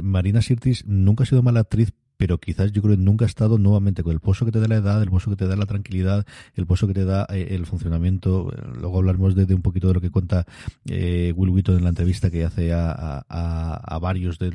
Marina 0.03 0.43
Sirtis 0.43 0.85
nunca 0.87 1.25
ha 1.25 1.27
sido 1.27 1.43
mala 1.43 1.61
actriz, 1.61 1.95
pero 2.23 2.39
quizás 2.39 2.71
yo 2.71 2.83
creo 2.83 2.97
que 2.97 3.03
nunca 3.03 3.25
ha 3.25 3.27
estado 3.27 3.59
nuevamente 3.59 4.05
con 4.05 4.13
el 4.13 4.21
pozo 4.21 4.45
que 4.45 4.53
te 4.53 4.61
da 4.61 4.69
la 4.69 4.77
edad, 4.77 5.03
el 5.03 5.11
pozo 5.11 5.31
que 5.31 5.35
te 5.35 5.49
da 5.49 5.57
la 5.57 5.67
tranquilidad, 5.67 6.25
el 6.55 6.67
pozo 6.67 6.87
que 6.87 6.95
te 6.95 7.05
da 7.05 7.27
eh, 7.29 7.49
el 7.51 7.67
funcionamiento. 7.67 8.49
Luego 8.79 8.99
hablaremos 8.99 9.35
de, 9.35 9.53
un 9.53 9.61
poquito 9.61 9.89
de 9.89 9.95
lo 9.95 10.01
que 10.01 10.11
cuenta 10.11 10.47
eh, 10.89 11.33
Will 11.35 11.51
Wheaton 11.51 11.79
en 11.79 11.83
la 11.83 11.89
entrevista 11.89 12.31
que 12.31 12.45
hace 12.45 12.73
a, 12.73 13.25
a, 13.29 13.99
varios, 13.99 14.39
de, 14.39 14.53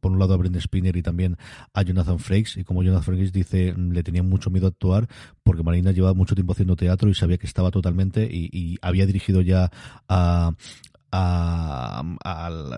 por 0.00 0.10
un 0.10 0.18
lado 0.18 0.32
a 0.32 0.38
Brenda 0.38 0.58
Spinner 0.58 0.96
y 0.96 1.02
también 1.02 1.36
a 1.74 1.82
Jonathan 1.82 2.18
Frakes, 2.18 2.56
y 2.56 2.64
como 2.64 2.82
Jonathan 2.82 3.04
Frakes 3.04 3.30
dice, 3.30 3.74
le 3.76 4.02
tenía 4.02 4.22
mucho 4.22 4.48
miedo 4.48 4.64
a 4.64 4.70
actuar 4.70 5.06
porque 5.42 5.62
Marina 5.62 5.92
llevaba 5.92 6.14
mucho 6.14 6.34
tiempo 6.34 6.54
haciendo 6.54 6.76
teatro 6.76 7.10
y 7.10 7.14
sabía 7.14 7.36
que 7.36 7.46
estaba 7.46 7.70
totalmente 7.70 8.24
y, 8.24 8.48
y 8.50 8.78
había 8.80 9.04
dirigido 9.04 9.42
ya 9.42 9.70
a, 10.08 10.54
a, 11.12 12.02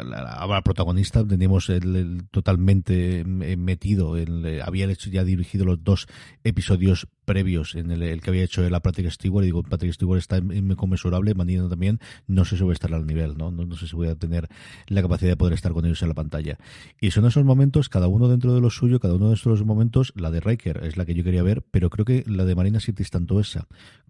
la, 0.04 0.62
protagonista 0.62 1.26
teníamos 1.26 1.70
el, 1.70 2.24
totalmente 2.30 3.24
metido 3.24 4.16
en, 4.16 4.60
había 4.62 4.86
hecho 4.86 5.10
ya 5.10 5.24
dirigido 5.24 5.64
los 5.64 5.82
dos 5.82 6.06
episodios 6.44 7.08
previos 7.24 7.74
en 7.74 7.90
el, 7.90 8.20
que 8.20 8.30
había 8.30 8.44
hecho 8.44 8.68
la 8.68 8.80
Patrick 8.80 9.10
Stewart 9.10 9.44
y 9.44 9.46
digo 9.46 9.62
Patrick 9.62 9.92
Stewart 9.92 10.18
está 10.18 10.38
inconmensurable 10.38 11.34
Manino 11.34 11.68
también 11.68 12.00
no 12.26 12.44
sé 12.44 12.56
si 12.56 12.62
voy 12.62 12.72
a 12.72 12.74
estar 12.74 12.92
al 12.94 13.06
nivel 13.06 13.36
¿no? 13.36 13.50
¿no? 13.50 13.76
sé 13.76 13.86
si 13.86 13.96
voy 13.96 14.08
a 14.08 14.14
tener 14.14 14.48
la 14.86 15.02
capacidad 15.02 15.30
de 15.30 15.36
poder 15.36 15.54
estar 15.54 15.72
con 15.72 15.84
ellos 15.84 16.02
en 16.02 16.08
la 16.08 16.14
pantalla 16.14 16.58
y 17.00 17.10
son 17.10 17.26
esos 17.26 17.44
momentos 17.44 17.88
cada 17.88 18.08
uno 18.08 18.28
dentro 18.28 18.54
de 18.54 18.60
lo 18.60 18.70
suyo 18.70 19.00
cada 19.00 19.14
uno 19.14 19.28
de 19.28 19.34
estos 19.34 19.64
momentos 19.64 20.12
la 20.16 20.30
de 20.30 20.40
Riker 20.40 20.84
es 20.84 20.96
la 20.96 21.04
que 21.06 21.14
yo 21.14 21.24
quería 21.24 21.42
ver 21.42 21.62
pero 21.70 21.90
creo 21.90 22.04
que 22.04 22.24
la 22.26 22.44
de 22.44 22.54
Marina 22.54 22.80
City 22.80 23.04
tanto 23.04 23.40
esa 23.40 23.66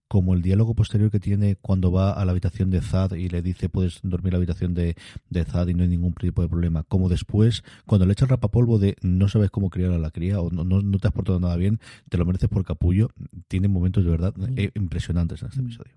como 0.08 0.34
el 0.34 0.42
diálogo 0.42 0.74
posterior 0.74 1.10
que 1.10 1.20
tiene 1.20 1.56
cuando 1.56 1.92
va 1.92 2.12
a 2.12 2.24
la 2.24 2.32
habitación 2.32 2.70
de 2.70 2.80
Zad 2.80 3.12
y 3.12 3.28
le 3.28 3.42
dice 3.42 3.68
puedes 3.68 4.00
dormir 4.02 4.28
en 4.28 4.32
la 4.32 4.36
habitación 4.38 4.74
de, 4.74 4.96
de 5.28 5.44
Zad 5.44 5.68
y 5.68 5.74
no 5.74 5.82
hay 5.82 5.88
ningún 5.88 6.14
tipo 6.14 6.42
de 6.42 6.48
problema, 6.48 6.82
como 6.82 7.08
después 7.08 7.62
cuando 7.86 8.06
le 8.06 8.12
echa 8.12 8.24
el 8.24 8.30
rapapolvo 8.30 8.78
de 8.78 8.96
no 9.02 9.28
sabes 9.28 9.50
cómo 9.50 9.70
criar 9.70 9.92
a 9.92 9.98
la 9.98 10.10
cría 10.10 10.40
o 10.40 10.50
no, 10.50 10.64
no, 10.64 10.98
te 10.98 11.08
has 11.08 11.14
portado 11.14 11.38
nada 11.38 11.56
bien, 11.56 11.78
te 12.08 12.16
lo 12.16 12.24
mereces 12.24 12.48
por 12.48 12.64
capullo, 12.64 13.10
tiene 13.46 13.68
momentos 13.68 14.04
de 14.04 14.10
verdad 14.10 14.34
eh, 14.56 14.70
impresionantes 14.74 15.42
en 15.42 15.48
este 15.48 15.60
episodio. 15.60 15.92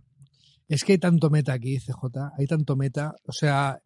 Es 0.67 0.84
que 0.84 0.93
hay 0.93 0.97
tanto 0.97 1.30
meta 1.30 1.54
aquí, 1.54 1.78
CJ, 1.80 2.06
hay 2.38 2.47
tanto 2.47 2.76
meta, 2.76 3.15
o 3.26 3.34
sea, 3.34 3.82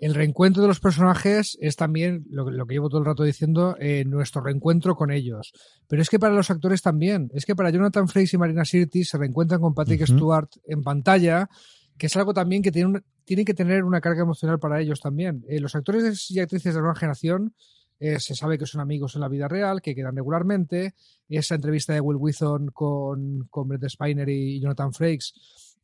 el 0.00 0.14
reencuentro 0.14 0.62
de 0.62 0.68
los 0.68 0.80
personajes 0.80 1.58
es 1.60 1.76
también 1.76 2.24
lo, 2.30 2.66
que 2.66 2.74
llevo 2.74 2.88
todo 2.88 3.00
el 3.00 3.06
rato 3.06 3.22
diciendo, 3.22 3.76
eh, 3.78 4.04
nuestro 4.06 4.40
reencuentro 4.40 4.96
con 4.96 5.10
ellos. 5.10 5.52
Pero 5.86 6.00
es 6.00 6.08
que 6.08 6.18
para 6.18 6.34
los 6.34 6.50
actores 6.50 6.80
también. 6.80 7.30
Es 7.34 7.44
que 7.44 7.54
para 7.54 7.68
Jonathan 7.68 8.08
Frakes 8.08 8.32
y 8.32 8.38
Marina 8.38 8.64
Sirtis 8.64 9.10
se 9.10 9.18
reencuentran 9.18 9.60
con 9.60 9.74
Patrick 9.74 10.06
Stewart 10.06 10.48
en 10.64 10.82
pantalla, 10.82 11.50
que 11.98 12.06
es 12.06 12.16
algo 12.16 12.32
también 12.32 12.62
que 12.62 12.72
tiene, 12.72 13.00
tiene 13.26 13.44
que 13.44 13.52
tener 13.52 13.84
una 13.84 14.00
carga 14.00 14.22
emocional 14.22 14.58
para 14.58 14.80
ellos 14.80 15.00
también. 15.00 15.44
Eh, 15.48 15.60
los 15.60 15.74
actores 15.74 16.30
y 16.30 16.40
actrices 16.40 16.72
de 16.72 16.80
la 16.80 16.84
nueva 16.84 16.98
generación 16.98 17.54
eh, 17.98 18.18
se 18.18 18.34
sabe 18.34 18.56
que 18.56 18.64
son 18.64 18.80
amigos 18.80 19.16
en 19.16 19.20
la 19.20 19.28
vida 19.28 19.48
real, 19.48 19.82
que 19.82 19.94
quedan 19.94 20.16
regularmente. 20.16 20.94
Esa 21.28 21.56
entrevista 21.56 21.92
de 21.92 22.00
Will 22.00 22.16
Withon 22.18 22.68
con, 22.68 23.46
con 23.50 23.68
Brett 23.68 23.86
Spiner 23.90 24.30
y 24.30 24.60
Jonathan 24.62 24.94
Frakes 24.94 25.34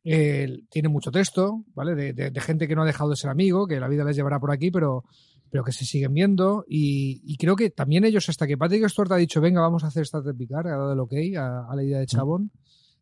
tiene 0.03 0.89
mucho 0.89 1.11
texto, 1.11 1.63
¿vale? 1.73 2.13
De, 2.13 2.41
gente 2.41 2.67
que 2.67 2.75
no 2.75 2.83
ha 2.83 2.85
dejado 2.85 3.09
de 3.09 3.15
ser 3.15 3.29
amigo, 3.29 3.67
que 3.67 3.79
la 3.79 3.87
vida 3.87 4.03
les 4.03 4.15
llevará 4.15 4.39
por 4.39 4.51
aquí, 4.51 4.71
pero, 4.71 5.03
pero 5.49 5.63
que 5.63 5.71
se 5.71 5.85
siguen 5.85 6.13
viendo. 6.13 6.63
Y, 6.67 7.35
creo 7.37 7.55
que 7.55 7.69
también 7.69 8.05
ellos, 8.05 8.29
hasta 8.29 8.47
que 8.47 8.57
Patrick 8.57 8.87
Stewart 8.87 9.11
ha 9.11 9.17
dicho, 9.17 9.41
venga, 9.41 9.61
vamos 9.61 9.83
a 9.83 9.87
hacer 9.87 10.03
esta 10.03 10.21
de 10.21 10.33
picar, 10.33 10.67
ha 10.67 10.77
dado 10.77 10.93
el 10.93 10.99
ok 10.99 11.13
a, 11.37 11.75
la 11.75 11.83
idea 11.83 11.99
de 11.99 12.07
Chabón, 12.07 12.51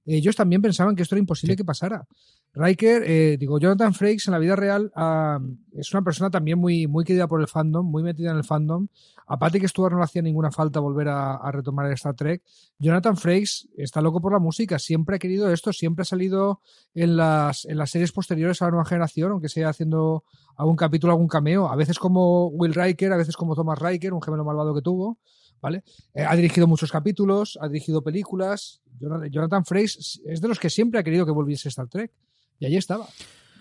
ellos 0.06 0.36
también 0.36 0.62
pensaban 0.62 0.96
que 0.96 1.04
esto 1.04 1.16
era 1.16 1.20
imposible 1.20 1.56
que 1.56 1.66
pasara. 1.66 2.06
Riker, 2.54 3.04
eh, 3.06 3.38
digo, 3.38 3.60
Jonathan 3.60 3.94
Frakes 3.94 4.28
en 4.28 4.32
la 4.32 4.40
vida 4.40 4.56
real 4.56 4.92
ah, 4.96 5.40
es 5.74 5.92
una 5.94 6.04
persona 6.04 6.30
también 6.30 6.58
muy, 6.58 6.88
muy 6.88 7.04
querida 7.04 7.28
por 7.28 7.42
el 7.42 7.48
fandom, 7.48 7.86
muy 7.86 8.02
metida 8.02 8.32
en 8.32 8.38
el 8.38 8.44
fandom. 8.46 8.88
A 9.28 9.38
Patrick 9.38 9.68
Stewart 9.68 9.92
no 9.92 9.98
le 9.98 10.06
hacía 10.06 10.22
ninguna 10.22 10.52
falta 10.52 10.80
volver 10.80 11.10
a, 11.10 11.52
retomar 11.52 11.92
Star 11.94 12.16
Trek. 12.16 12.44
Jonathan 12.78 13.18
Frakes 13.18 13.68
está 13.76 14.00
loco 14.02 14.22
por 14.22 14.32
la 14.32 14.40
música, 14.40 14.80
siempre 14.80 15.18
ha 15.18 15.20
querido 15.20 15.52
esto, 15.52 15.74
siempre 15.74 16.04
ha 16.04 16.06
salido 16.06 16.62
en 16.94 17.18
las, 17.18 17.66
en 17.66 17.78
las 17.78 17.90
series 17.90 18.12
posteriores 18.12 18.62
a 18.62 18.66
la 18.66 18.72
nueva 18.72 18.86
generación, 18.86 19.32
aunque 19.32 19.50
sea 19.50 19.70
haciendo 19.70 20.24
algún 20.56 20.76
capítulo, 20.76 21.12
algún 21.12 21.28
cameo, 21.28 21.68
a 21.68 21.76
veces 21.76 22.00
como 22.00 22.48
Will 22.48 22.74
Riker, 22.74 23.12
a 23.12 23.18
veces 23.18 23.36
como 23.36 23.56
Thomas 23.56 23.80
Riker, 23.80 24.14
un 24.14 24.22
gemelo 24.22 24.46
malvado 24.46 24.74
que 24.74 24.82
tuvo. 24.82 25.18
¿Vale? 25.62 25.84
Eh, 26.14 26.24
ha 26.24 26.36
dirigido 26.36 26.68
muchos 26.68 26.92
capítulos, 26.92 27.58
ha 27.62 27.68
dirigido 27.68 28.02
películas. 28.02 28.82
Jonathan 29.32 29.66
Frakes 29.66 30.22
es 30.26 30.42
de 30.42 30.48
los 30.48 30.60
que 30.60 30.70
siempre 30.70 31.00
ha 31.00 31.04
querido 31.04 31.26
que 31.26 31.32
volviese 31.32 31.70
Star 31.70 31.88
Trek. 31.88 32.12
Y 32.60 32.66
allí 32.66 32.78
estaba. 32.78 33.08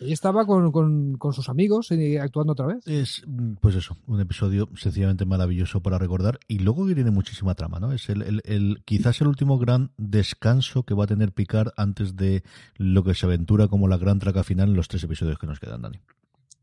Y 0.01 0.13
estaba 0.13 0.45
con, 0.45 0.73
con, 1.19 1.33
sus 1.33 1.49
amigos 1.49 1.91
y 1.93 2.17
actuando 2.17 2.53
otra 2.53 2.67
vez. 2.67 2.87
Es, 2.87 3.23
pues 3.61 3.77
eso, 3.77 3.97
un 4.07 4.21
episodio 4.21 4.69
sencillamente 4.77 5.25
maravilloso 5.25 5.81
para 5.81 5.99
recordar. 5.99 6.41
Y 6.49 6.59
luego 6.59 6.87
que 6.87 6.95
tiene 6.95 7.11
muchísima 7.11 7.55
trama, 7.55 7.79
¿no? 7.79 7.93
Es 7.93 8.09
el, 8.09 8.43
el, 8.45 8.83
quizás 8.85 9.21
el 9.21 9.29
último 9.29 9.57
gran 9.57 9.93
descanso 9.97 10.83
que 10.83 10.95
va 10.95 11.05
a 11.05 11.09
tener 11.09 11.33
Picard 11.33 11.73
antes 11.77 12.17
de 12.17 12.43
lo 12.77 13.05
que 13.05 13.15
se 13.15 13.27
aventura 13.27 13.69
como 13.69 13.89
la 13.89 13.97
gran 13.97 14.19
traca 14.19 14.43
final 14.43 14.71
en 14.71 14.77
los 14.77 14.89
tres 14.89 15.05
episodios 15.05 15.39
que 15.39 15.47
nos 15.47 15.61
quedan, 15.61 15.83
Dani. 15.83 16.01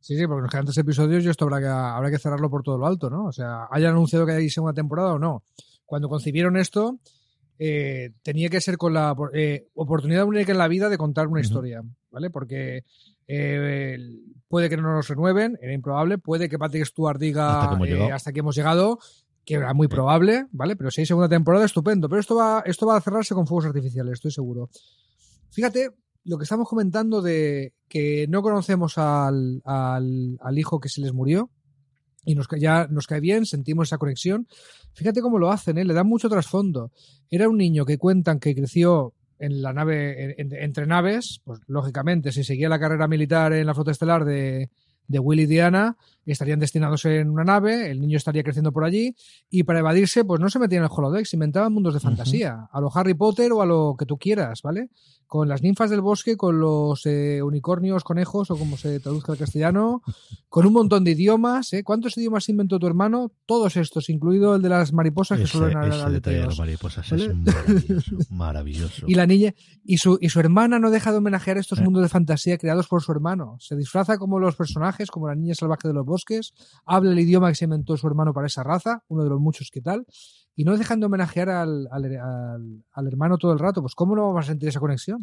Sí, 0.02 0.18
sí, 0.18 0.26
porque 0.26 0.42
nos 0.42 0.52
quedan 0.52 0.66
tres 0.66 0.78
episodios 0.80 1.24
y 1.24 1.30
esto 1.30 1.46
habrá 1.46 1.60
que, 1.60 1.68
habrá 1.68 2.10
que 2.10 2.18
cerrarlo 2.18 2.50
por 2.50 2.64
todo 2.64 2.78
lo 2.78 2.88
alto, 2.88 3.10
¿no? 3.10 3.26
O 3.26 3.32
sea, 3.32 3.68
hayan 3.70 3.92
anunciado 3.92 4.26
que 4.26 4.32
hay 4.34 4.50
segunda 4.50 4.74
temporada 4.74 5.14
o 5.14 5.20
no. 5.20 5.44
Cuando 5.86 6.10
concibieron 6.10 6.58
esto, 6.58 7.00
eh, 7.60 8.10
tenía 8.24 8.50
que 8.50 8.62
ser 8.62 8.78
con 8.78 8.96
la 8.96 9.16
eh, 9.34 9.68
oportunidad 9.76 10.26
única 10.26 10.52
en 10.52 10.58
la 10.58 10.68
vida 10.68 10.90
de 10.90 10.98
contar 10.98 11.28
una 11.28 11.42
historia, 11.42 11.84
¿vale? 12.10 12.32
Porque 12.32 12.84
eh, 13.28 13.98
puede 14.48 14.70
que 14.70 14.78
no 14.78 14.92
nos 14.92 15.08
renueven, 15.08 15.60
era 15.62 15.72
improbable, 15.72 16.18
puede 16.18 16.50
que 16.50 16.58
Patrick 16.58 16.86
Stewart 16.86 17.20
diga 17.20 17.72
hasta 18.12 18.34
que, 18.34 18.40
hemos 18.40 18.56
llegado, 18.56 18.98
que 19.46 19.54
era 19.54 19.76
muy 19.76 19.88
probable, 19.88 20.48
¿vale? 20.52 20.76
Pero 20.76 20.90
si 20.90 21.02
hay 21.02 21.06
segunda 21.06 21.30
temporada, 21.30 21.66
estupendo. 21.66 22.10
Pero 22.10 22.20
esto 22.20 22.36
va, 22.36 22.64
esto 22.66 22.88
va 22.88 22.98
a 22.98 23.02
cerrarse 23.02 23.36
con 23.36 23.46
fuegos 23.46 23.68
artificiales, 23.68 24.14
estoy 24.14 24.32
seguro. 24.32 24.72
Fíjate 25.52 25.92
lo 26.24 26.38
que 26.38 26.44
estamos 26.44 26.68
comentando 26.68 27.22
de 27.22 27.74
que 27.88 28.28
no 28.30 28.42
conocemos 28.42 28.98
al, 28.98 29.62
al, 29.66 30.58
hijo 30.58 30.80
que 30.80 30.90
se 30.90 31.02
les 31.02 31.14
murió, 31.14 31.50
y 32.24 32.36
nos, 32.36 32.48
ya 32.60 32.88
nos 32.88 33.08
cae 33.08 33.20
bien, 33.20 33.46
sentimos 33.46 33.88
esa 33.88 33.98
conexión. 33.98 34.48
Fíjate 34.94 35.22
cómo 35.22 35.40
lo 35.40 35.52
hacen, 35.52 35.78
¿eh? 35.78 35.86
le 35.86 35.94
dan 35.94 36.08
mucho 36.08 36.30
trasfondo. 36.30 36.92
Era 37.30 37.50
un 37.50 37.58
niño 37.58 37.86
que 37.86 37.98
cuentan 37.98 38.40
que 38.40 38.54
creció 38.54 39.14
en 39.40 39.64
la 39.64 39.74
nave, 39.74 40.36
entre 40.38 40.86
naves, 40.86 41.42
pues 41.44 41.62
lógicamente, 41.66 42.32
si 42.32 42.44
seguía 42.44 42.70
la 42.70 42.80
carrera 42.80 43.08
militar 43.08 43.54
en 43.54 43.66
la 43.66 43.74
flota 43.74 43.90
estelar 43.90 44.24
de, 44.24 44.70
de 45.08 45.20
Will 45.20 45.40
y 45.40 45.46
Diana, 45.46 45.98
estarían 46.26 46.60
destinados 46.60 47.06
en 47.06 47.30
una 47.30 47.44
nave, 47.44 47.92
el 47.92 48.00
niño 48.00 48.18
estaría 48.18 48.44
creciendo 48.44 48.72
por 48.72 48.84
allí, 48.84 49.16
y 49.50 49.64
para 49.64 49.80
evadirse, 49.80 50.24
pues 50.24 50.40
no 50.40 50.50
se 50.50 50.60
metían 50.60 50.84
en 50.84 50.90
el 50.90 50.92
holodeck, 50.96 51.32
inventaban 51.34 51.74
mundos 51.74 51.94
de 51.94 52.00
fantasía, 52.00 52.70
a 52.72 52.82
lo 52.82 52.90
Harry 52.96 53.14
Potter 53.14 53.52
o 53.52 53.62
a 53.62 53.66
lo 53.66 53.96
que 53.98 54.06
tú 54.06 54.18
quieras, 54.18 54.62
¿vale? 54.62 54.90
con 55.32 55.48
las 55.48 55.62
ninfas 55.62 55.90
del 55.90 56.02
bosque, 56.02 56.36
con 56.36 56.60
los 56.60 57.06
eh, 57.06 57.42
unicornios, 57.42 58.04
conejos, 58.04 58.52
o 58.52 58.58
como 58.58 58.76
se 58.76 59.00
traduzca 59.00 59.32
al 59.32 59.38
castellano, 59.38 60.02
con 60.50 60.66
un 60.66 60.74
montón 60.74 61.06
de 61.06 61.12
idiomas. 61.12 61.72
¿eh? 61.72 61.86
¿Cuántos 61.86 62.18
idiomas 62.18 62.50
inventó 62.50 62.80
tu 62.80 62.86
hermano? 62.86 63.32
Todos 63.46 63.78
estos, 63.78 64.10
incluido 64.10 64.56
el 64.56 64.62
de 64.62 64.68
las 64.68 64.92
mariposas 64.92 65.40
que 65.40 65.48
suelen 65.48 65.82
ese 65.84 66.10
detalle 66.10 66.40
de 66.40 66.46
las 66.48 66.60
mariposas 66.60 67.10
es 67.14 67.30
maravilloso, 67.34 68.12
maravilloso. 68.30 69.06
Y 69.08 69.16
la 69.16 69.26
niña, 69.26 69.54
y 69.86 70.00
su, 70.00 70.18
y 70.20 70.28
su 70.28 70.42
hermana 70.42 70.80
no 70.80 70.92
deja 70.92 71.14
de 71.14 71.20
homenajear 71.20 71.58
estos 71.58 71.80
eh. 71.80 71.84
mundos 71.84 72.04
de 72.04 72.10
fantasía 72.10 72.58
creados 72.58 72.90
por 72.90 73.02
su 73.02 73.14
hermano. 73.14 73.56
Se 73.62 73.78
disfraza 73.78 74.18
como 74.18 74.38
los 74.38 74.58
personajes, 74.58 74.91
como 75.12 75.28
la 75.28 75.36
niña 75.36 75.56
salvaje 75.56 75.88
de 75.88 75.94
los 75.94 76.06
bosques, 76.06 76.54
habla 76.86 77.12
el 77.12 77.20
idioma 77.20 77.50
que 77.50 77.56
se 77.56 77.66
inventó 77.66 77.98
su 77.98 78.08
hermano 78.08 78.34
para 78.34 78.48
esa 78.48 78.64
raza, 78.64 79.04
uno 79.08 79.24
de 79.24 79.30
los 79.30 79.40
muchos 79.40 79.70
que 79.72 79.82
tal 79.82 80.06
y 80.62 80.64
no 80.64 80.78
dejan 80.78 81.00
de 81.00 81.08
homenajear 81.08 81.50
al, 81.50 81.88
al, 81.92 83.08
hermano 83.08 83.40
todo 83.40 83.52
el 83.52 83.58
rato, 83.58 83.82
pues 83.82 83.96
¿cómo 83.96 84.16
no 84.16 84.28
vamos 84.28 84.46
a 84.46 84.50
sentir 84.50 84.70
esa 84.70 84.80
conexión? 84.80 85.20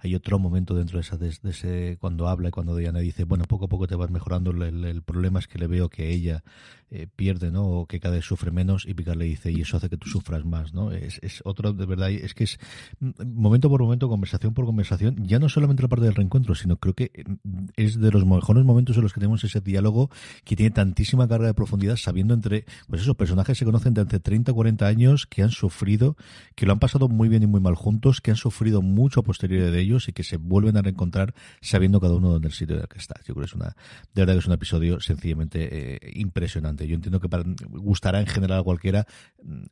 Hay 0.00 0.14
otro 0.14 0.38
momento 0.38 0.74
dentro 0.74 0.98
de, 0.98 1.00
esa, 1.00 1.16
de, 1.16 1.28
ese, 1.28 1.96
cuando 1.98 2.28
habla 2.28 2.48
y 2.48 2.50
cuando 2.50 2.76
Diana 2.76 2.98
dice, 2.98 3.24
bueno, 3.24 3.44
poco 3.48 3.64
a 3.64 3.68
poco 3.68 3.86
te 3.86 3.96
vas 3.96 4.10
mejorando, 4.10 4.50
el, 4.50 5.02
problema 5.02 5.38
es 5.38 5.48
que 5.48 5.58
le 5.58 5.66
veo 5.66 5.88
que 5.88 6.10
ella 6.10 6.44
eh, 6.90 7.06
pierde, 7.16 7.50
¿no? 7.50 7.64
O 7.64 7.86
que 7.86 8.00
cada 8.00 8.16
vez 8.16 8.26
sufre 8.26 8.50
menos 8.50 8.84
y 8.86 8.92
Picard 8.92 9.16
le 9.16 9.24
dice, 9.24 9.50
y 9.50 9.62
eso 9.62 9.78
hace 9.78 9.88
que 9.88 9.96
tú 9.96 10.10
sufras 10.10 10.44
más, 10.44 10.74
¿no? 10.74 10.92
Es, 10.92 11.20
es 11.22 11.40
otro, 11.46 11.72
de 11.72 11.86
verdad, 11.86 12.10
es 12.10 12.34
que 12.34 12.44
es 12.44 12.58
mm, 13.00 13.12
momento 13.34 13.70
por 13.70 13.80
momento, 13.80 14.10
conversación 14.10 14.52
por 14.52 14.66
conversación, 14.66 15.24
ya 15.24 15.38
no 15.38 15.48
solamente 15.48 15.82
la 15.82 15.88
parte 15.88 16.04
del 16.04 16.14
reencuentro, 16.14 16.54
sino 16.54 16.76
creo 16.76 16.92
que 16.92 17.10
mm, 17.44 17.64
es 17.76 17.98
de 17.98 18.10
los 18.10 18.26
mejores 18.26 18.64
momentos 18.64 18.96
en 18.96 19.04
los 19.04 19.14
que 19.14 19.20
tenemos 19.20 19.42
ese 19.42 19.62
diálogo 19.62 20.10
que 20.44 20.54
tiene 20.54 20.70
tantísima 20.70 21.26
carga 21.26 21.46
de 21.46 21.54
profundidad, 21.54 21.96
sabiendo 21.96 22.34
entre, 22.34 22.66
pues 22.88 23.00
esos 23.00 23.16
personajes 23.16 23.56
se 23.56 23.64
conocen 23.64 23.94
de 23.94 24.02
entre 24.02 24.20
30 24.20 24.52
40 24.52 24.65
años 24.84 25.26
que 25.26 25.42
han 25.42 25.50
sufrido, 25.50 26.16
que 26.54 26.66
lo 26.66 26.72
han 26.72 26.78
pasado 26.78 27.08
muy 27.08 27.28
bien 27.28 27.42
y 27.42 27.46
muy 27.46 27.60
mal 27.60 27.74
juntos, 27.74 28.20
que 28.20 28.30
han 28.30 28.36
sufrido 28.36 28.82
mucho 28.82 29.20
a 29.20 29.22
posteriori 29.22 29.70
de 29.70 29.80
ellos 29.80 30.08
y 30.08 30.12
que 30.12 30.24
se 30.24 30.36
vuelven 30.36 30.76
a 30.76 30.82
reencontrar 30.82 31.34
sabiendo 31.60 32.00
cada 32.00 32.14
uno 32.14 32.30
dónde 32.30 32.48
el 32.48 32.54
sitio 32.54 32.76
en 32.76 32.82
el 32.82 32.88
que 32.88 32.98
está. 32.98 33.14
Yo 33.26 33.34
creo 33.34 33.44
que 33.44 33.46
es 33.46 33.54
una, 33.54 33.76
de 34.14 34.22
verdad 34.22 34.34
que 34.34 34.40
es 34.40 34.46
un 34.46 34.52
episodio 34.52 35.00
sencillamente 35.00 35.68
eh, 35.70 36.12
impresionante. 36.14 36.86
Yo 36.86 36.94
entiendo 36.94 37.20
que 37.20 37.28
para, 37.28 37.44
gustará 37.70 38.20
en 38.20 38.26
general 38.26 38.60
a 38.60 38.62
cualquiera, 38.62 39.06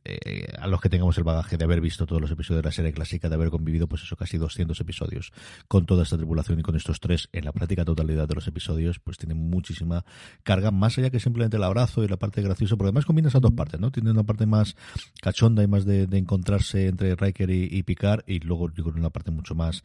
eh, 0.03 0.47
a 0.59 0.67
los 0.67 0.81
que 0.81 0.89
tengamos 0.89 1.17
el 1.17 1.23
bagaje 1.23 1.57
de 1.57 1.63
haber 1.63 1.81
visto 1.81 2.05
todos 2.05 2.21
los 2.21 2.31
episodios 2.31 2.63
de 2.63 2.67
la 2.67 2.71
serie 2.71 2.93
clásica, 2.93 3.29
de 3.29 3.35
haber 3.35 3.49
convivido 3.49 3.87
pues 3.87 4.03
eso 4.03 4.15
casi 4.15 4.37
200 4.37 4.79
episodios 4.79 5.31
con 5.67 5.85
toda 5.85 6.03
esta 6.03 6.17
tripulación 6.17 6.59
y 6.59 6.63
con 6.63 6.75
estos 6.75 6.99
tres 6.99 7.29
en 7.33 7.45
la 7.45 7.51
práctica 7.51 7.85
totalidad 7.85 8.27
de 8.27 8.35
los 8.35 8.47
episodios, 8.47 8.99
pues 8.99 9.17
tiene 9.17 9.33
muchísima 9.33 10.05
carga, 10.43 10.71
más 10.71 10.97
allá 10.97 11.09
que 11.09 11.19
simplemente 11.19 11.57
el 11.57 11.63
abrazo 11.63 12.03
y 12.03 12.07
la 12.07 12.17
parte 12.17 12.41
graciosa, 12.41 12.75
porque 12.75 12.89
además 12.89 13.05
combina 13.05 13.29
esas 13.29 13.41
dos 13.41 13.51
partes, 13.51 13.79
¿no? 13.79 13.91
Tiene 13.91 14.11
una 14.11 14.23
parte 14.23 14.45
más 14.45 14.74
cachonda 15.21 15.63
y 15.63 15.67
más 15.67 15.85
de, 15.85 16.07
encontrarse 16.11 16.87
entre 16.87 17.15
Riker 17.15 17.49
y, 17.49 17.83
Picard 17.83 18.23
y 18.27 18.39
luego 18.39 18.71
yo 18.71 18.83
creo 18.83 18.95
una 18.95 19.09
parte 19.09 19.31
mucho 19.31 19.55
más 19.55 19.83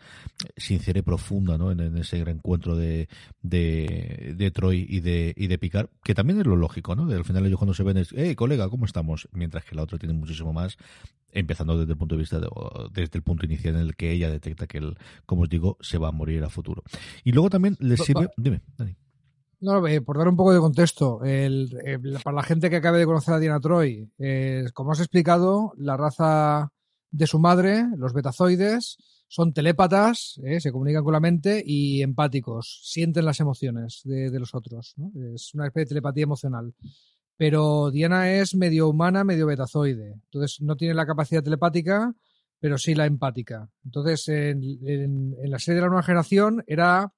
sincera 0.57 0.99
y 0.99 1.03
profunda 1.03 1.59
¿no? 1.59 1.71
en, 1.71 1.97
ese 1.97 2.25
reencuentro 2.25 2.77
de, 2.77 3.09
de, 3.43 4.35
de, 4.37 4.51
Troy 4.51 4.87
y 4.89 5.01
de, 5.01 5.35
y 5.37 5.47
de 5.47 5.59
Picard 5.59 5.89
que 6.03 6.15
también 6.15 6.41
es 6.41 6.47
lo 6.47 6.57
lógico 6.57 6.95
¿no? 6.95 7.11
al 7.11 7.25
final 7.25 7.47
ellos 7.47 7.59
cuando 7.59 7.75
se 7.75 7.83
ven 7.83 7.97
es 7.97 8.15
hey 8.17 8.35
colega 8.35 8.69
¿cómo 8.69 8.85
estamos? 8.85 9.29
mientras 9.33 9.65
que 9.65 9.75
la 9.75 9.83
otra 9.83 9.99
tiene 9.99 10.15
muchísimo 10.15 10.53
más 10.53 10.77
empezando 11.33 11.79
desde 11.79 11.93
el 11.93 11.99
punto 11.99 12.17
de 12.17 12.21
vista 12.21 12.41
de, 12.41 12.49
desde 12.93 13.19
el 13.19 13.23
punto 13.23 13.47
inicial 13.47 13.77
en 13.77 13.83
el 13.83 13.97
que 13.97 14.13
ella 14.13 14.31
detecta 14.31 14.67
que 14.67 14.79
él 14.79 14.97
como 15.27 15.43
os 15.43 15.49
digo 15.49 15.77
se 15.81 15.99
va 15.99 16.09
a 16.09 16.13
morir 16.13 16.43
a 16.45 16.49
futuro 16.49 16.83
y 17.25 17.33
luego 17.33 17.51
también 17.51 17.77
le 17.81 17.97
sirve 17.97 18.29
dime 18.37 18.61
Dani 18.77 18.97
No, 19.61 19.87
eh, 19.87 20.01
por 20.01 20.17
dar 20.17 20.29
un 20.29 20.37
poco 20.37 20.55
de 20.55 20.59
contexto, 20.59 21.19
para 21.19 22.37
la 22.37 22.43
gente 22.43 22.71
que 22.71 22.77
acabe 22.77 22.99
de 22.99 23.05
conocer 23.05 23.35
a 23.35 23.39
Diana 23.39 23.61
Troy, 23.61 24.11
eh, 24.19 24.65
como 24.73 24.93
has 24.93 25.01
explicado, 25.01 25.75
la 25.77 25.99
raza 25.99 26.73
de 27.11 27.27
su 27.27 27.39
madre, 27.39 27.85
los 27.99 28.15
betazoides, 28.15 28.97
son 29.29 29.53
telépatas, 29.53 30.41
eh, 30.45 30.61
se 30.61 30.73
comunican 30.73 31.05
con 31.05 31.13
la 31.13 31.21
mente 31.21 31.63
y 31.65 32.01
empáticos, 32.01 32.81
sienten 32.85 33.27
las 33.27 33.39
emociones 33.41 34.01
de, 34.05 34.31
los 34.41 34.55
otros. 34.55 34.95
Es 35.35 35.53
una 35.55 35.67
especie 35.67 35.85
de 35.85 35.89
telepatía 35.91 36.25
emocional. 36.25 36.75
Pero 37.37 37.91
Diana 37.91 38.33
es 38.33 38.55
medio 38.55 38.89
humana, 38.89 39.25
medio 39.25 39.47
betazoide. 39.47 40.15
Entonces 40.25 40.61
no 40.63 40.77
tiene 40.77 40.95
la 40.95 41.07
capacidad 41.07 41.43
telepática, 41.43 42.15
pero 42.59 42.77
sí 42.79 42.95
la 42.95 43.07
empática. 43.07 43.69
Entonces 43.85 44.27
en, 44.29 44.63
en 44.83 45.51
la 45.51 45.59
serie 45.59 45.77
de 45.77 45.83
la 45.83 45.89
nueva 45.89 46.03
generación 46.03 46.65
era 46.67 47.13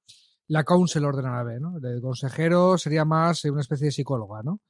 la 0.52 0.64
counselor 0.64 1.16
de 1.16 1.22
la 1.22 1.30
nave, 1.30 1.58
¿no? 1.58 1.78
El 1.82 2.02
consejero 2.02 2.76
sería 2.76 3.06
más 3.06 3.42
una 3.46 3.62
especie 3.62 3.86
de 3.86 3.90
psicóloga, 3.90 4.42
¿no? 4.44 4.60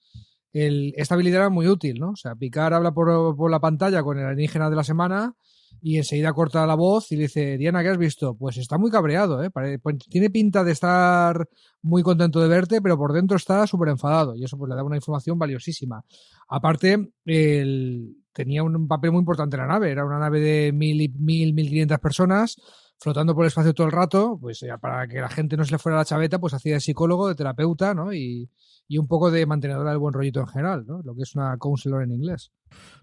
El, 0.52 0.94
esta 0.96 1.16
habilidad 1.16 1.40
era 1.40 1.50
muy 1.50 1.66
útil, 1.66 1.98
¿no? 1.98 2.10
O 2.10 2.16
sea, 2.16 2.36
Picard 2.36 2.74
habla 2.74 2.92
por, 2.92 3.50
la 3.50 3.58
pantalla 3.58 4.00
con 4.04 4.16
el 4.16 4.24
alienígena 4.24 4.70
de 4.70 4.76
la 4.76 4.84
semana 4.84 5.34
y 5.80 5.96
enseguida 5.96 6.32
corta 6.34 6.64
la 6.68 6.76
voz 6.76 7.10
y 7.10 7.16
le 7.16 7.22
dice, 7.22 7.58
Diana, 7.58 7.82
¿qué 7.82 7.88
has 7.88 7.98
visto? 7.98 8.36
Pues 8.36 8.58
está 8.58 8.78
muy 8.78 8.92
cabreado, 8.92 9.42
¿eh? 9.42 9.50
Pues 9.50 9.98
tiene 10.08 10.30
pinta 10.30 10.62
de 10.62 10.70
estar 10.70 11.48
muy 11.82 12.04
contento 12.04 12.38
de 12.40 12.46
verte, 12.46 12.80
pero 12.80 12.96
por 12.96 13.12
dentro 13.12 13.36
está 13.36 13.66
súper 13.66 13.88
enfadado 13.88 14.36
y 14.36 14.44
eso 14.44 14.56
pues 14.56 14.68
le 14.68 14.76
da 14.76 14.84
una 14.84 14.94
información 14.94 15.36
valiosísima. 15.36 16.04
Aparte, 16.48 17.10
él 17.24 18.18
tenía 18.32 18.62
un 18.62 18.86
papel 18.86 19.10
muy 19.10 19.18
importante 19.18 19.56
en 19.56 19.62
la 19.62 19.68
nave, 19.68 19.90
era 19.90 20.06
una 20.06 20.20
nave 20.20 20.38
de 20.38 20.72
mil, 20.72 21.12
mil, 21.18 21.54
mil 21.54 21.66
quinientas 21.68 21.98
personas 21.98 22.56
flotando 23.02 23.34
por 23.34 23.44
el 23.44 23.48
espacio 23.48 23.74
todo 23.74 23.86
el 23.86 23.92
rato, 23.92 24.38
pues 24.40 24.64
para 24.80 25.08
que 25.08 25.20
la 25.20 25.28
gente 25.28 25.56
no 25.56 25.64
se 25.64 25.72
le 25.72 25.78
fuera 25.78 25.98
la 25.98 26.04
chaveta, 26.04 26.38
pues 26.38 26.54
hacía 26.54 26.74
de 26.74 26.80
psicólogo, 26.80 27.28
de 27.28 27.34
terapeuta, 27.34 27.94
¿no? 27.94 28.12
Y, 28.12 28.48
y 28.86 28.98
un 28.98 29.08
poco 29.08 29.30
de 29.30 29.44
mantenedora 29.44 29.90
del 29.90 29.98
buen 29.98 30.14
rollito 30.14 30.40
en 30.40 30.46
general, 30.46 30.84
¿no? 30.86 31.02
Lo 31.02 31.14
que 31.14 31.22
es 31.22 31.34
una 31.34 31.56
counselor 31.58 32.04
en 32.04 32.12
inglés. 32.12 32.52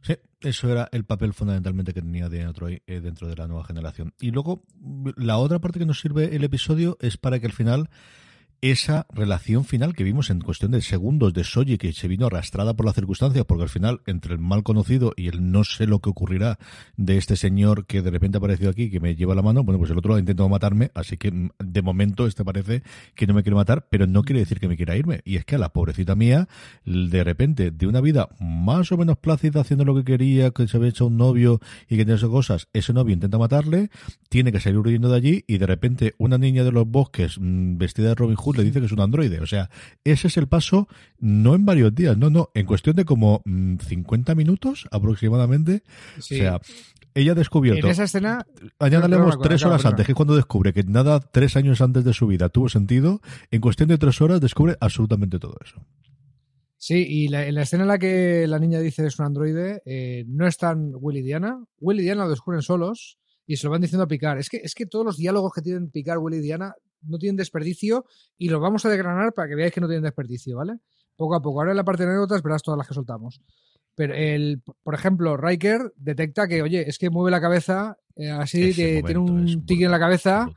Sí, 0.02 0.16
eso 0.40 0.70
era 0.70 0.88
el 0.92 1.04
papel 1.04 1.34
fundamentalmente 1.34 1.94
que 1.94 2.02
tenía 2.02 2.30
de 2.30 2.52
Troy 2.54 2.82
eh, 2.88 3.02
dentro 3.02 3.28
de 3.28 3.36
la 3.36 3.48
nueva 3.48 3.66
generación. 3.66 4.14
Y 4.20 4.32
luego, 4.32 4.64
la 5.18 5.38
otra 5.38 5.60
parte 5.60 5.80
que 5.80 5.86
nos 5.86 6.00
sirve 6.00 6.36
el 6.36 6.44
episodio 6.44 6.98
es 7.02 7.18
para 7.18 7.40
que 7.40 7.48
al 7.48 7.54
final 7.54 7.90
esa 8.62 9.06
relación 9.14 9.64
final 9.64 9.94
que 9.94 10.04
vimos 10.04 10.30
en 10.30 10.42
cuestión 10.42 10.72
de 10.72 10.82
segundos 10.82 11.34
de 11.34 11.44
Soji 11.44 11.78
que 11.78 11.94
se 11.94 12.08
vino 12.08 12.28
arrastrada 12.28 12.76
por 12.76 12.86
las 12.86 12.96
circunstancias 12.96 13.46
porque 13.46 13.64
al 13.64 13.70
final 13.70 14.02
entre 14.06 14.34
el 14.34 14.40
mal 14.40 14.64
conocido 14.64 15.14
y 15.16 15.28
el 15.28 15.52
no 15.52 15.64
sé 15.64 15.88
lo 15.88 16.00
que 16.00 16.10
ocurrirá 16.10 16.60
de 16.98 17.18
este 17.18 17.36
señor 17.36 17.86
que 17.86 18.02
de 18.02 18.12
repente 18.12 18.38
ha 18.38 18.40
aparecido 18.40 18.70
aquí 18.70 18.90
que 18.90 19.00
me 19.00 19.16
lleva 19.16 19.36
la 19.36 19.42
mano 19.42 19.64
bueno 19.64 19.80
pues 19.80 19.92
el 19.92 19.98
otro 19.98 20.16
ha 20.16 20.20
intentado 20.20 20.50
matarme 20.50 20.92
así 20.94 21.18
que 21.18 21.32
mm, 21.32 21.50
de 21.60 21.82
momento 21.82 22.28
este 22.28 22.44
parece 22.44 22.84
que 23.16 23.28
no 23.28 23.34
me 23.34 23.44
quiere 23.44 23.56
matar 23.56 23.88
pero 23.90 24.08
no 24.08 24.24
quiere 24.24 24.40
decir 24.40 24.60
que 24.60 24.68
me 24.68 24.78
quiera 24.78 24.96
irme. 24.96 25.22
Y 25.26 25.38
es 25.38 25.46
que 25.46 25.56
a 25.56 25.58
la 25.58 25.70
pobrecita 25.70 26.16
mía 26.16 26.48
de 26.86 27.24
repente 27.24 27.72
de 27.72 27.88
una 27.88 28.02
vida 28.02 28.30
más 28.40 28.92
o 28.92 28.98
menos 28.98 29.18
plácida 29.18 29.62
haciendo 29.62 29.86
lo 29.86 29.96
que 29.96 30.04
quería 30.04 30.52
que 30.52 30.68
se 30.68 30.78
había 30.78 30.90
hecho 30.90 31.08
un 31.08 31.18
novio 31.18 31.60
y 31.88 31.98
que 31.98 32.04
tenía 32.04 32.16
esas 32.16 32.30
cosas 32.30 32.68
ese 32.74 32.94
novio 32.94 33.14
intenta 33.14 33.38
matarle 33.38 33.90
tiene 34.30 34.52
que 34.52 34.60
salir 34.60 34.80
huyendo 34.80 35.10
de 35.10 35.18
allí 35.18 35.44
y 35.48 35.58
de 35.58 35.66
repente 35.66 36.14
una 36.18 36.38
niña 36.38 36.64
de 36.64 36.72
los 36.72 36.88
bosques 36.88 37.38
mm, 37.40 37.78
vestida 37.78 38.10
de 38.10 38.16
Robin 38.16 38.36
Hood 38.36 38.49
le 38.58 38.64
dice 38.64 38.80
que 38.80 38.86
es 38.86 38.92
un 38.92 39.02
androide. 39.02 39.40
O 39.40 39.46
sea, 39.46 39.70
ese 40.04 40.28
es 40.28 40.38
el 40.38 40.48
paso, 40.48 40.88
no 41.20 41.56
en 41.56 41.66
varios 41.66 41.94
días, 41.94 42.18
no, 42.18 42.30
no, 42.30 42.50
en 42.54 42.66
cuestión 42.66 42.96
de 42.96 43.06
como 43.06 43.42
50 43.46 44.34
mm, 44.34 44.38
minutos 44.38 44.88
aproximadamente. 44.92 45.84
O 46.18 46.22
sea, 46.22 46.60
ella 47.14 47.32
ha 47.32 47.36
descubierto. 47.36 47.88
En 47.88 47.92
esa 47.92 48.04
escena. 48.04 48.46
Añádalemos 48.80 49.40
tres 49.40 49.64
horas 49.66 49.86
antes, 49.86 50.06
que 50.06 50.12
es 50.14 50.16
cuando 50.16 50.36
descubre 50.36 50.74
que 50.74 50.84
nada, 50.84 51.20
tres 51.20 51.56
años 51.56 51.82
antes 51.82 52.04
de 52.04 52.14
su 52.14 52.28
vida 52.28 52.50
tuvo 52.50 52.70
sentido. 52.70 53.22
En 53.52 53.62
cuestión 53.62 53.90
de 53.90 53.98
tres 53.98 54.22
horas 54.22 54.42
descubre 54.42 54.78
absolutamente 54.80 55.40
todo 55.40 55.58
eso. 55.64 55.82
Sí, 56.78 57.06
y 57.08 57.26
en 57.34 57.56
la 57.56 57.62
escena 57.62 57.84
en 57.84 57.90
la 57.90 58.00
que 58.00 58.48
la 58.48 58.58
niña 58.58 58.80
dice 58.80 59.06
es 59.06 59.20
un 59.20 59.26
androide, 59.26 59.82
eh, 59.86 60.24
no 60.28 60.48
están 60.48 60.94
Will 60.96 61.18
y 61.18 61.22
Diana. 61.22 61.62
Will 61.80 62.00
y 62.00 62.04
Diana 62.04 62.24
lo 62.24 62.30
descubren 62.30 62.62
solos 62.62 63.20
y 63.46 63.58
se 63.58 63.68
lo 63.68 63.72
van 63.72 63.82
diciendo 63.82 64.06
a 64.06 64.08
Picar. 64.08 64.38
Es 64.38 64.48
que, 64.48 64.58
es 64.64 64.74
que 64.74 64.86
todos 64.86 65.04
los 65.04 65.18
diálogos 65.18 65.52
que 65.54 65.62
tienen 65.62 65.90
Picar, 65.90 66.20
Will 66.20 66.36
y 66.36 66.40
Diana 66.40 66.74
no 67.02 67.18
tienen 67.18 67.38
desperdicio 67.38 68.06
y 68.38 68.50
los 68.50 68.62
vamos 68.62 68.86
a 68.86 68.90
desgranar 68.90 69.34
para 69.34 69.48
que 69.48 69.56
veáis 69.56 69.74
que 69.74 69.82
no 69.82 69.88
tienen 69.88 70.04
desperdicio, 70.04 70.58
¿vale? 70.58 70.80
Poco 71.16 71.36
a 71.36 71.42
poco. 71.42 71.60
Ahora 71.60 71.72
en 71.72 71.78
la 71.78 71.84
parte 71.84 72.04
de 72.04 72.10
anécdotas 72.10 72.42
verás 72.42 72.62
todas 72.62 72.78
las 72.78 72.88
que 72.88 72.94
soltamos. 72.94 73.42
Pero, 73.96 74.14
el, 74.14 74.62
por 74.84 74.96
ejemplo, 74.96 75.36
Riker 75.36 75.92
detecta 75.98 76.48
que, 76.48 76.62
oye, 76.62 76.88
es 76.88 76.98
que 76.98 77.10
mueve 77.10 77.32
la 77.32 77.42
cabeza 77.42 77.98
eh, 78.16 78.30
así, 78.30 78.74
que 78.74 79.04
tiene 79.04 79.20
un 79.20 79.66
tigre 79.66 79.86
en 79.86 79.92
la 79.92 80.00
cabeza, 80.00 80.50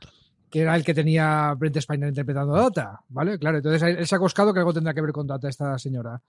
que 0.49 0.61
era 0.61 0.75
el 0.75 0.83
que 0.83 0.93
tenía 0.93 1.53
Brent 1.57 1.77
Spiner 1.79 2.09
interpretando 2.09 2.55
a 2.55 2.61
Data, 2.61 3.01
¿vale? 3.09 3.37
Claro, 3.37 3.57
entonces 3.57 3.81
él 3.83 4.07
se 4.07 4.15
ha 4.15 4.19
coscado 4.19 4.53
que 4.53 4.59
algo 4.59 4.73
tendrá 4.73 4.93
que 4.93 5.01
ver 5.01 5.11
con 5.11 5.27
Data, 5.27 5.49
esta 5.49 5.77
señora. 5.77 6.21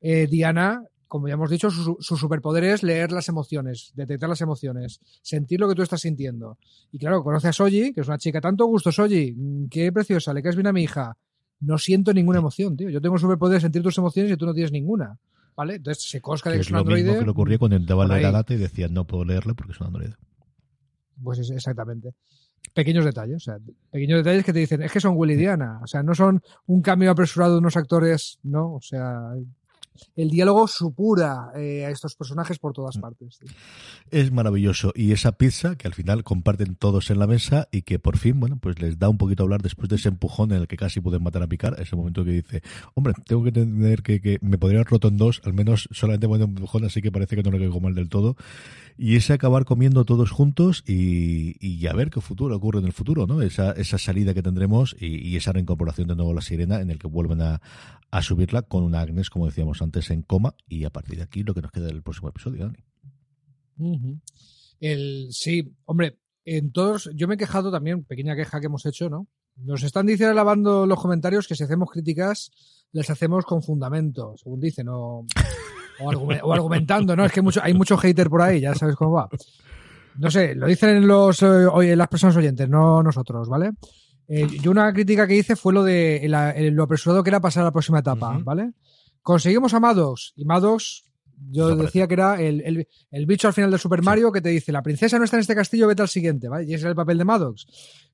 Eh, 0.00 0.26
Diana 0.26 0.82
como 1.08 1.26
ya 1.26 1.34
hemos 1.34 1.50
dicho, 1.50 1.70
su, 1.70 1.96
superpoder 1.98 2.64
es 2.64 2.82
leer 2.82 3.10
las 3.12 3.28
emociones, 3.28 3.92
detectar 3.94 4.28
las 4.28 4.40
emociones, 4.40 5.00
sentir 5.22 5.58
lo 5.58 5.68
que 5.68 5.74
tú 5.74 5.82
estás 5.82 6.02
sintiendo. 6.02 6.58
Y 6.92 6.98
claro, 6.98 7.24
conoce 7.24 7.48
a 7.48 7.52
Soji, 7.52 7.92
que 7.92 8.02
es 8.02 8.08
una 8.08 8.18
chica, 8.18 8.40
tanto 8.40 8.66
gusto, 8.66 8.92
Soji, 8.92 9.32
mm, 9.32 9.68
qué 9.68 9.90
preciosa, 9.90 10.32
le 10.32 10.42
caes 10.42 10.54
bien 10.54 10.66
a 10.66 10.72
mi 10.72 10.82
hija. 10.82 11.16
No 11.60 11.78
siento 11.78 12.12
ninguna 12.12 12.38
emoción, 12.38 12.76
tío. 12.76 12.88
Yo 12.90 13.00
tengo 13.00 13.16
el 13.16 13.20
superpoder 13.20 13.54
de 13.54 13.62
sentir 13.62 13.82
tus 13.82 13.98
emociones 13.98 14.30
y 14.30 14.36
tú 14.36 14.46
no 14.46 14.54
tienes 14.54 14.70
ninguna. 14.70 15.18
¿Vale? 15.56 15.74
Entonces 15.76 16.08
se 16.08 16.20
cosca 16.20 16.50
de 16.50 16.56
que, 16.56 16.60
es, 16.60 16.70
un 16.70 16.76
androide. 16.76 17.02
Lo 17.02 17.06
mismo 17.08 17.18
que 17.18 17.24
le 17.24 17.30
ocurría 17.32 17.58
cuando 17.58 17.76
intentaba 17.76 18.06
leer 18.06 18.26
a 18.26 18.30
Data 18.30 18.54
y 18.54 18.58
decía, 18.58 18.86
no 18.86 19.06
puedo 19.06 19.24
leerle 19.24 19.54
porque 19.54 19.72
es 19.72 19.80
un 19.80 19.88
androide. 19.88 20.14
Pues 21.20 21.40
es 21.40 21.50
exactamente 21.50 22.14
pequeños 22.74 23.04
detalles, 23.04 23.36
o 23.36 23.40
sea, 23.40 23.58
pequeños 23.90 24.18
detalles 24.18 24.44
que 24.44 24.52
te 24.52 24.60
dicen, 24.60 24.82
es 24.82 24.92
que 24.92 25.00
son 25.00 25.14
Willy 25.16 25.34
Diana, 25.36 25.80
o 25.82 25.86
sea, 25.86 26.02
no 26.02 26.14
son 26.14 26.42
un 26.66 26.82
cambio 26.82 27.10
apresurado 27.10 27.54
de 27.54 27.58
unos 27.58 27.76
actores, 27.76 28.38
no, 28.42 28.74
o 28.74 28.80
sea, 28.80 29.32
el 30.16 30.30
diálogo 30.30 30.66
supura 30.68 31.52
eh, 31.56 31.84
a 31.84 31.90
estos 31.90 32.14
personajes 32.14 32.58
por 32.58 32.72
todas 32.72 32.96
mm. 32.96 33.00
partes. 33.00 33.40
Es 34.10 34.32
maravilloso. 34.32 34.92
Y 34.94 35.12
esa 35.12 35.32
pizza 35.32 35.76
que 35.76 35.86
al 35.86 35.94
final 35.94 36.24
comparten 36.24 36.74
todos 36.74 37.10
en 37.10 37.18
la 37.18 37.26
mesa 37.26 37.68
y 37.70 37.82
que 37.82 37.98
por 37.98 38.18
fin, 38.18 38.40
bueno, 38.40 38.58
pues 38.58 38.80
les 38.80 38.98
da 38.98 39.08
un 39.08 39.18
poquito 39.18 39.42
a 39.42 39.44
hablar 39.44 39.62
después 39.62 39.88
de 39.88 39.96
ese 39.96 40.08
empujón 40.08 40.52
en 40.52 40.58
el 40.58 40.68
que 40.68 40.76
casi 40.76 41.00
pueden 41.00 41.22
matar 41.22 41.42
a 41.42 41.46
Picar, 41.46 41.76
ese 41.80 41.96
momento 41.96 42.24
que 42.24 42.32
dice, 42.32 42.62
hombre, 42.94 43.14
tengo 43.26 43.42
que 43.44 43.52
tener 43.52 44.02
que, 44.02 44.38
me 44.42 44.58
podría 44.58 44.80
haber 44.80 44.90
roto 44.90 45.08
en 45.08 45.16
dos, 45.16 45.40
al 45.44 45.54
menos 45.54 45.88
solamente 45.92 46.26
un 46.26 46.42
empujón, 46.42 46.84
así 46.84 47.02
que 47.02 47.10
parece 47.10 47.36
que 47.36 47.42
no 47.42 47.50
le 47.50 47.58
caigo 47.58 47.80
mal 47.80 47.94
del 47.94 48.08
todo 48.08 48.36
y 49.00 49.14
ese 49.14 49.32
acabar 49.32 49.64
comiendo 49.64 50.04
todos 50.04 50.32
juntos 50.32 50.82
y, 50.84 51.54
y 51.64 51.86
a 51.86 51.92
ver 51.92 52.10
qué 52.10 52.20
futuro 52.20 52.56
ocurre 52.56 52.80
en 52.80 52.84
el 52.84 52.92
futuro, 52.92 53.28
¿no? 53.28 53.40
Esa, 53.42 53.70
esa 53.72 53.96
salida 53.96 54.34
que 54.34 54.42
tendremos 54.42 54.96
y, 54.98 55.36
esa 55.36 55.52
reincorporación 55.52 56.08
de 56.08 56.16
nuevo 56.16 56.32
a 56.32 56.34
la 56.34 56.40
sirena 56.40 56.80
en 56.80 56.90
el 56.90 56.98
que 56.98 57.06
vuelven 57.06 57.40
a, 57.40 57.62
a, 58.10 58.22
subirla 58.22 58.62
con 58.62 58.82
una 58.82 59.00
Agnes, 59.00 59.30
como 59.30 59.46
decíamos 59.46 59.80
antes, 59.82 60.10
en 60.10 60.22
coma 60.22 60.56
y 60.66 60.84
a 60.84 60.90
partir 60.90 61.16
de 61.16 61.22
aquí 61.22 61.44
lo 61.44 61.54
que 61.54 61.62
nos 61.62 61.70
queda 61.70 61.86
del 61.86 62.02
próximo 62.02 62.28
episodio, 62.28 62.72
Dani. 63.78 64.18
el, 64.80 65.28
sí, 65.30 65.76
hombre, 65.84 66.18
en 66.44 66.72
todos, 66.72 67.08
yo 67.14 67.28
me 67.28 67.36
he 67.36 67.38
quejado 67.38 67.70
también, 67.70 68.02
pequeña 68.02 68.34
queja 68.34 68.58
que 68.58 68.66
hemos 68.66 68.84
hecho, 68.84 69.08
¿no? 69.08 69.28
Nos 69.54 69.84
están 69.84 70.06
diciendo 70.06 70.34
lavando 70.34 70.86
los 70.86 71.00
comentarios 71.00 71.46
que 71.46 71.54
si 71.54 71.62
hacemos 71.62 71.90
críticas, 71.90 72.50
las 72.90 73.10
hacemos 73.10 73.44
con 73.44 73.62
fundamento, 73.62 74.34
según 74.36 74.58
dicen, 74.58 74.88
o 74.88 75.24
o, 76.00 76.52
argumentando, 76.52 77.16
¿no? 77.16 77.24
Es 77.24 77.32
que 77.32 77.42
mucho, 77.42 77.60
hay 77.62 77.74
mucho 77.74 77.96
hater 77.96 78.28
por 78.28 78.42
ahí, 78.42 78.60
ya 78.60 78.74
sabes 78.74 78.96
cómo 78.96 79.12
va. 79.12 79.28
No 80.16 80.30
sé, 80.30 80.54
lo 80.54 80.66
dicen 80.66 81.06
los, 81.06 81.42
eh, 81.42 81.96
las 81.96 82.08
personas 82.08 82.36
oyentes, 82.36 82.68
no 82.68 83.02
nosotros, 83.02 83.48
¿vale? 83.48 83.72
Eh, 84.26 84.46
yo 84.60 84.70
una 84.70 84.92
crítica 84.92 85.26
que 85.26 85.36
hice 85.36 85.56
fue 85.56 85.72
lo 85.72 85.82
de 85.82 86.26
lo 86.72 86.82
apresurado 86.82 87.22
que 87.22 87.30
era 87.30 87.40
pasar 87.40 87.62
a 87.62 87.66
la 87.66 87.72
próxima 87.72 88.00
etapa, 88.00 88.38
¿vale? 88.42 88.72
Conseguimos 89.22 89.72
a 89.74 89.80
Maddox 89.80 90.32
y 90.36 90.44
Maddox 90.44 91.04
yo 91.50 91.76
decía 91.76 92.06
que 92.08 92.14
era 92.14 92.40
el, 92.40 92.86
bicho 93.26 93.46
al 93.46 93.54
final 93.54 93.70
del 93.70 93.80
Super 93.80 94.02
Mario 94.02 94.32
que 94.32 94.40
te 94.40 94.48
dice, 94.48 94.72
la 94.72 94.82
princesa 94.82 95.18
no 95.18 95.24
está 95.24 95.36
en 95.36 95.42
este 95.42 95.54
castillo, 95.54 95.86
vete 95.86 96.02
al 96.02 96.08
siguiente, 96.08 96.48
¿vale? 96.48 96.64
Y 96.64 96.74
ese 96.74 96.82
era 96.82 96.90
el 96.90 96.96
papel 96.96 97.18
de 97.18 97.24
Maddox. 97.24 97.66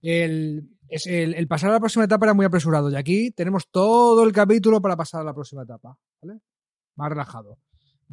El, 0.02 0.68
es 0.88 1.06
el, 1.06 1.46
pasar 1.48 1.70
a 1.70 1.74
la 1.74 1.80
próxima 1.80 2.04
etapa 2.04 2.26
era 2.26 2.34
muy 2.34 2.44
apresurado 2.44 2.90
y 2.90 2.96
aquí 2.96 3.30
tenemos 3.30 3.68
todo 3.70 4.22
el 4.24 4.32
capítulo 4.32 4.80
para 4.80 4.96
pasar 4.96 5.22
a 5.22 5.24
la 5.24 5.34
próxima 5.34 5.62
etapa, 5.62 5.96
¿vale? 6.20 6.40
Más 6.96 7.08
relajado. 7.08 7.58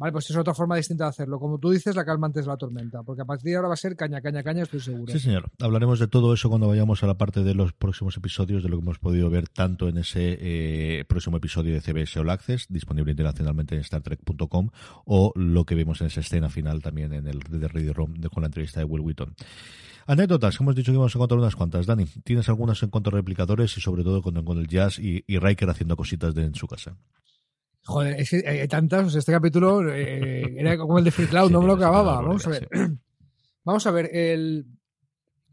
Vale, 0.02 0.10
pues 0.10 0.28
es 0.28 0.36
otra 0.36 0.52
forma 0.52 0.74
distinta 0.74 1.04
de 1.04 1.10
hacerlo. 1.10 1.38
Como 1.38 1.60
tú 1.60 1.70
dices, 1.70 1.94
la 1.94 2.04
calma 2.04 2.26
antes 2.26 2.44
de 2.44 2.50
la 2.50 2.56
tormenta, 2.56 3.04
porque 3.04 3.22
a 3.22 3.24
partir 3.24 3.50
de 3.50 3.56
ahora 3.56 3.68
va 3.68 3.74
a 3.74 3.76
ser 3.76 3.94
caña, 3.94 4.20
caña, 4.20 4.42
caña, 4.42 4.64
estoy 4.64 4.80
seguro. 4.80 5.12
Sí, 5.12 5.20
señor. 5.20 5.48
Hablaremos 5.60 6.00
de 6.00 6.08
todo 6.08 6.34
eso 6.34 6.48
cuando 6.48 6.66
vayamos 6.66 7.04
a 7.04 7.06
la 7.06 7.14
parte 7.14 7.44
de 7.44 7.54
los 7.54 7.72
próximos 7.72 8.16
episodios, 8.16 8.64
de 8.64 8.68
lo 8.68 8.78
que 8.78 8.82
hemos 8.82 8.98
podido 8.98 9.30
ver 9.30 9.48
tanto 9.48 9.88
en 9.88 9.98
ese 9.98 10.38
eh, 10.40 11.04
próximo 11.04 11.36
episodio 11.36 11.72
de 11.72 11.80
CBS 11.80 12.18
All 12.18 12.30
Access, 12.30 12.66
disponible 12.68 13.12
internacionalmente 13.12 13.76
en 13.76 13.84
StarTrek.com, 13.84 14.70
o 15.04 15.32
lo 15.36 15.64
que 15.66 15.76
vemos 15.76 16.00
en 16.00 16.08
esa 16.08 16.18
escena 16.18 16.48
final 16.48 16.82
también 16.82 17.12
en 17.12 17.28
el 17.28 17.38
de 17.38 17.68
Ready 17.68 17.92
Room 17.92 18.14
con 18.22 18.40
la 18.40 18.48
entrevista 18.48 18.80
de 18.80 18.86
Will 18.86 19.02
Wheaton. 19.02 19.36
Anécdotas, 20.08 20.60
hemos 20.60 20.74
dicho 20.74 20.90
que 20.90 20.96
íbamos 20.96 21.14
a 21.14 21.18
contar 21.20 21.38
unas 21.38 21.54
cuantas. 21.54 21.86
Dani, 21.86 22.06
¿tienes 22.24 22.48
algunas 22.48 22.82
en 22.82 22.90
cuanto 22.90 23.10
a 23.10 23.12
replicadores 23.12 23.76
y 23.76 23.80
sobre 23.80 24.02
todo 24.02 24.20
con, 24.20 24.44
con 24.44 24.58
el 24.58 24.66
jazz 24.66 24.98
y, 24.98 25.22
y 25.28 25.38
Riker 25.38 25.70
haciendo 25.70 25.96
cositas 25.96 26.34
de, 26.34 26.42
en 26.42 26.56
su 26.56 26.66
casa? 26.66 26.96
Joder, 27.84 28.20
es 28.20 28.30
que 28.30 28.44
hay 28.46 28.68
tantas. 28.68 29.14
Este 29.14 29.32
capítulo 29.32 29.92
eh, 29.92 30.54
era 30.56 30.78
como 30.78 30.98
el 30.98 31.04
de 31.04 31.10
Free 31.10 31.26
Cloud, 31.26 31.50
no 31.50 31.60
me 31.60 31.66
lo 31.66 31.74
acababa. 31.74 32.20
Vamos 32.20 32.46
a 32.46 32.50
ver. 32.50 32.68
Vamos 33.64 33.86
a 33.86 33.90
ver, 33.92 34.10
el, 34.12 34.66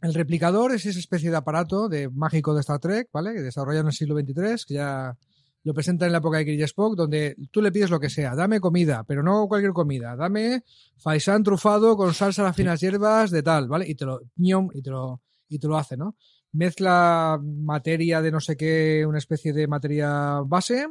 el, 0.02 0.14
replicador 0.16 0.74
es 0.74 0.86
esa 0.88 0.98
especie 0.98 1.30
de 1.30 1.38
aparato 1.38 1.88
de 1.90 2.10
mágico 2.10 2.56
de 2.56 2.62
Star 2.62 2.80
Trek, 2.80 3.10
¿vale? 3.14 3.34
Que 3.34 3.42
desarrollan 3.42 3.82
en 3.82 3.88
el 3.88 3.94
siglo 3.94 4.16
XXIII, 4.16 4.66
que 4.68 4.74
ya 4.74 5.16
lo 5.64 5.74
presentan 5.76 6.08
en 6.08 6.14
la 6.14 6.18
época 6.18 6.40
de 6.40 6.46
Kirk 6.46 6.64
Spock, 6.64 6.96
donde 6.96 7.36
tú 7.52 7.62
le 7.62 7.72
pides 7.72 7.92
lo 7.92 8.00
que 8.00 8.10
sea, 8.10 8.34
dame 8.34 8.60
comida, 8.60 9.04
pero 9.04 9.22
no 9.22 9.48
cualquier 9.48 9.74
comida, 9.74 10.16
dame 10.16 10.64
faisán 10.98 11.44
trufado 11.44 11.96
con 11.98 12.14
salsa 12.14 12.42
a 12.42 12.46
las 12.46 12.56
finas 12.56 12.80
hierbas 12.80 13.30
de 13.30 13.44
tal, 13.44 13.68
¿vale? 13.68 13.88
Y 13.88 13.94
te 13.94 14.06
lo, 14.06 14.22
y 14.38 14.82
te 14.82 14.90
lo, 14.90 15.22
y 15.48 15.60
te 15.60 15.68
lo 15.68 15.78
hace, 15.78 15.98
¿no? 15.98 16.16
Mezcla 16.54 17.40
materia 17.44 18.22
de 18.24 18.32
no 18.32 18.40
sé 18.40 18.58
qué, 18.58 19.06
una 19.08 19.20
especie 19.20 19.54
de 19.54 19.68
materia 19.68 20.42
base 20.46 20.88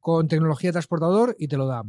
con 0.00 0.28
tecnología 0.28 0.68
de 0.68 0.74
transportador 0.74 1.36
y 1.38 1.48
te 1.48 1.56
lo 1.56 1.66
da. 1.66 1.84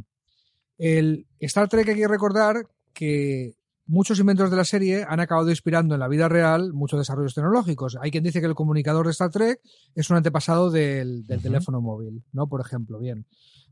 El 0.78 1.26
Star 1.40 1.68
Trek 1.68 1.88
hay 1.88 1.96
que 1.96 2.08
recordar 2.08 2.66
que 2.92 3.54
muchos 3.86 4.20
inventos 4.20 4.50
de 4.50 4.56
la 4.56 4.64
serie 4.64 5.04
han 5.06 5.20
acabado 5.20 5.50
inspirando 5.50 5.94
en 5.94 6.00
la 6.00 6.08
vida 6.08 6.28
real 6.28 6.72
muchos 6.72 6.98
desarrollos 6.98 7.34
tecnológicos. 7.34 7.98
Hay 8.00 8.10
quien 8.10 8.24
dice 8.24 8.40
que 8.40 8.46
el 8.46 8.54
comunicador 8.54 9.06
de 9.06 9.12
Star 9.12 9.30
Trek 9.30 9.60
es 9.94 10.08
un 10.10 10.16
antepasado 10.16 10.70
del, 10.70 11.26
teléfono 11.42 11.80
móvil, 11.80 12.22
¿no? 12.32 12.48
Por 12.48 12.60
ejemplo, 12.60 12.98
bien. 12.98 13.26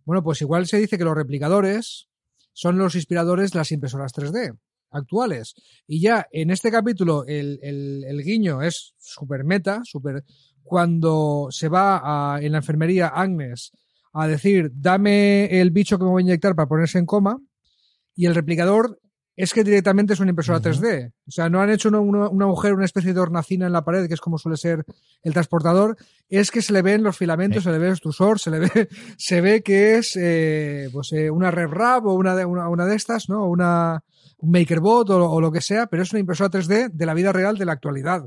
Bueno, 0.04 0.22
pues 0.22 0.40
igual 0.42 0.66
se 0.66 0.78
dice 0.78 0.98
que 0.98 1.04
los 1.04 1.14
replicadores 1.14 2.08
son 2.52 2.78
los 2.78 2.96
inspiradores 2.96 3.52
de 3.52 3.58
las 3.58 3.70
impresoras 3.70 4.12
3D 4.12 4.58
actuales. 4.90 5.54
Y 5.86 6.00
ya 6.00 6.26
en 6.32 6.50
este 6.50 6.70
capítulo 6.70 7.24
el, 7.26 7.60
el, 7.62 8.22
guiño 8.22 8.62
es 8.62 8.94
súper 8.98 9.44
meta, 9.44 9.82
súper... 9.84 10.24
Cuando 10.62 11.48
se 11.50 11.68
va 11.68 12.02
a, 12.34 12.42
en 12.42 12.52
la 12.52 12.58
enfermería 12.58 13.06
Agnes 13.08 13.72
a 14.12 14.26
decir, 14.26 14.70
dame 14.74 15.60
el 15.60 15.70
bicho 15.70 15.98
que 15.98 16.04
me 16.04 16.10
voy 16.10 16.22
a 16.22 16.24
inyectar 16.24 16.54
para 16.54 16.68
ponerse 16.68 16.98
en 16.98 17.06
coma, 17.06 17.38
y 18.14 18.26
el 18.26 18.34
replicador 18.34 18.98
es 19.38 19.54
que 19.54 19.62
directamente 19.62 20.14
es 20.14 20.20
una 20.20 20.30
impresora 20.30 20.60
3D. 20.60 21.12
O 21.28 21.30
sea, 21.30 21.48
no 21.48 21.60
han 21.60 21.70
hecho 21.70 21.90
un 21.90 22.42
agujero, 22.42 22.74
una 22.74 22.84
especie 22.84 23.14
de 23.14 23.20
hornacina 23.20 23.66
en 23.66 23.72
la 23.72 23.84
pared, 23.84 24.08
que 24.08 24.14
es 24.14 24.20
como 24.20 24.36
suele 24.36 24.56
ser 24.56 24.84
el 25.22 25.32
transportador. 25.32 25.96
Es 26.28 26.50
que 26.50 26.60
se 26.60 26.72
le 26.72 26.82
ven 26.82 27.04
los 27.04 27.16
filamentos, 27.16 27.62
se 27.62 27.70
le 27.70 27.78
ve 27.78 27.86
el 27.86 27.92
extrusor, 27.92 28.40
se 28.40 28.50
le 28.50 28.58
ve, 28.58 28.88
se 29.16 29.40
ve 29.40 29.62
que 29.62 29.98
es 29.98 30.16
eh, 30.16 30.88
pues, 30.92 31.12
eh, 31.12 31.30
una 31.30 31.52
RevRap 31.52 32.04
o 32.06 32.14
una 32.14 32.34
de, 32.34 32.44
una, 32.44 32.84
de 32.84 32.96
estas, 32.96 33.28
¿no? 33.28 33.46
Una, 33.46 34.02
un 34.38 34.50
MakerBot 34.50 35.08
o, 35.10 35.30
o, 35.30 35.40
lo 35.40 35.52
que 35.52 35.60
sea, 35.60 35.86
pero 35.86 36.02
es 36.02 36.10
una 36.12 36.18
impresora 36.18 36.50
3D 36.50 36.90
de 36.90 37.06
la 37.06 37.14
vida 37.14 37.32
real 37.32 37.56
de 37.56 37.64
la 37.64 37.74
actualidad. 37.74 38.24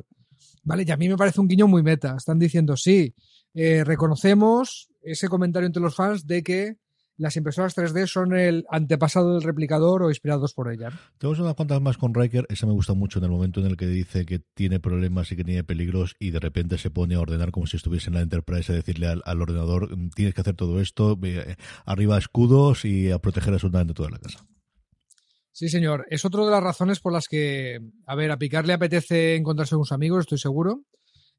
¿Vale? 0.64 0.86
Y 0.88 0.92
a 0.92 0.96
mí 0.96 1.10
me 1.10 1.18
parece 1.18 1.42
un 1.42 1.50
guiño 1.50 1.68
muy 1.68 1.84
meta. 1.84 2.16
Están 2.16 2.40
diciendo, 2.40 2.78
sí, 2.78 3.14
eh, 3.54 3.84
reconocemos 3.84 4.91
ese 5.02 5.28
comentario 5.28 5.68
entre 5.68 5.82
los 5.82 5.96
fans 5.96 6.26
de 6.28 6.44
que 6.44 6.78
las 7.18 7.38
impresoras 7.38 7.78
3D 7.78 8.08
son 8.08 8.34
el 8.34 8.66
antepasado 8.70 9.34
del 9.34 9.44
replicador 9.44 10.02
o 10.02 10.10
inspirados 10.10 10.54
por 10.56 10.72
ella. 10.72 10.90
Tenemos 11.20 11.40
unas 11.40 11.54
cuantas 11.54 11.80
más 11.80 11.98
con 11.98 12.16
Riker, 12.16 12.48
esa 12.50 12.66
me 12.66 12.74
gusta 12.74 12.96
mucho 12.96 13.20
en 13.20 13.26
el 13.26 13.32
momento 13.32 13.60
en 13.60 13.68
el 13.68 13.78
que 13.78 13.86
dice 13.86 14.26
que 14.26 14.40
tiene 14.40 14.80
problemas 14.80 15.32
y 15.32 15.36
que 15.36 15.44
tiene 15.44 15.64
peligros 15.64 16.16
y 16.20 16.32
de 16.32 16.40
repente 16.40 16.80
se 16.80 16.90
pone 16.90 17.14
a 17.14 17.20
ordenar 17.20 17.52
como 17.52 17.68
si 17.68 17.78
estuviese 17.78 18.10
en 18.10 18.16
la 18.16 18.22
Enterprise 18.22 18.72
a 18.72 18.76
decirle 18.76 19.08
al, 19.08 19.42
ordenador 19.42 19.90
tienes 20.16 20.34
que 20.34 20.42
hacer 20.42 20.56
todo 20.56 20.82
esto, 20.82 21.20
arriba 21.86 22.18
escudos 22.18 22.86
y 22.86 23.12
a 23.12 23.20
proteger 23.20 23.54
absolutamente 23.54 23.94
toda 23.94 24.10
la 24.10 24.18
casa. 24.18 24.44
Sí, 25.52 25.70
señor. 25.70 26.08
Es 26.10 26.26
otra 26.26 26.44
de 26.46 26.50
las 26.50 26.64
razones 26.64 27.02
por 27.02 27.14
las 27.14 27.28
que, 27.28 27.80
a 28.08 28.16
ver, 28.16 28.32
a 28.32 28.38
Picar 28.38 28.66
le 28.66 28.74
apetece 28.74 29.36
encontrarse 29.36 29.76
con 29.76 29.86
sus 29.86 29.92
amigos, 29.92 30.22
estoy 30.22 30.40
seguro. 30.40 30.86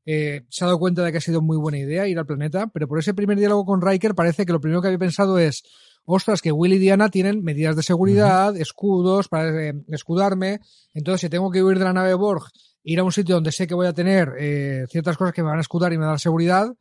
Eh, 0.04 0.42
se 0.48 0.64
ha 0.64 0.66
dado 0.66 0.78
cuenta 0.78 1.04
de 1.04 1.12
que 1.12 1.18
ha 1.18 1.20
sido 1.20 1.42
muy 1.42 1.56
buena 1.56 1.78
idea 1.78 2.08
ir 2.08 2.18
al 2.18 2.26
planeta, 2.26 2.66
pero 2.68 2.88
por 2.88 2.98
ese 2.98 3.14
primer 3.14 3.38
diálogo 3.38 3.64
con 3.64 3.80
Riker 3.80 4.14
parece 4.14 4.44
que 4.44 4.52
lo 4.52 4.60
primero 4.60 4.82
que 4.82 4.88
había 4.88 4.98
pensado 4.98 5.38
es, 5.38 5.62
ostras, 6.04 6.42
que 6.42 6.50
Will 6.50 6.72
y 6.72 6.78
Diana 6.78 7.08
tienen 7.08 7.42
medidas 7.42 7.76
de 7.76 7.82
seguridad, 7.82 8.56
escudos 8.56 9.28
para 9.28 9.68
eh, 9.68 9.74
escudarme, 9.88 10.60
entonces 10.92 11.20
si 11.20 11.28
tengo 11.28 11.50
que 11.50 11.62
huir 11.62 11.78
de 11.78 11.84
la 11.84 11.92
nave 11.92 12.14
Borg, 12.14 12.44
ir 12.82 12.98
a 12.98 13.04
un 13.04 13.12
sitio 13.12 13.36
donde 13.36 13.52
sé 13.52 13.66
que 13.66 13.74
voy 13.74 13.86
a 13.86 13.92
tener 13.92 14.32
eh, 14.38 14.86
ciertas 14.88 15.16
cosas 15.16 15.32
que 15.32 15.42
me 15.42 15.50
van 15.50 15.58
a 15.58 15.62
escudar 15.62 15.92
y 15.92 15.98
me 15.98 16.04
dan 16.04 16.18
seguridad, 16.18 16.74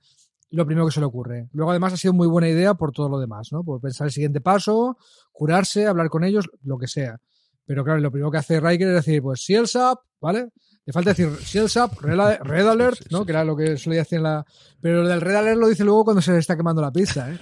lo 0.50 0.66
primero 0.66 0.86
que 0.86 0.92
se 0.92 1.00
le 1.00 1.06
ocurre. 1.06 1.48
Luego 1.54 1.72
además 1.72 1.94
ha 1.94 1.98
sido 1.98 2.14
muy 2.14 2.28
buena 2.28 2.50
idea 2.50 2.74
por 2.74 2.92
todo 2.92 3.08
lo 3.08 3.20
demás, 3.20 3.50
¿no? 3.52 3.64
Por 3.64 3.80
pensar 3.80 4.08
el 4.08 4.12
siguiente 4.12 4.42
paso, 4.42 4.98
curarse, 5.32 5.88
hablar 5.88 6.10
con 6.10 6.24
ellos, 6.24 6.50
lo 6.64 6.78
que 6.78 6.88
sea. 6.88 7.20
Pero 7.66 7.86
claro, 7.86 8.02
lo 8.02 8.12
primero 8.12 8.32
que 8.32 8.40
hace 8.40 8.60
Riker 8.60 8.90
es 8.90 8.94
decir, 8.96 9.22
pues 9.22 9.44
si 9.46 9.54
el 9.54 9.68
SAP, 9.68 10.00
¿vale? 10.20 10.50
Le 10.84 10.94
falta 10.94 11.12
decir 11.12 11.30
Shields 11.44 11.76
Up, 11.76 11.92
Red, 12.02 12.68
Alert, 12.68 13.12
¿no? 13.12 13.24
Que 13.24 13.32
era 13.32 13.44
lo 13.44 13.56
que 13.56 13.78
solía 13.78 14.00
decir 14.00 14.18
en 14.18 14.24
la. 14.24 14.46
Pero 14.82 15.04
lo 15.04 15.10
del 15.10 15.22
Red 15.22 15.36
Alert 15.36 15.60
lo 15.60 15.68
dice 15.68 15.84
luego 15.84 16.04
cuando 16.04 16.22
se 16.22 16.32
le 16.32 16.40
está 16.40 16.58
quemando 16.58 16.82
la 16.82 16.92
pizza, 16.92 17.32
¿eh? 17.32 17.38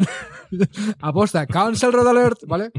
Aposta, 0.99 1.47
Cancel 1.47 1.93
Red 1.93 2.07
Alert, 2.07 2.39
¿vale? 2.45 2.71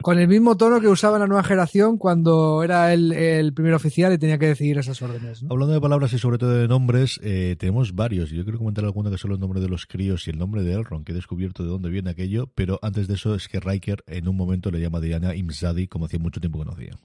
Con 0.00 0.18
el 0.18 0.26
mismo 0.26 0.56
tono 0.56 0.80
que 0.80 0.88
usaba 0.88 1.18
la 1.18 1.26
nueva 1.26 1.42
generación 1.42 1.98
cuando 1.98 2.62
era 2.62 2.94
el, 2.94 3.12
el 3.12 3.52
primer 3.52 3.74
oficial 3.74 4.12
y 4.12 4.18
tenía 4.18 4.38
que 4.38 4.46
decidir 4.46 4.78
esas 4.78 5.02
órdenes. 5.02 5.44
Hablando 5.50 5.74
de 5.74 5.80
palabras 5.80 6.12
y 6.14 6.18
sobre 6.18 6.38
todo 6.38 6.52
de 6.52 6.68
nombres, 6.68 7.20
eh, 7.22 7.56
tenemos 7.58 7.94
varios. 7.94 8.30
Yo 8.30 8.44
quiero 8.44 8.58
comentar 8.58 8.84
alguno 8.84 9.10
que 9.10 9.18
son 9.18 9.30
los 9.30 9.40
nombres 9.40 9.62
de 9.62 9.68
los 9.68 9.84
críos 9.84 10.26
y 10.26 10.30
el 10.30 10.38
nombre 10.38 10.62
de 10.62 10.72
Elrond, 10.72 11.04
que 11.04 11.12
he 11.12 11.14
descubierto 11.14 11.64
de 11.64 11.68
dónde 11.68 11.90
viene 11.90 12.10
aquello, 12.10 12.50
pero 12.54 12.78
antes 12.80 13.08
de 13.08 13.14
eso 13.14 13.34
es 13.34 13.48
que 13.48 13.60
Riker 13.60 14.04
en 14.06 14.28
un 14.28 14.36
momento 14.36 14.70
le 14.70 14.80
llama 14.80 14.98
a 14.98 15.02
Diana 15.02 15.34
Imzadi, 15.34 15.86
como 15.86 16.06
hacía 16.06 16.20
mucho 16.20 16.40
tiempo 16.40 16.60
que 16.60 16.64
conocía. 16.64 16.98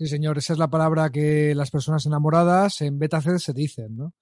Sí, 0.00 0.06
señor, 0.06 0.38
esa 0.38 0.54
es 0.54 0.58
la 0.58 0.70
palabra 0.70 1.10
que 1.10 1.54
las 1.54 1.70
personas 1.70 2.06
enamoradas 2.06 2.80
en 2.80 2.98
beta 2.98 3.20
se 3.20 3.52
dicen, 3.52 3.98
¿no? 3.98 4.14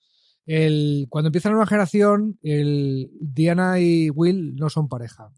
El, 0.45 1.07
cuando 1.09 1.29
empieza 1.29 1.51
la 1.51 1.53
nueva 1.53 1.68
generación, 1.68 2.37
el, 2.43 3.12
Diana 3.20 3.79
y 3.79 4.11
Will 4.11 4.57
no 4.57 4.70
son 4.70 4.89
pareja. 4.89 5.31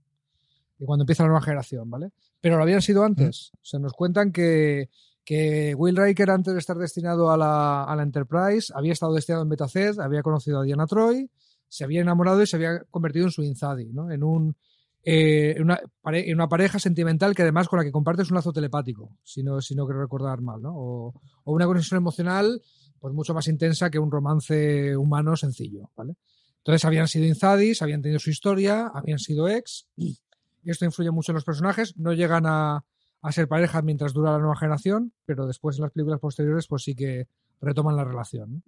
Y 0.79 0.87
cuando 0.87 1.03
empieza 1.03 1.25
la 1.25 1.29
nueva 1.29 1.45
generación, 1.45 1.91
¿vale? 1.91 2.13
Pero 2.41 2.57
lo 2.57 2.63
habían 2.63 2.81
sido 2.81 3.05
antes. 3.05 3.53
Se 3.61 3.79
nos 3.79 3.93
cuentan 3.93 4.33
que, 4.33 4.89
que 5.27 5.75
Will 5.75 5.99
Riker, 5.99 6.31
antes 6.31 6.55
de 6.55 6.59
estar 6.59 6.79
destinado 6.79 7.31
a 7.31 7.37
la, 7.37 7.85
a 7.85 7.95
la 7.95 8.03
Enterprise, 8.03 8.73
había 8.75 8.95
estado 8.95 9.13
destinado 9.13 9.43
en 9.43 9.51
Beta 9.51 9.69
Z, 9.69 10.03
había 10.03 10.23
conocido 10.23 10.61
a 10.61 10.65
Diana 10.65 10.87
Troy, 10.87 11.31
se 11.69 11.85
había 11.85 12.01
enamorado 12.01 12.41
y 12.43 12.47
se 12.47 12.57
había 12.57 12.83
convertido 12.85 13.27
en 13.27 13.31
su 13.31 13.43
Inzadi, 13.43 13.93
¿no? 13.93 14.11
En 14.11 14.25
un, 14.25 14.57
eh, 15.03 15.57
una, 15.61 15.81
una, 16.03 16.49
pareja 16.49 16.79
sentimental 16.79 17.35
que 17.35 17.43
además 17.43 17.69
con 17.69 17.79
la 17.79 17.85
que 17.85 17.93
compartes 17.93 18.31
un 18.31 18.35
lazo 18.35 18.53
telepático, 18.53 19.17
si 19.23 19.43
no, 19.43 19.61
si 19.61 19.75
no 19.75 19.87
quiero 19.87 20.01
recordar 20.03 20.41
mal, 20.43 20.61
¿no? 20.61 20.73
O, 20.75 21.15
una 21.45 21.67
conexión 21.67 21.99
emocional 21.99 22.61
pues 22.99 23.15
mucho 23.15 23.33
más 23.33 23.49
intensa 23.49 23.89
que 23.91 23.99
un 23.99 24.11
romance 24.11 24.95
humano 24.97 25.37
sencillo, 25.37 25.91
¿vale? 25.97 26.17
Entonces 26.59 26.85
habían 26.85 27.09
sido 27.09 27.25
inzadis, 27.25 27.81
habían 27.81 28.03
tenido 28.03 28.19
su 28.19 28.29
historia, 28.29 28.91
habían 28.93 29.19
sido 29.19 29.49
ex, 29.49 29.89
y 29.97 30.19
esto 30.65 30.85
influye 30.85 31.11
mucho 31.11 31.33
en 31.33 31.37
los 31.37 31.45
personajes, 31.45 31.97
no 31.97 32.13
llegan 32.13 32.45
a, 32.47 32.85
a 33.23 33.33
ser 33.33 33.49
pareja 33.49 33.81
mientras 33.81 34.13
dura 34.13 34.33
la 34.33 34.39
nueva 34.39 34.57
generación, 34.57 35.15
pero 35.25 35.47
después 35.47 35.77
en 35.77 35.83
las 35.83 35.93
películas 35.93 36.21
posteriores 36.21 36.67
pues 36.67 36.83
sí 36.83 36.95
que 36.95 37.27
retoman 37.61 37.97
la 37.97 38.05
relación. 38.05 38.53
¿no? 38.53 38.63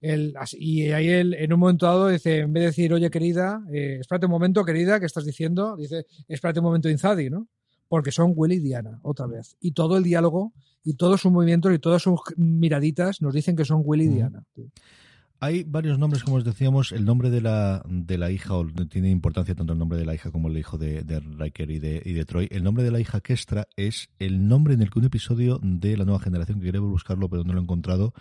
Y 0.00 0.90
ahí 0.90 1.08
él, 1.08 1.34
en 1.34 1.52
un 1.52 1.60
momento 1.60 1.86
dado, 1.86 2.08
dice, 2.08 2.38
en 2.38 2.52
vez 2.52 2.62
de 2.62 2.66
decir, 2.68 2.92
oye, 2.92 3.10
querida, 3.10 3.62
eh, 3.72 3.98
espérate 4.00 4.26
un 4.26 4.32
momento, 4.32 4.64
querida, 4.64 4.98
¿qué 4.98 5.06
estás 5.06 5.24
diciendo? 5.24 5.76
Dice, 5.76 6.06
espérate 6.26 6.60
un 6.60 6.66
momento, 6.66 6.88
Inzadi, 6.88 7.28
¿no? 7.28 7.48
Porque 7.88 8.12
son 8.12 8.32
Will 8.34 8.52
y 8.52 8.60
Diana, 8.60 9.00
otra 9.02 9.26
vez. 9.26 9.56
Y 9.60 9.72
todo 9.72 9.96
el 9.98 10.04
diálogo, 10.04 10.52
y 10.82 10.94
todos 10.94 11.20
sus 11.20 11.32
movimientos, 11.32 11.74
y 11.74 11.78
todas 11.78 12.02
sus 12.02 12.20
miraditas 12.36 13.20
nos 13.20 13.34
dicen 13.34 13.56
que 13.56 13.64
son 13.64 13.82
Will 13.84 14.02
y 14.02 14.08
Diana. 14.08 14.44
Hay 15.42 15.64
varios 15.64 15.98
nombres, 15.98 16.22
como 16.22 16.36
os 16.36 16.44
decíamos, 16.44 16.92
el 16.92 17.06
nombre 17.06 17.30
de 17.30 17.40
la, 17.40 17.82
de 17.88 18.18
la 18.18 18.30
hija, 18.30 18.54
o 18.54 18.66
tiene 18.66 19.10
importancia 19.10 19.54
tanto 19.54 19.72
el 19.72 19.78
nombre 19.78 19.98
de 19.98 20.04
la 20.04 20.14
hija 20.14 20.30
como 20.30 20.48
el 20.48 20.58
hijo 20.58 20.76
de, 20.76 21.02
de 21.02 21.20
Riker 21.20 21.70
y 21.70 21.78
de, 21.78 22.02
y 22.04 22.12
de 22.12 22.24
Troy. 22.26 22.46
El 22.50 22.62
nombre 22.62 22.84
de 22.84 22.90
la 22.90 23.00
hija 23.00 23.22
Kestra 23.22 23.66
es 23.74 24.10
el 24.18 24.48
nombre 24.48 24.74
en 24.74 24.82
el 24.82 24.90
que 24.90 24.98
un 24.98 25.06
episodio 25.06 25.58
de 25.62 25.96
la 25.96 26.04
nueva 26.04 26.20
generación, 26.20 26.60
que 26.60 26.66
quería 26.66 26.80
buscarlo 26.80 27.30
pero 27.30 27.44
no 27.44 27.54
lo 27.54 27.58
he 27.58 27.62
encontrado, 27.62 28.12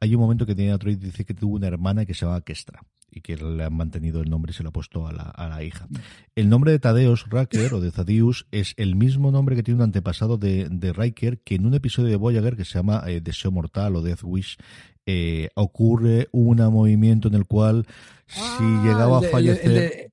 hay 0.00 0.14
un 0.14 0.20
momento 0.20 0.46
que 0.46 0.54
Diana 0.54 0.78
Troy 0.78 0.96
dice 0.96 1.24
que 1.24 1.34
tuvo 1.34 1.56
una 1.56 1.66
hermana 1.66 2.06
que 2.06 2.14
se 2.14 2.26
llama 2.26 2.40
Kestra 2.40 2.80
y 3.10 3.20
que 3.20 3.36
le 3.36 3.64
han 3.64 3.74
mantenido 3.74 4.20
el 4.20 4.30
nombre 4.30 4.50
y 4.50 4.54
se 4.54 4.62
lo 4.62 4.68
ha 4.68 4.72
puesto 4.72 5.06
a 5.06 5.12
la, 5.12 5.22
a 5.22 5.48
la 5.48 5.62
hija. 5.62 5.88
El 6.34 6.48
nombre 6.48 6.72
de 6.72 6.78
Tadeus 6.78 7.28
Racker 7.28 7.74
o 7.74 7.80
de 7.80 7.90
Thaddeus 7.90 8.46
es 8.50 8.74
el 8.76 8.96
mismo 8.96 9.30
nombre 9.30 9.56
que 9.56 9.62
tiene 9.62 9.78
un 9.78 9.84
antepasado 9.84 10.36
de, 10.36 10.68
de 10.70 10.92
Riker 10.92 11.40
que 11.40 11.54
en 11.54 11.66
un 11.66 11.74
episodio 11.74 12.10
de 12.10 12.16
Voyager 12.16 12.56
que 12.56 12.64
se 12.64 12.74
llama 12.74 13.02
eh, 13.06 13.20
Deseo 13.20 13.50
Mortal 13.50 13.96
o 13.96 14.02
Death 14.02 14.22
Wish 14.22 14.58
eh, 15.06 15.48
ocurre 15.54 16.28
un 16.32 16.58
movimiento 16.58 17.28
en 17.28 17.34
el 17.34 17.46
cual 17.46 17.86
si 18.26 18.40
ah, 18.42 18.82
llegaba 18.84 19.18
a 19.18 19.22
fallecer... 19.22 19.70
El 19.70 20.12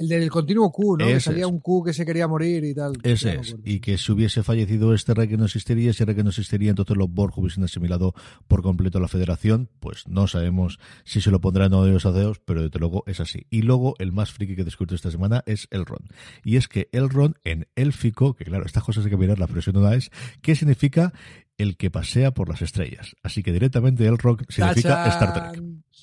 del 0.00 0.30
continuo 0.30 0.70
Q, 0.70 0.96
¿no? 0.98 1.06
que 1.06 1.20
salía 1.20 1.46
un 1.46 1.60
Q 1.60 1.84
que 1.84 1.92
se 1.92 2.04
quería 2.04 2.28
morir 2.28 2.64
y 2.64 2.74
tal. 2.74 2.92
Ese 3.02 3.36
es. 3.36 3.56
Y 3.64 3.80
que 3.80 3.98
si 3.98 4.12
hubiese 4.12 4.42
fallecido 4.42 4.94
este 4.94 5.14
rey 5.14 5.28
que 5.28 5.36
no 5.36 5.44
existiría, 5.44 5.90
ese 5.90 6.04
rey 6.04 6.14
que 6.14 6.22
no 6.22 6.30
existiría, 6.30 6.70
entonces 6.70 6.96
los 6.96 7.10
Borg 7.10 7.38
hubiesen 7.38 7.64
asimilado 7.64 8.14
por 8.46 8.62
completo 8.62 8.98
a 8.98 9.00
la 9.00 9.08
federación. 9.08 9.68
Pues 9.80 10.06
no 10.08 10.26
sabemos 10.26 10.78
si 11.04 11.20
se 11.20 11.30
lo 11.30 11.40
pondrán 11.40 11.72
o 11.72 11.84
de 11.84 11.92
los 11.92 12.06
adeos, 12.06 12.40
pero 12.44 12.62
desde 12.62 12.78
luego 12.78 13.04
es 13.06 13.20
así. 13.20 13.46
Y 13.50 13.62
luego 13.62 13.94
el 13.98 14.12
más 14.12 14.32
friki 14.32 14.54
que 14.54 14.62
he 14.62 14.64
descubierto 14.64 14.94
esta 14.94 15.10
semana 15.10 15.42
es 15.46 15.68
Elrond. 15.70 16.10
Y 16.44 16.56
es 16.56 16.68
que 16.68 16.88
Elrond 16.92 17.36
en 17.44 17.66
élfico, 17.76 18.34
que 18.34 18.44
claro, 18.44 18.66
estas 18.66 18.84
cosas 18.84 19.04
hay 19.04 19.10
que 19.10 19.16
mirar, 19.16 19.38
la 19.38 19.46
expresión 19.46 19.76
no 19.76 19.90
es, 19.92 20.10
¿qué 20.42 20.54
significa? 20.54 21.12
el 21.58 21.76
que 21.76 21.90
pasea 21.90 22.30
por 22.30 22.48
las 22.48 22.62
estrellas. 22.62 23.16
Así 23.22 23.42
que 23.42 23.52
directamente 23.52 24.06
Elrond 24.06 24.46
significa 24.48 25.06
Star 25.08 25.32
Trek. 25.52 25.62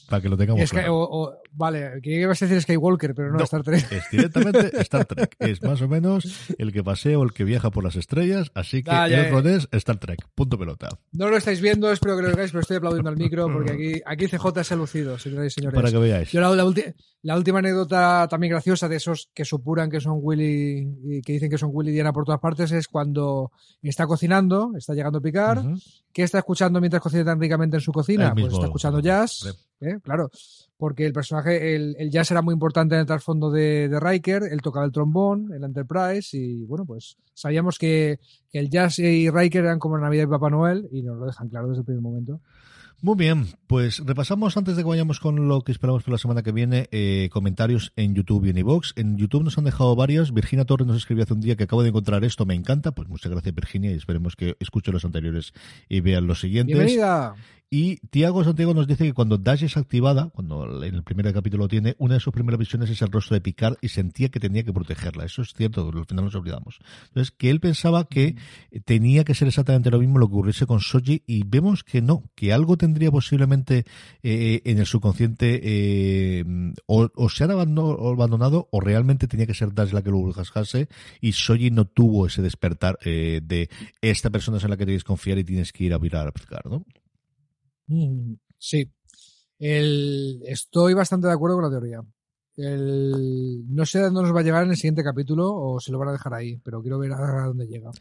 Para 0.10 0.22
que 0.22 0.30
lo 0.30 0.38
tengamos 0.38 0.62
Es 0.62 0.70
que, 0.70 0.78
claro. 0.78 0.98
o- 0.98 1.24
o- 1.24 1.38
vale, 1.52 2.00
que 2.04 2.12
ibas 2.22 2.42
a 2.42 2.46
decir 2.46 2.62
Skywalker, 2.62 3.16
pero 3.16 3.32
no, 3.32 3.38
No. 3.40 3.44
Star 3.44 3.64
Trek. 3.64 3.92
Es 3.92 4.04
directamente 4.12 4.72
Star 4.82 5.06
Trek. 5.06 5.36
Es 5.40 5.62
más 5.64 5.82
o 5.82 5.88
menos 5.88 6.26
el 6.58 6.72
que 6.72 6.84
pasea 6.84 7.18
o 7.18 7.24
el 7.24 7.34
que 7.34 7.44
viaja 7.44 7.72
por 7.72 7.84
las 7.84 7.96
estrellas, 7.96 8.52
así 8.54 8.84
que 8.84 8.92
ya, 8.92 9.06
el 9.08 9.32
ron 9.32 9.48
es 9.48 9.68
Star 9.72 9.98
Trek. 9.98 10.20
Punto 10.36 10.60
pelota. 10.60 10.90
No 11.12 11.30
lo 11.30 11.38
estáis 11.38 11.60
viendo, 11.62 11.92
espero 11.92 12.16
que 12.18 12.24
lo 12.24 12.36
veáis, 12.36 12.52
pero 12.52 12.62
estoy 12.62 12.78
aplaudiendo 12.78 13.10
al 13.10 13.18
micro 13.18 13.52
porque 13.52 13.72
aquí, 13.72 14.02
aquí 14.06 14.28
CJ 14.28 14.64
se 14.64 14.74
ha 14.74 14.78
lucido, 14.78 15.18
señoras 15.18 15.48
y 15.48 15.50
señores. 15.50 15.76
Para 15.76 15.92
que 15.92 15.98
veáis. 15.98 16.32
Yo 16.32 16.40
la, 16.42 16.50
la 16.56 16.66
ulti- 16.66 16.94
la 17.24 17.36
última 17.36 17.60
anécdota 17.60 18.28
también 18.30 18.52
graciosa 18.52 18.88
de 18.88 18.98
esos 18.98 19.30
que 19.34 19.46
supuran 19.46 19.90
que 19.90 20.00
son 20.02 20.20
Willy 20.22 20.88
y 21.04 21.22
que 21.22 21.34
dicen 21.34 21.50
que 21.50 21.58
son 21.58 21.72
Willy 21.74 21.90
y 21.90 21.94
Diana 21.94 22.14
por 22.14 22.26
todas 22.26 22.40
partes 22.40 22.72
es 22.72 22.88
cuando 22.88 23.52
está 23.82 24.06
cocinando, 24.06 24.74
está 24.78 24.94
llegando 24.94 25.18
a 25.18 25.22
picar. 25.22 25.64
¿Qué 26.16 26.24
está 26.24 26.38
escuchando 26.38 26.80
mientras 26.80 27.04
cocina 27.04 27.26
tan 27.26 27.42
ricamente 27.42 27.76
en 27.76 27.82
su 27.82 27.92
cocina? 27.92 28.34
Pues 28.34 28.54
está 28.54 28.68
escuchando 28.68 29.02
jazz, 29.02 29.54
¿eh? 29.82 30.00
claro, 30.02 30.32
porque 30.78 31.06
el 31.06 31.12
personaje, 31.12 31.76
el, 31.76 31.94
el 32.00 32.10
jazz 32.10 32.32
era 32.32 32.42
muy 32.42 32.54
importante 32.54 32.96
en 32.96 33.02
el 33.02 33.06
trasfondo 33.06 33.52
de, 33.52 33.90
de 33.90 34.00
Riker, 34.00 34.44
él 34.50 34.62
tocaba 34.62 34.86
el 34.86 34.94
trombón, 34.94 35.52
el 35.52 35.66
Enterprise 35.66 36.38
y 36.38 36.64
bueno, 36.64 36.86
pues 36.86 37.18
sabíamos 37.34 37.78
que, 37.78 38.22
que 38.50 38.60
el 38.60 38.70
jazz 38.70 38.98
y 39.00 39.30
Riker 39.30 39.66
eran 39.66 39.78
como 39.78 39.98
Navidad 39.98 40.24
y 40.24 40.28
Papá 40.28 40.50
Noel 40.50 40.88
y 40.90 41.02
nos 41.04 41.18
lo 41.18 41.26
dejan 41.26 41.50
claro 41.50 41.68
desde 41.68 41.82
el 41.82 41.86
primer 41.86 42.02
momento. 42.02 42.40
Muy 43.02 43.16
bien, 43.16 43.46
pues 43.68 44.02
repasamos 44.06 44.58
antes 44.58 44.76
de 44.76 44.84
que 44.84 44.90
vayamos 44.90 45.20
con 45.20 45.48
lo 45.48 45.62
que 45.62 45.72
esperamos 45.72 46.04
para 46.04 46.14
la 46.14 46.18
semana 46.18 46.44
que 46.44 46.52
viene, 46.52 46.88
eh, 46.92 47.30
comentarios 47.32 47.94
en 47.96 48.16
YouTube 48.16 48.46
y 48.46 48.50
en 48.50 48.58
iVoox. 48.58 48.94
En 48.96 49.18
YouTube 49.18 49.44
nos 49.44 49.58
han 49.58 49.66
dejado 49.66 49.96
varios. 49.96 50.34
Virginia 50.34 50.66
Torres 50.66 50.88
nos 50.88 50.98
escribió 50.98 51.24
hace 51.24 51.34
un 51.34 51.42
día 51.42 51.56
que 51.56 51.66
acabo 51.66 51.84
de 51.84 51.90
encontrar 51.90 52.24
esto, 52.24 52.46
me 52.46 52.56
encanta. 52.56 52.94
Pues 52.94 53.08
muchas 53.08 53.32
gracias 53.32 53.54
Virginia 53.54 53.92
y 53.92 53.96
esperemos 53.96 54.36
que 54.36 54.56
escuchen 54.60 54.94
los 54.94 55.06
anteriores 55.06 55.54
y 55.88 56.00
vean 56.00 56.26
los 56.26 56.40
siguientes. 56.40 56.76
Bienvenida. 56.76 57.36
Y 57.70 57.98
Tiago 58.10 58.44
Santiago 58.44 58.74
nos 58.74 58.88
dice 58.88 59.06
que 59.06 59.14
cuando 59.14 59.38
Dash 59.38 59.64
es 59.64 59.76
activada, 59.76 60.30
cuando 60.30 60.84
en 60.84 60.96
el 60.96 61.04
primer 61.04 61.34
capítulo 61.34 61.68
tiene, 61.68 61.96
una 61.98 62.14
de 62.16 62.20
sus 62.20 62.34
primeras 62.34 62.60
visiones 62.60 62.90
es 62.90 63.02
el 63.02 63.12
rostro 63.12 63.34
de 63.34 63.42
Picard 63.42 63.78
y 63.82 63.90
sentía 63.90 64.30
que 64.30 64.40
tenía 64.40 64.64
que 64.64 64.72
protegerla. 64.72 65.26
Eso 65.26 65.42
es 65.42 65.54
cierto, 65.54 65.92
al 65.94 66.06
final 66.06 66.26
nos 66.26 66.36
olvidamos. 66.36 66.80
Entonces, 67.08 67.32
que 67.32 67.50
él 67.50 67.60
pensaba 67.60 68.06
que 68.06 68.36
tenía 68.86 69.24
que 69.24 69.34
ser 69.34 69.48
exactamente 69.48 69.90
lo 69.90 70.00
mismo 70.00 70.20
lo 70.20 70.28
que 70.28 70.36
ocurriese 70.36 70.66
con 70.66 70.80
Soji 70.80 71.24
y 71.26 71.44
vemos 71.44 71.84
que 71.84 72.02
no, 72.02 72.24
que 72.36 72.54
algo 72.54 72.78
tendría 72.78 73.12
posiblemente 73.12 73.86
eh, 74.24 74.62
en 74.66 74.80
el 74.80 74.86
subconsciente 74.86 75.60
eh, 75.64 76.46
o, 76.86 77.10
o 77.16 77.30
se 77.30 77.44
han 77.44 77.52
abandonado, 77.52 77.98
o 77.98 78.14
abandonado 78.14 78.70
o 78.72 78.80
realmente 78.80 79.28
tenía 79.28 79.48
que 79.48 79.54
ser 79.54 79.74
Dash 79.74 79.92
la 79.92 80.04
que 80.04 80.12
lo 80.12 80.18
buscase 80.18 80.88
y 81.22 81.32
Soji 81.32 81.72
no 81.72 81.86
tuvo 81.86 82.28
ese 82.28 82.42
despertar 82.42 82.98
eh, 83.04 83.42
de 83.44 83.70
esta 84.02 84.30
persona 84.30 84.58
es 84.58 84.64
en 84.64 84.70
la 84.70 84.78
que 84.78 84.86
tienes 84.86 85.04
que 85.04 85.08
confiar 85.08 85.38
y 85.38 85.44
tienes 85.44 85.72
que 85.72 85.86
ir 85.86 85.94
a 85.94 86.00
mirar 86.00 86.28
a 86.28 86.32
Picard, 86.32 86.70
¿no? 86.70 86.86
Mm, 87.88 88.36
Sí. 88.58 88.90
El, 89.60 90.42
estoy 90.46 90.94
bastante 90.94 91.28
de 91.28 91.34
acuerdo 91.34 91.58
con 91.58 91.66
la 91.66 91.70
teoría. 91.70 92.02
El, 92.58 93.64
no 93.70 93.86
sé 93.86 94.00
a 94.00 94.06
dónde 94.06 94.22
nos 94.24 94.36
va 94.36 94.40
a 94.42 94.44
llegar 94.44 94.64
en 94.64 94.72
el 94.72 94.76
siguiente 94.78 95.04
capítulo 95.04 95.54
o 95.54 95.80
si 95.80 95.92
lo 95.92 96.00
van 96.00 96.10
a 96.10 96.14
dejar 96.14 96.34
ahí, 96.34 96.58
pero 96.58 96.82
quiero 96.82 97.00
ver 97.00 97.14
a 97.14 97.46
dónde 97.48 97.68
llega. 97.68 97.92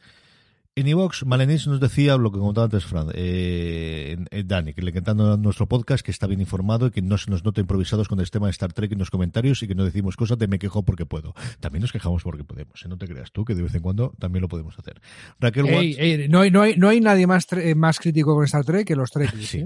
En 0.77 0.89
Evox, 0.89 1.25
Malenis 1.25 1.69
nos 1.69 1.79
decía 1.79 2.17
lo 2.17 2.33
que 2.33 2.41
comentaba 2.41 2.65
antes 2.65 2.85
Fran, 2.85 3.07
eh, 3.15 4.17
eh, 4.33 4.43
Dani, 4.45 4.75
que 4.75 4.83
le 4.83 4.91
encantando 4.91 5.37
nuestro 5.37 5.69
podcast, 5.69 6.05
que 6.05 6.11
está 6.11 6.27
bien 6.27 6.41
informado 6.41 6.89
y 6.89 6.91
que 6.91 7.01
no 7.01 7.17
se 7.17 7.31
nos 7.31 7.45
nota 7.45 7.61
improvisados 7.61 8.09
con 8.09 8.19
el 8.19 8.29
tema 8.29 8.49
de 8.49 8.51
Star 8.51 8.73
Trek 8.73 8.91
en 8.91 8.99
los 8.99 9.09
comentarios 9.09 9.63
y 9.63 9.69
que 9.69 9.77
no 9.77 9.85
decimos 9.85 10.17
cosas 10.17 10.37
de 10.37 10.49
me 10.49 10.59
quejo 10.59 10.83
porque 10.83 11.07
puedo. 11.07 11.33
También 11.61 11.83
nos 11.83 11.93
quejamos 11.93 12.25
porque 12.25 12.43
podemos, 12.43 12.85
¿eh? 12.85 12.89
no 12.89 12.99
te 12.99 13.07
creas 13.07 13.31
tú, 13.31 13.45
que 13.45 13.55
de 13.55 13.63
vez 13.63 13.73
en 13.77 13.83
cuando 13.83 14.15
también 14.19 14.43
lo 14.43 14.49
podemos 14.49 14.77
hacer. 14.77 15.01
Raquel 15.39 15.67
Ey, 15.67 15.75
Watts, 15.75 15.97
ey, 16.01 16.29
no, 16.29 16.41
hay, 16.41 16.51
no, 16.51 16.63
hay, 16.63 16.75
no 16.77 16.89
hay 16.89 17.01
nadie 17.01 17.29
más, 17.29 17.47
eh, 17.53 17.77
más 17.77 18.01
crítico 18.01 18.35
con 18.35 18.45
Star 18.45 18.65
Trek 18.65 18.85
que 18.85 18.97
los 18.97 19.13
Trekkies, 19.13 19.49
Sí, 19.51 19.65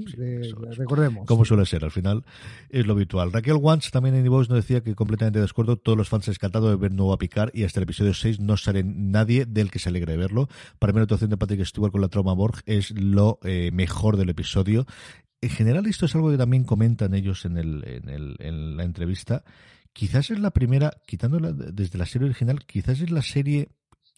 recordemos. 0.77 1.27
como 1.27 1.47
suele 1.47 1.65
ser, 1.65 1.85
al 1.85 1.91
final 1.91 2.23
es 2.69 2.87
lo 2.87 2.93
habitual. 2.93 3.33
Raquel 3.33 3.55
Wants 3.55 3.91
también 3.91 4.15
en 4.15 4.27
Evox 4.27 4.51
nos 4.51 4.57
decía 4.57 4.83
que 4.83 4.95
completamente 4.95 5.39
de 5.39 5.47
acuerdo, 5.47 5.79
todos 5.79 5.97
los 5.97 6.11
fans 6.11 6.29
han 6.29 6.33
escatado 6.33 6.69
de 6.69 6.77
ver 6.77 6.93
nuevo 6.93 7.15
a 7.15 7.19
picar 7.19 7.51
y 7.55 7.65
hasta 7.65 7.81
el 7.81 7.85
episodio 7.85 8.13
6 8.13 8.41
no 8.41 8.59
sale 8.59 8.83
nadie 8.85 9.47
del 9.47 9.71
que 9.71 9.79
se 9.79 9.89
alegra 9.89 10.13
de 10.13 10.19
verlo. 10.19 10.51
Para 10.79 10.98
la 10.99 11.05
actuación 11.05 11.31
de 11.31 11.37
Patrick 11.37 11.65
Stewart 11.65 11.93
con 11.93 12.01
la 12.01 12.09
trauma 12.09 12.35
Borg 12.35 12.63
es 12.67 12.91
lo 12.91 13.39
eh, 13.43 13.71
mejor 13.73 14.17
del 14.17 14.31
episodio. 14.31 14.87
En 15.41 15.51
general 15.51 15.87
esto 15.87 16.07
es 16.07 16.15
algo 16.15 16.31
que 16.31 16.37
también 16.37 16.65
comentan 16.65 17.15
ellos 17.15 17.45
en, 17.45 17.57
el, 17.57 17.85
en, 17.87 18.09
el, 18.09 18.37
en 18.41 18.77
la 18.77 18.85
entrevista. 18.85 19.45
Quizás 19.93 20.31
es 20.31 20.39
la 20.39 20.51
primera, 20.51 20.93
quitándola 21.07 21.53
desde 21.53 21.99
la 21.99 22.07
serie 22.07 22.27
original, 22.27 22.65
quizás 22.67 23.01
es 23.01 23.11
la 23.11 23.23
serie 23.23 23.69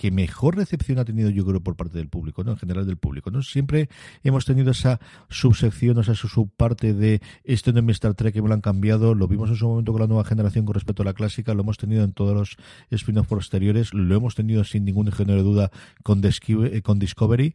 que 0.00 0.10
mejor 0.10 0.56
recepción 0.56 0.98
ha 0.98 1.04
tenido 1.04 1.28
yo 1.28 1.44
creo 1.44 1.60
por 1.60 1.76
parte 1.76 1.98
del 1.98 2.08
público, 2.08 2.42
¿no? 2.42 2.52
En 2.52 2.56
general 2.56 2.86
del 2.86 2.96
público, 2.96 3.30
¿no? 3.30 3.42
Siempre 3.42 3.90
hemos 4.24 4.46
tenido 4.46 4.70
esa 4.70 4.98
subsección, 5.28 5.98
o 5.98 6.02
sea, 6.02 6.14
su 6.14 6.26
subparte 6.26 6.94
de 6.94 7.20
esto 7.44 7.70
no 7.74 7.80
es 7.80 7.96
Star 7.96 8.14
Trek 8.14 8.32
que 8.32 8.40
me 8.40 8.48
lo 8.48 8.54
han 8.54 8.62
cambiado, 8.62 9.14
lo 9.14 9.28
vimos 9.28 9.50
en 9.50 9.56
su 9.56 9.68
momento 9.68 9.92
con 9.92 10.00
la 10.00 10.06
nueva 10.06 10.24
generación 10.24 10.64
con 10.64 10.72
respecto 10.72 11.02
a 11.02 11.04
la 11.04 11.12
clásica, 11.12 11.52
lo 11.52 11.60
hemos 11.60 11.76
tenido 11.76 12.02
en 12.02 12.14
todos 12.14 12.34
los 12.34 12.56
spin-offs 12.90 13.28
posteriores, 13.28 13.92
lo 13.92 14.14
hemos 14.14 14.34
tenido 14.34 14.64
sin 14.64 14.86
ningún 14.86 15.12
género 15.12 15.36
de 15.36 15.44
duda 15.44 15.70
con, 16.02 16.22
eh, 16.24 16.80
con 16.80 16.98
Discovery. 16.98 17.54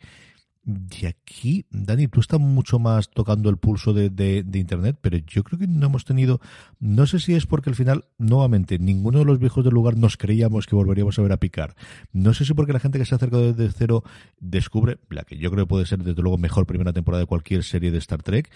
Y 0.65 1.05
aquí, 1.05 1.67
Dani, 1.69 2.07
tú 2.07 2.21
estás 2.21 2.39
mucho 2.39 2.79
más 2.79 3.11
tocando 3.11 3.51
el 3.51 3.57
pulso 3.57 3.93
de, 3.93 4.09
de, 4.09 4.41
de, 4.41 4.57
Internet, 4.57 4.97
pero 4.99 5.17
yo 5.17 5.43
creo 5.43 5.59
que 5.59 5.67
no 5.67 5.85
hemos 5.85 6.05
tenido, 6.05 6.41
no 6.79 7.05
sé 7.05 7.19
si 7.19 7.35
es 7.35 7.45
porque 7.45 7.69
al 7.69 7.75
final, 7.75 8.05
nuevamente, 8.17 8.79
ninguno 8.79 9.19
de 9.19 9.25
los 9.25 9.37
viejos 9.37 9.63
del 9.63 9.75
lugar 9.75 9.95
nos 9.95 10.17
creíamos 10.17 10.65
que 10.65 10.75
volveríamos 10.75 11.19
a 11.19 11.21
ver 11.21 11.33
a 11.33 11.37
picar. 11.37 11.75
No 12.13 12.33
sé 12.33 12.45
si 12.45 12.55
porque 12.55 12.73
la 12.73 12.79
gente 12.79 12.97
que 12.97 13.05
se 13.05 13.13
ha 13.13 13.17
acercado 13.17 13.53
desde 13.53 13.71
cero 13.77 14.03
descubre, 14.39 14.97
la 15.09 15.23
que 15.23 15.37
yo 15.37 15.51
creo 15.51 15.65
que 15.65 15.69
puede 15.69 15.85
ser 15.85 16.03
desde 16.03 16.21
luego 16.23 16.39
mejor 16.39 16.65
primera 16.65 16.93
temporada 16.93 17.21
de 17.21 17.27
cualquier 17.27 17.63
serie 17.63 17.91
de 17.91 17.99
Star 17.99 18.23
Trek, 18.23 18.49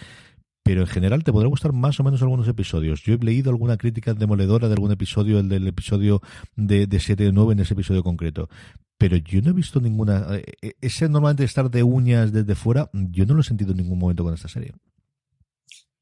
pero 0.69 0.81
en 0.81 0.87
general 0.87 1.23
te 1.23 1.31
podrá 1.31 1.47
gustar 1.47 1.73
más 1.73 1.99
o 1.99 2.03
menos 2.03 2.21
algunos 2.21 2.47
episodios. 2.47 3.01
Yo 3.01 3.15
he 3.15 3.17
leído 3.17 3.49
alguna 3.49 3.75
crítica 3.75 4.13
demoledora 4.13 4.67
de 4.67 4.75
algún 4.75 4.91
episodio, 4.91 5.39
el 5.39 5.49
del 5.49 5.67
episodio 5.67 6.21
de, 6.55 6.85
de 6.85 6.99
7 6.99 7.23
de 7.23 7.31
9 7.31 7.53
en 7.53 7.59
ese 7.61 7.73
episodio 7.73 8.03
concreto. 8.03 8.49
Pero 8.95 9.17
yo 9.17 9.41
no 9.41 9.49
he 9.49 9.53
visto 9.53 9.81
ninguna. 9.81 10.27
eh, 10.61 10.73
Ese 10.79 11.09
normalmente 11.09 11.43
estar 11.43 11.71
de 11.71 11.81
uñas 11.81 12.31
desde 12.31 12.53
fuera, 12.53 12.87
yo 12.93 13.25
no 13.25 13.33
lo 13.33 13.41
he 13.41 13.43
sentido 13.43 13.71
en 13.71 13.77
ningún 13.77 13.97
momento 13.97 14.23
con 14.23 14.35
esta 14.35 14.47
serie. 14.47 14.75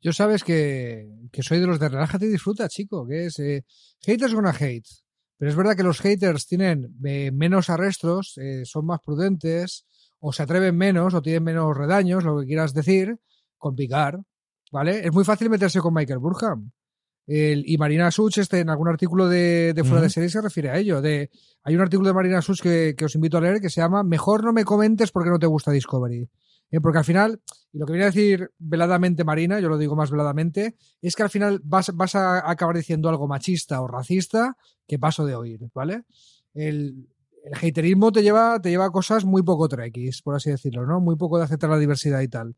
Yo 0.01 0.11
sabes 0.11 0.43
que, 0.43 1.07
que 1.31 1.43
soy 1.43 1.59
de 1.61 1.67
los 1.67 1.79
de 1.79 1.87
relájate 1.87 2.25
y 2.25 2.29
disfruta, 2.29 2.67
chico, 2.67 3.07
que 3.07 3.27
es 3.27 3.39
eh, 3.39 3.63
haters 4.01 4.33
gonna 4.33 4.51
hate. 4.51 4.89
Pero 5.37 5.49
es 5.49 5.55
verdad 5.55 5.77
que 5.77 5.83
los 5.83 6.01
haters 6.01 6.45
tienen 6.45 6.93
eh, 7.05 7.31
menos 7.31 7.69
arrestos, 7.69 8.37
eh, 8.37 8.63
son 8.65 8.85
más 8.85 8.99
prudentes, 8.99 9.85
o 10.19 10.33
se 10.33 10.43
atreven 10.43 10.75
menos, 10.75 11.13
o 11.13 11.21
tienen 11.21 11.45
menos 11.45 11.77
redaños, 11.77 12.25
lo 12.25 12.41
que 12.41 12.47
quieras 12.47 12.73
decir, 12.73 13.15
con 13.57 13.73
picar. 13.73 14.19
¿Vale? 14.71 15.05
Es 15.05 15.13
muy 15.13 15.23
fácil 15.23 15.49
meterse 15.49 15.79
con 15.79 15.93
Michael 15.93 16.19
Burham. 16.19 16.71
El, 17.25 17.69
y 17.69 17.77
Marina 17.77 18.09
Such, 18.09 18.37
este, 18.37 18.59
en 18.59 18.69
algún 18.69 18.87
artículo 18.87 19.27
de, 19.27 19.73
de 19.73 19.83
fuera 19.83 19.97
uh 19.97 19.99
-huh. 19.99 20.03
de 20.03 20.09
serie 20.09 20.29
se 20.29 20.41
refiere 20.41 20.69
a 20.69 20.77
ello. 20.77 21.01
De, 21.01 21.29
hay 21.63 21.75
un 21.75 21.81
artículo 21.81 22.07
de 22.07 22.13
Marina 22.13 22.41
Such 22.41 22.61
que, 22.61 22.95
que, 22.97 23.05
os 23.05 23.15
invito 23.15 23.37
a 23.37 23.41
leer 23.41 23.59
que 23.59 23.69
se 23.69 23.81
llama 23.81 24.03
Mejor 24.03 24.45
no 24.45 24.53
me 24.53 24.63
comentes 24.63 25.11
porque 25.11 25.29
no 25.29 25.37
te 25.37 25.45
gusta 25.45 25.71
Discovery. 25.71 26.29
Eh, 26.69 26.81
porque 26.81 26.97
al 26.99 27.05
final, 27.05 27.41
y 27.71 27.77
lo 27.77 27.85
que 27.85 27.93
viene 27.93 28.05
a 28.05 28.11
decir 28.11 28.51
veladamente 28.57 29.23
Marina, 29.23 29.59
yo 29.59 29.69
lo 29.69 29.77
digo 29.77 29.95
más 29.95 30.11
veladamente, 30.11 30.75
es 31.01 31.15
que 31.15 31.23
al 31.23 31.29
final 31.29 31.61
vas, 31.63 31.91
vas 31.93 32.15
a 32.15 32.49
acabar 32.49 32.75
diciendo 32.75 33.09
algo 33.09 33.27
machista 33.27 33.81
o 33.81 33.87
racista 33.87 34.57
que 34.85 34.99
paso 34.99 35.25
de 35.25 35.35
oír, 35.35 35.59
¿vale? 35.73 36.03
El, 36.53 37.07
el 37.43 37.53
haterismo 37.55 38.11
te 38.11 38.21
lleva, 38.21 38.61
te 38.61 38.69
lleva 38.69 38.85
a 38.85 38.91
cosas 38.91 39.23
muy 39.23 39.43
poco 39.43 39.69
trekkies, 39.69 40.21
por 40.21 40.35
así 40.35 40.49
decirlo, 40.49 40.85
¿no? 40.85 40.99
Muy 40.99 41.15
poco 41.15 41.37
de 41.37 41.45
aceptar 41.45 41.69
la 41.69 41.77
diversidad 41.77 42.21
y 42.21 42.27
tal. 42.27 42.55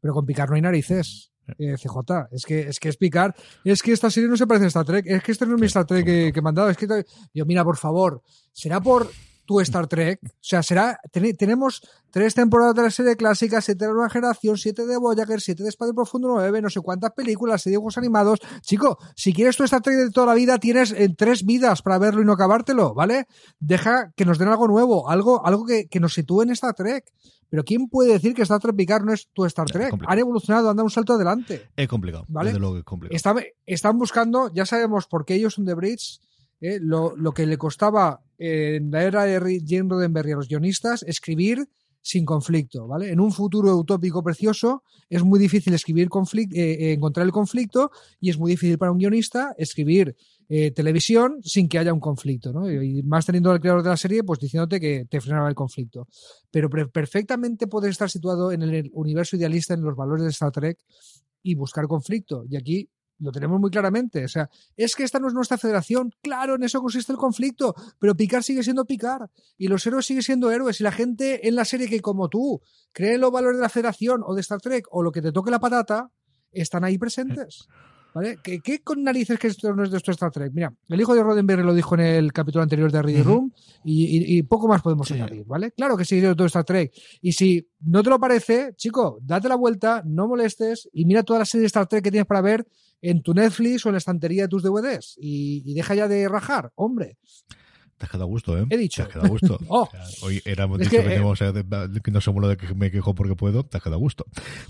Pero 0.00 0.14
con 0.14 0.26
picar 0.26 0.50
no 0.50 0.56
hay 0.56 0.62
narices. 0.62 1.32
Eh, 1.58 1.76
CJ, 1.76 2.28
es 2.30 2.44
que 2.44 2.60
es 2.60 2.78
que 2.78 2.88
es 2.90 2.96
picar, 2.96 3.34
es 3.64 3.82
que 3.82 3.92
esta 3.92 4.10
serie 4.10 4.28
no 4.28 4.36
se 4.36 4.46
parece 4.46 4.66
a 4.66 4.68
Star 4.68 4.84
Trek, 4.84 5.06
es 5.06 5.22
que 5.22 5.32
este 5.32 5.46
no 5.46 5.54
es 5.54 5.60
mi 5.60 5.66
Star 5.66 5.86
Trek 5.86 6.04
que, 6.04 6.30
que 6.32 6.40
he 6.40 6.42
mandado, 6.42 6.68
es 6.68 6.76
que 6.76 6.86
yo 7.32 7.46
mira, 7.46 7.64
por 7.64 7.76
favor, 7.76 8.22
será 8.52 8.80
por 8.80 9.10
tu 9.48 9.60
Star 9.60 9.86
Trek, 9.86 10.20
o 10.22 10.28
sea, 10.42 10.62
será 10.62 11.00
ten, 11.10 11.34
tenemos 11.34 11.80
tres 12.10 12.34
temporadas 12.34 12.74
de 12.74 12.82
la 12.82 12.90
serie 12.90 13.16
clásica, 13.16 13.62
siete 13.62 13.86
de 13.86 13.88
la 13.88 13.94
nueva 13.94 14.10
generación, 14.10 14.58
siete 14.58 14.84
de 14.84 14.98
Voyager, 14.98 15.40
siete 15.40 15.62
de 15.62 15.70
Espacio 15.70 15.94
Profundo, 15.94 16.28
nueve, 16.28 16.60
no 16.60 16.68
sé 16.68 16.80
cuántas 16.80 17.12
películas, 17.12 17.64
dibujos 17.64 17.96
animados, 17.96 18.40
chico, 18.60 18.98
si 19.16 19.32
quieres 19.32 19.56
tu 19.56 19.64
Star 19.64 19.80
Trek 19.80 19.96
de 19.96 20.10
toda 20.10 20.26
la 20.26 20.34
vida, 20.34 20.58
tienes 20.58 20.92
en 20.92 21.16
tres 21.16 21.46
vidas 21.46 21.80
para 21.80 21.96
verlo 21.96 22.20
y 22.20 22.26
no 22.26 22.34
acabártelo, 22.34 22.92
¿vale? 22.92 23.26
Deja 23.58 24.12
que 24.14 24.26
nos 24.26 24.36
den 24.36 24.48
algo 24.48 24.68
nuevo, 24.68 25.08
algo, 25.08 25.46
algo 25.46 25.64
que, 25.64 25.88
que 25.88 25.98
nos 25.98 26.12
sitúe 26.12 26.42
en 26.42 26.50
Star 26.50 26.74
Trek. 26.74 27.06
Pero 27.48 27.64
¿quién 27.64 27.88
puede 27.88 28.12
decir 28.12 28.34
que 28.34 28.42
Star 28.42 28.60
Trek 28.60 28.76
Picard 28.76 29.04
no 29.06 29.14
es 29.14 29.30
tu 29.32 29.46
Star 29.46 29.64
Trek? 29.64 29.94
Han 30.06 30.18
evolucionado, 30.18 30.68
han 30.68 30.76
dado 30.76 30.84
un 30.84 30.90
salto 30.90 31.14
adelante. 31.14 31.70
Es 31.74 31.88
complicado. 31.88 32.26
¿vale? 32.28 32.50
Desde 32.50 32.60
luego 32.60 32.74
que 32.74 32.80
es 32.80 32.84
complicado. 32.84 33.16
Está, 33.16 33.34
están 33.64 33.98
buscando, 33.98 34.52
ya 34.52 34.66
sabemos 34.66 35.06
por 35.06 35.24
qué 35.24 35.36
ellos 35.36 35.54
son 35.54 35.64
de 35.64 35.72
Bridge, 35.72 36.20
eh, 36.60 36.78
lo, 36.80 37.16
lo, 37.16 37.32
que 37.32 37.46
le 37.46 37.56
costaba 37.56 38.20
en 38.38 38.90
la 38.90 39.02
era 39.02 39.24
de 39.24 39.62
Jane 39.66 39.88
Roddenberry 39.88 40.32
a 40.32 40.36
los 40.36 40.48
guionistas 40.48 41.02
escribir 41.02 41.68
sin 42.08 42.24
conflicto, 42.24 42.86
¿vale? 42.86 43.10
En 43.10 43.20
un 43.20 43.32
futuro 43.32 43.76
utópico 43.76 44.22
precioso 44.22 44.82
es 45.10 45.22
muy 45.22 45.38
difícil 45.38 45.74
escribir 45.74 46.08
conflicto, 46.08 46.56
eh, 46.56 46.92
encontrar 46.92 47.26
el 47.26 47.32
conflicto 47.32 47.90
y 48.20 48.30
es 48.30 48.38
muy 48.38 48.52
difícil 48.52 48.78
para 48.78 48.92
un 48.92 48.98
guionista 48.98 49.54
escribir 49.58 50.16
eh, 50.48 50.70
televisión 50.70 51.40
sin 51.42 51.68
que 51.68 51.78
haya 51.78 51.92
un 51.92 52.00
conflicto, 52.00 52.52
¿no? 52.52 52.70
Y 52.70 53.02
más 53.02 53.26
teniendo 53.26 53.50
al 53.50 53.60
creador 53.60 53.82
de 53.82 53.90
la 53.90 53.96
serie, 53.98 54.24
pues 54.24 54.40
diciéndote 54.40 54.80
que 54.80 55.04
te 55.04 55.20
frenaba 55.20 55.50
el 55.50 55.54
conflicto. 55.54 56.08
Pero 56.50 56.70
perfectamente 56.70 57.66
puedes 57.66 57.90
estar 57.90 58.08
situado 58.08 58.52
en 58.52 58.62
el 58.62 58.90
universo 58.94 59.36
idealista, 59.36 59.74
en 59.74 59.82
los 59.82 59.94
valores 59.94 60.24
de 60.24 60.30
Star 60.30 60.50
Trek, 60.50 60.78
y 61.42 61.54
buscar 61.54 61.86
conflicto. 61.86 62.44
Y 62.48 62.56
aquí 62.56 62.88
lo 63.18 63.32
tenemos 63.32 63.60
muy 63.60 63.70
claramente. 63.70 64.24
O 64.24 64.28
sea, 64.28 64.48
es 64.76 64.94
que 64.94 65.04
esta 65.04 65.18
no 65.18 65.28
es 65.28 65.34
nuestra 65.34 65.58
federación. 65.58 66.12
Claro, 66.22 66.54
en 66.54 66.62
eso 66.62 66.80
consiste 66.80 67.12
el 67.12 67.18
conflicto. 67.18 67.74
Pero 67.98 68.16
Picard 68.16 68.42
sigue 68.42 68.62
siendo 68.62 68.84
Picard. 68.84 69.28
Y 69.56 69.68
los 69.68 69.86
héroes 69.86 70.06
siguen 70.06 70.22
siendo 70.22 70.50
héroes. 70.50 70.80
Y 70.80 70.84
la 70.84 70.92
gente 70.92 71.48
en 71.48 71.54
la 71.54 71.64
serie 71.64 71.88
que, 71.88 72.00
como 72.00 72.28
tú, 72.28 72.60
cree 72.92 73.14
en 73.14 73.20
los 73.20 73.32
valores 73.32 73.58
de 73.58 73.62
la 73.62 73.68
federación 73.68 74.22
o 74.24 74.34
de 74.34 74.40
Star 74.40 74.60
Trek 74.60 74.86
o 74.90 75.02
lo 75.02 75.12
que 75.12 75.22
te 75.22 75.32
toque 75.32 75.50
la 75.50 75.60
patata, 75.60 76.10
están 76.52 76.84
ahí 76.84 76.98
presentes. 76.98 77.68
¿Vale? 78.14 78.38
¿Qué, 78.42 78.60
¿Qué, 78.60 78.82
con 78.82 79.02
narices 79.02 79.38
que 79.38 79.48
esto 79.48 79.72
no 79.74 79.84
es 79.84 79.90
de 79.90 79.98
esto 79.98 80.10
Star 80.12 80.30
Trek? 80.30 80.50
Mira, 80.54 80.72
el 80.88 81.00
hijo 81.00 81.14
de 81.14 81.22
Roddenberry 81.22 81.62
lo 81.62 81.74
dijo 81.74 81.94
en 81.94 82.00
el 82.00 82.32
capítulo 82.32 82.62
anterior 82.62 82.90
de 82.90 83.02
Ready 83.02 83.22
Room 83.22 83.52
y, 83.84 84.04
y, 84.04 84.38
y, 84.38 84.42
poco 84.42 84.66
más 84.66 84.80
podemos 84.80 85.10
añadir, 85.10 85.44
¿vale? 85.44 85.72
Claro 85.72 85.96
que 85.96 86.06
sí, 86.06 86.18
de 86.18 86.34
todo 86.34 86.46
Star 86.46 86.64
Trek. 86.64 86.92
Y 87.20 87.32
si 87.32 87.68
no 87.80 88.02
te 88.02 88.10
lo 88.10 88.18
parece, 88.18 88.72
chico, 88.76 89.18
date 89.22 89.48
la 89.48 89.56
vuelta, 89.56 90.02
no 90.06 90.26
molestes 90.26 90.88
y 90.92 91.04
mira 91.04 91.22
toda 91.22 91.40
la 91.40 91.44
serie 91.44 91.62
de 91.62 91.66
Star 91.66 91.86
Trek 91.86 92.02
que 92.02 92.10
tienes 92.10 92.26
para 92.26 92.40
ver 92.40 92.66
en 93.02 93.22
tu 93.22 93.34
Netflix 93.34 93.84
o 93.84 93.88
en 93.88 93.94
la 93.94 93.98
estantería 93.98 94.42
de 94.42 94.48
tus 94.48 94.62
DVDs 94.62 95.14
y, 95.18 95.62
y 95.64 95.74
deja 95.74 95.94
ya 95.94 96.08
de 96.08 96.28
rajar, 96.28 96.70
hombre. 96.74 97.16
Te 97.98 98.06
has 98.06 98.10
quedado 98.10 98.24
a 98.24 98.28
gusto, 98.28 98.56
¿eh? 98.56 98.64
He 98.70 98.76
dicho. 98.76 99.02
Te 99.02 99.08
has 99.08 99.08
quedado 99.08 99.26
a 99.26 99.30
gusto. 99.30 99.58
oh. 99.68 99.88
hoy 100.22 100.40
éramos 100.44 100.80
Es 100.80 100.88
dicho 100.88 101.02
que, 101.02 101.08
que, 101.08 101.16
eh, 101.16 102.00
que 102.02 102.10
no 102.12 102.20
somos 102.20 102.40
lo 102.40 102.48
de 102.48 102.56
que 102.56 102.72
me 102.74 102.90
quejo 102.92 103.14
porque 103.14 103.34
puedo. 103.34 103.64
Te 103.64 103.76
has 103.76 103.82
quedado 103.82 103.96
a 103.96 103.98
gusto. 103.98 104.24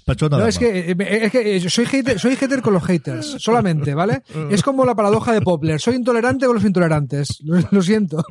Pacho, 0.06 0.28
nada 0.30 0.42
No, 0.42 0.48
es 0.48 0.54
más. 0.54 0.58
que, 0.58 0.90
eh, 0.90 0.96
es 0.98 1.32
que 1.32 1.56
eh, 1.56 1.70
soy 1.70 1.84
hater, 1.84 2.18
soy 2.18 2.36
hater 2.36 2.62
con 2.62 2.72
los 2.72 2.82
haters, 2.84 3.36
solamente, 3.38 3.94
¿vale? 3.94 4.22
Es 4.50 4.62
como 4.62 4.84
la 4.86 4.94
paradoja 4.94 5.32
de 5.32 5.42
Popler. 5.42 5.78
Soy 5.78 5.96
intolerante 5.96 6.46
con 6.46 6.54
los 6.54 6.64
intolerantes. 6.64 7.40
Lo, 7.44 7.58
lo 7.70 7.82
siento. 7.82 8.24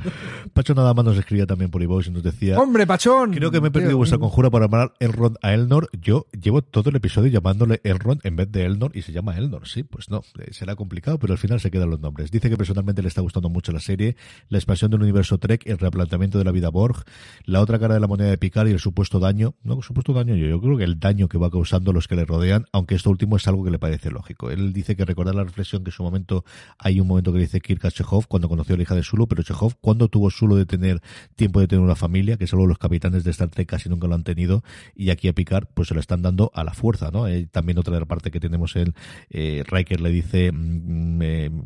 Pacho 0.53 0.73
nada 0.73 0.93
más 0.93 1.05
nos 1.05 1.17
escribía 1.17 1.45
también 1.45 1.69
por 1.69 1.81
iVoox 1.83 2.07
y 2.07 2.11
nos 2.11 2.23
decía... 2.23 2.57
Hombre, 2.59 2.87
Pachón. 2.87 3.33
Creo 3.33 3.51
que 3.51 3.61
me 3.61 3.67
he 3.67 3.71
perdido 3.71 3.91
Tío, 3.91 3.97
vuestra 3.97 4.17
conjura 4.17 4.49
para 4.49 4.65
llamar 4.65 4.93
Elrond 4.99 5.37
a 5.43 5.53
Elnor. 5.53 5.89
Yo 6.01 6.25
llevo 6.31 6.63
todo 6.63 6.89
el 6.89 6.95
episodio 6.95 7.31
llamándole 7.31 7.81
Elrond 7.83 8.21
en 8.25 8.35
vez 8.35 8.51
de 8.51 8.65
Elnor 8.65 8.91
y 8.95 9.03
se 9.03 9.11
llama 9.11 9.37
Elnor. 9.37 9.67
Sí, 9.67 9.83
pues 9.83 10.09
no, 10.09 10.23
eh, 10.39 10.51
será 10.51 10.75
complicado, 10.75 11.19
pero 11.19 11.33
al 11.33 11.39
final 11.39 11.59
se 11.59 11.69
quedan 11.69 11.89
los 11.89 11.99
nombres. 11.99 12.31
Dice 12.31 12.49
que 12.49 12.57
personalmente 12.57 13.01
le 13.01 13.09
está 13.09 13.21
gustando 13.21 13.49
mucho 13.49 13.71
la 13.71 13.79
serie, 13.79 14.15
la 14.49 14.57
expansión 14.57 14.86
del 14.89 15.01
universo 15.01 15.37
Trek, 15.37 15.65
el 15.65 15.77
replanteamiento 15.77 16.37
de 16.37 16.43
la 16.43 16.51
vida 16.51 16.69
Borg, 16.69 17.03
la 17.45 17.61
otra 17.61 17.79
cara 17.79 17.93
de 17.93 17.99
la 17.99 18.07
moneda 18.07 18.29
de 18.29 18.37
Picard 18.37 18.67
y 18.67 18.71
el 18.71 18.79
supuesto 18.79 19.19
daño. 19.19 19.55
No, 19.63 19.81
supuesto 19.81 20.13
daño 20.13 20.35
yo, 20.35 20.47
yo 20.47 20.61
creo 20.61 20.77
que 20.77 20.83
el 20.83 20.99
daño 20.99 21.27
que 21.27 21.37
va 21.37 21.49
causando 21.49 21.93
los 21.93 22.07
que 22.07 22.15
le 22.15 22.25
rodean, 22.25 22.65
aunque 22.71 22.95
esto 22.95 23.09
último 23.09 23.37
es 23.37 23.47
algo 23.47 23.63
que 23.63 23.71
le 23.71 23.79
parece 23.79 24.11
lógico. 24.11 24.49
Él 24.51 24.73
dice 24.73 24.95
que 24.95 25.05
recordar 25.05 25.35
la 25.35 25.43
reflexión 25.43 25.83
que 25.83 25.89
en 25.89 25.93
su 25.93 26.03
momento 26.03 26.43
hay 26.77 26.99
un 26.99 27.07
momento 27.07 27.33
que 27.33 27.39
dice 27.39 27.59
Kirk 27.61 27.83
a 27.85 27.91
Chekhov 27.91 28.27
cuando 28.27 28.49
conoció 28.49 28.75
a 28.75 28.77
la 28.77 28.83
hija 28.83 28.95
de 28.95 29.03
Sulu, 29.03 29.27
pero 29.27 29.43
Chekhov, 29.43 29.75
¿cuándo 29.81 30.07
tuvo 30.07 30.29
Sulu 30.29 30.55
de 30.55 30.65
tener 30.65 31.01
tiempo 31.35 31.59
de 31.59 31.67
tener 31.67 31.83
una 31.83 31.95
familia? 31.95 32.37
Que 32.37 32.45
es 32.45 32.53
algo 32.53 32.65
que 32.65 32.69
los 32.69 32.77
capitanes 32.77 33.23
de 33.23 33.31
Star 33.31 33.49
Trek 33.49 33.67
casi 33.67 33.89
nunca 33.89 34.07
lo 34.07 34.15
han 34.15 34.23
tenido 34.23 34.63
y 34.95 35.09
aquí 35.09 35.27
a 35.27 35.33
Picard 35.33 35.67
pues 35.73 35.89
se 35.89 35.93
lo 35.93 35.99
están 35.99 36.21
dando 36.21 36.51
a 36.53 36.63
la 36.63 36.73
fuerza, 36.73 37.11
¿no? 37.11 37.27
Eh, 37.27 37.47
también 37.51 37.77
otra 37.77 38.03
parte 38.05 38.31
que 38.31 38.39
tenemos 38.39 38.75
el 38.75 38.93
eh, 39.29 39.63
Riker 39.65 40.01
le 40.01 40.09
dice, 40.09 40.51
mm, 40.51 41.06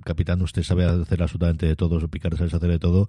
capitán, 0.04 0.42
usted 0.42 0.64
sabe 0.64 0.86
hacer 0.86 1.22
absolutamente 1.22 1.66
de 1.66 1.76
todo, 1.76 2.08
Picard 2.08 2.38
sabe 2.38 2.48
hacer 2.48 2.70
de 2.70 2.80
todo, 2.80 3.08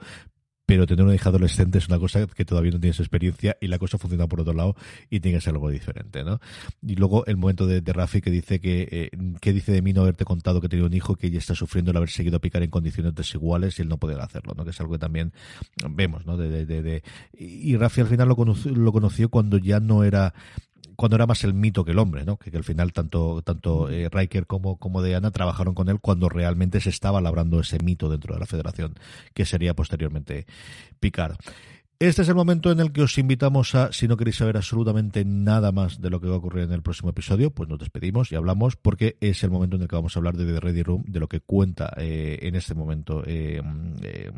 pero 0.73 0.87
tener 0.87 1.05
una 1.05 1.15
hija 1.15 1.29
adolescente 1.29 1.79
es 1.79 1.89
una 1.89 1.99
cosa 1.99 2.27
que 2.27 2.45
todavía 2.45 2.71
no 2.71 2.81
tienes 2.81 2.99
experiencia 3.01 3.57
y 3.61 3.67
la 3.67 3.79
cosa 3.79 3.99
funciona 3.99 4.27
por 4.27 4.41
otro 4.41 4.55
lado 4.55 4.77
y 5.11 5.21
tiene 5.21 5.37
que 5.37 5.43
ser 5.43 5.55
algo 5.55 5.69
diferente, 5.69 6.25
¿no? 6.25 6.41
Y 6.81 6.95
luego 6.95 7.27
el 7.27 7.37
momento 7.37 7.67
de, 7.67 7.81
de 7.81 7.93
Rafi 7.93 8.21
que 8.21 8.31
dice 8.31 8.61
que, 8.61 8.89
eh, 8.91 9.11
que 9.41 9.53
dice 9.53 9.73
de 9.73 9.83
mí 9.83 9.93
no 9.93 10.03
haberte 10.03 10.25
contado 10.25 10.61
que 10.61 10.69
tenía 10.69 10.87
un 10.87 10.95
hijo 10.95 11.17
que 11.17 11.27
ella 11.27 11.39
está 11.39 11.55
sufriendo 11.55 11.91
el 11.91 11.97
haber 11.97 12.11
seguido 12.11 12.37
a 12.37 12.41
picar 12.41 12.63
en 12.63 12.71
condiciones 12.71 13.15
desiguales 13.15 13.79
y 13.79 13.83
el 13.83 13.89
no 13.89 13.99
poder 13.99 14.21
hacerlo, 14.21 14.55
¿no? 14.57 14.65
Que 14.65 14.71
es 14.71 14.81
algo 14.81 14.95
que 14.95 14.99
también 14.99 15.33
vemos, 15.91 16.25
¿no? 16.27 16.37
De, 16.37 16.65
de, 16.65 16.83
de, 16.83 17.03
y 17.37 17.77
Rafi 17.77 18.01
al 18.01 18.07
final 18.07 18.29
lo 18.29 18.93
conoció 18.93 19.29
cuando 19.29 19.59
ya 19.59 19.81
no 19.81 20.05
era 20.05 20.33
cuando 20.97 21.17
era 21.17 21.27
más 21.27 21.45
el 21.45 21.55
mito 21.55 21.85
que 21.85 21.93
el 21.93 21.99
hombre, 21.99 22.25
¿no? 22.25 22.37
Que, 22.37 22.51
que 22.51 22.57
al 22.57 22.65
final 22.65 22.93
tanto 22.93 23.43
tanto 23.43 23.91
eh, 23.91 24.09
Riker 24.11 24.47
como 24.47 24.77
como 24.77 25.03
Diana 25.03 25.31
trabajaron 25.31 25.75
con 25.75 25.89
él 25.89 26.01
cuando 26.01 26.29
realmente 26.29 26.81
se 26.81 26.91
estaba 26.91 27.21
labrando 27.21 27.61
ese 27.61 27.79
mito 27.83 28.09
dentro 28.09 28.35
de 28.35 28.41
la 28.41 28.47
Federación, 28.47 28.95
que 29.35 29.45
sería 29.45 29.75
posteriormente 29.75 30.47
Picard. 31.01 31.37
Este 32.03 32.23
es 32.23 32.29
el 32.29 32.35
momento 32.35 32.73
en 32.73 32.81
el 32.81 32.91
que 32.91 33.03
os 33.03 33.17
invitamos 33.17 33.77
a, 33.77 33.93
si 33.93 34.09
no 34.09 34.17
queréis 34.17 34.35
saber 34.35 34.57
absolutamente 34.57 35.25
nada 35.25 35.71
más 35.71 36.01
de 36.01 36.11
lo 36.11 36.21
que 36.21 36.27
va 36.27 36.35
a 36.35 36.39
ocurrir 36.39 36.65
en 36.65 36.73
el 36.73 36.83
próximo 36.83 37.11
episodio, 37.11 37.53
pues 37.53 37.69
nos 37.69 37.79
despedimos 37.79 38.33
y 38.33 38.35
hablamos 38.35 38.75
porque 38.75 39.17
es 39.21 39.45
el 39.45 39.53
momento 39.53 39.77
en 39.77 39.83
el 39.83 39.89
que 39.89 39.95
vamos 39.95 40.17
a 40.17 40.19
hablar 40.19 40.37
de 40.37 40.53
The 40.53 40.59
Ready 40.59 40.83
Room, 40.83 41.05
de 41.07 41.21
lo 41.21 41.29
que 41.29 41.39
cuenta 41.39 41.95
eh, 41.97 42.41
en 42.43 42.57
este 42.57 42.75
momento 42.75 43.23
eh, 43.25 43.63
eh, 44.03 44.33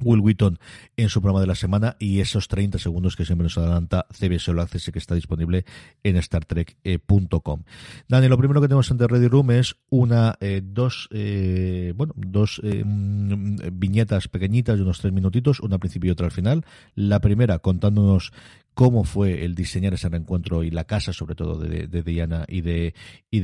Will 0.00 0.20
Wheaton 0.20 0.58
en 0.96 1.08
su 1.08 1.20
programa 1.20 1.40
de 1.40 1.46
la 1.46 1.54
semana 1.54 1.96
y 1.98 2.20
esos 2.20 2.48
30 2.48 2.78
segundos 2.78 3.16
que 3.16 3.24
siempre 3.24 3.44
nos 3.44 3.58
adelanta 3.58 4.06
CBS 4.12 4.50
All 4.50 4.60
Access 4.60 4.90
que 4.92 4.98
está 4.98 5.14
disponible 5.14 5.64
en 6.02 6.20
StarTrek.com. 6.20 7.62
Dani, 8.08 8.28
lo 8.28 8.38
primero 8.38 8.60
que 8.60 8.68
tenemos 8.68 8.90
en 8.90 8.98
The 8.98 9.06
Ready 9.06 9.28
Room 9.28 9.50
es 9.52 9.76
una, 9.90 10.36
eh, 10.40 10.60
dos, 10.62 11.08
eh, 11.12 11.92
bueno, 11.96 12.14
dos 12.16 12.60
eh, 12.64 12.82
mm, 12.84 13.56
viñetas 13.72 14.28
pequeñitas 14.28 14.76
de 14.76 14.82
unos 14.82 15.00
tres 15.00 15.12
minutitos, 15.12 15.60
una 15.60 15.74
al 15.74 15.80
principio 15.80 16.08
y 16.08 16.12
otra 16.12 16.26
al 16.26 16.32
final. 16.32 16.64
La 16.94 17.20
primera 17.20 17.58
contándonos 17.58 18.32
cómo 18.74 19.04
fue 19.04 19.44
el 19.44 19.54
diseñar 19.54 19.94
ese 19.94 20.08
reencuentro 20.08 20.64
y 20.64 20.70
la 20.70 20.84
casa, 20.84 21.12
sobre 21.12 21.34
todo, 21.34 21.58
de, 21.58 21.86
de 21.86 22.02
Diana 22.02 22.44
y 22.48 22.60
de, 22.60 22.92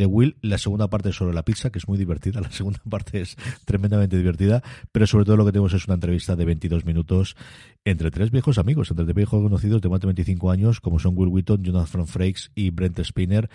Will. 0.06 0.36
La 0.42 0.58
segunda 0.58 0.88
parte 0.90 1.12
sobre 1.12 1.34
la 1.34 1.44
pizza, 1.44 1.70
que 1.70 1.78
es 1.78 1.88
muy 1.88 1.96
divertida. 1.98 2.40
La 2.40 2.50
segunda 2.50 2.80
parte 2.88 3.20
es 3.20 3.36
tremendamente 3.64 4.16
divertida, 4.16 4.62
pero 4.92 5.06
sobre 5.06 5.24
todo 5.24 5.36
lo 5.36 5.46
que 5.46 5.52
tenemos 5.52 5.72
es 5.72 5.86
una 5.86 5.94
entrevista 5.94 6.36
de 6.36 6.44
22 6.44 6.84
minutos 6.84 7.36
entre 7.84 8.10
tres 8.10 8.30
viejos 8.30 8.58
amigos, 8.58 8.90
entre 8.90 9.04
tres 9.06 9.14
viejos 9.16 9.42
conocidos 9.42 9.80
de 9.80 9.88
más 9.88 10.00
de 10.00 10.06
25 10.08 10.50
años, 10.50 10.80
como 10.80 10.98
son 10.98 11.14
Will 11.16 11.28
Wheaton, 11.30 11.62
Jonathan 11.62 12.06
Frakes 12.06 12.50
y 12.54 12.70
Brent 12.70 12.98
Spinner. 13.00 13.48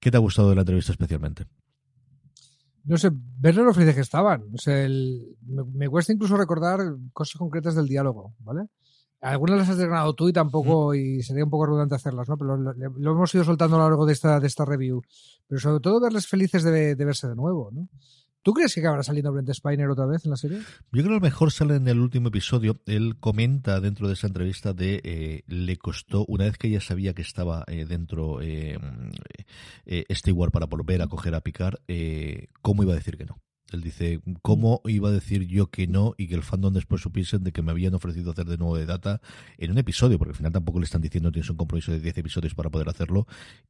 ¿Qué 0.00 0.10
te 0.10 0.16
ha 0.16 0.20
gustado 0.20 0.50
de 0.50 0.56
la 0.56 0.62
entrevista 0.62 0.92
especialmente? 0.92 1.44
No 2.84 2.98
sé, 2.98 3.10
verlo 3.12 3.62
lo 3.62 3.72
felices 3.72 3.94
que 3.94 4.00
estaban. 4.00 4.42
O 4.52 4.58
sea, 4.58 4.84
el- 4.84 5.36
me 5.46 5.88
cuesta 5.88 6.12
incluso 6.12 6.36
recordar 6.36 6.80
cosas 7.12 7.38
concretas 7.38 7.76
del 7.76 7.86
diálogo, 7.86 8.34
¿vale? 8.40 8.62
Algunas 9.22 9.56
las 9.56 9.68
has 9.68 9.78
desgranado 9.78 10.14
tú 10.14 10.28
y 10.28 10.32
tampoco, 10.32 10.94
y 10.94 11.22
sería 11.22 11.44
un 11.44 11.50
poco 11.50 11.66
redundante 11.66 11.94
hacerlas, 11.94 12.28
¿no? 12.28 12.36
Pero 12.36 12.56
lo, 12.56 13.12
hemos 13.12 13.34
ido 13.34 13.44
soltando 13.44 13.76
a 13.76 13.78
lo 13.78 13.88
largo 13.88 14.04
de 14.04 14.12
esta, 14.12 14.40
de 14.40 14.48
esta 14.48 14.64
review. 14.64 15.00
Pero 15.46 15.60
sobre 15.60 15.80
todo 15.80 16.00
verles 16.00 16.26
felices 16.26 16.64
de, 16.64 16.96
de 16.96 17.04
verse 17.04 17.28
de 17.28 17.36
nuevo, 17.36 17.70
¿no? 17.72 17.88
¿Tú 18.42 18.52
crees 18.54 18.74
que 18.74 18.80
acabará 18.80 19.04
saliendo 19.04 19.32
Brent 19.32 19.50
Spiner 19.54 19.88
otra 19.88 20.06
vez 20.06 20.24
en 20.24 20.32
la 20.32 20.36
serie? 20.36 20.58
Yo 20.58 20.64
creo 20.90 21.04
que 21.04 21.10
a 21.10 21.14
lo 21.14 21.20
mejor 21.20 21.52
sale 21.52 21.76
en 21.76 21.86
el 21.86 22.00
último 22.00 22.28
episodio. 22.28 22.80
Él 22.86 23.16
comenta 23.20 23.80
dentro 23.80 24.08
de 24.08 24.14
esa 24.14 24.26
entrevista 24.26 24.72
de 24.72 25.00
eh, 25.04 25.44
le 25.46 25.76
costó, 25.76 26.24
una 26.26 26.44
vez 26.44 26.58
que 26.58 26.66
ella 26.66 26.80
sabía 26.80 27.14
que 27.14 27.22
estaba 27.22 27.64
eh, 27.68 27.84
dentro 27.84 28.40
eh, 28.42 28.78
eh, 29.86 30.04
Stewart 30.10 30.50
para 30.50 30.66
volver 30.66 31.02
a 31.02 31.06
coger 31.06 31.36
a 31.36 31.40
Picard, 31.40 31.76
eh, 31.86 32.48
¿cómo 32.62 32.82
iba 32.82 32.92
a 32.92 32.96
decir 32.96 33.16
que 33.16 33.26
no? 33.26 33.40
Él 33.74 33.82
dice, 33.82 34.20
¿cómo 34.42 34.80
iba 34.84 35.08
a 35.08 35.12
decir 35.12 35.46
yo 35.46 35.70
que 35.70 35.86
no 35.86 36.14
y 36.16 36.28
que 36.28 36.34
el 36.34 36.42
fandom 36.42 36.72
después 36.72 37.02
supiesen 37.02 37.44
de 37.44 37.52
que 37.52 37.62
me 37.62 37.70
habían 37.70 37.94
ofrecido 37.94 38.30
hacer 38.32 38.46
de 38.46 38.58
nuevo 38.58 38.76
de 38.76 38.86
data 38.86 39.20
en 39.58 39.70
un 39.70 39.78
episodio? 39.78 40.18
Porque 40.18 40.30
al 40.30 40.36
final 40.36 40.52
tampoco 40.52 40.78
le 40.78 40.84
están 40.84 41.02
diciendo 41.02 41.32
tienes 41.32 41.50
un 41.50 41.56
compromiso 41.56 41.92
de 41.92 42.00
10 42.00 42.18
episodios 42.18 42.54
para 42.54 42.70
poder 42.70 42.88
hacerlo 42.88 43.26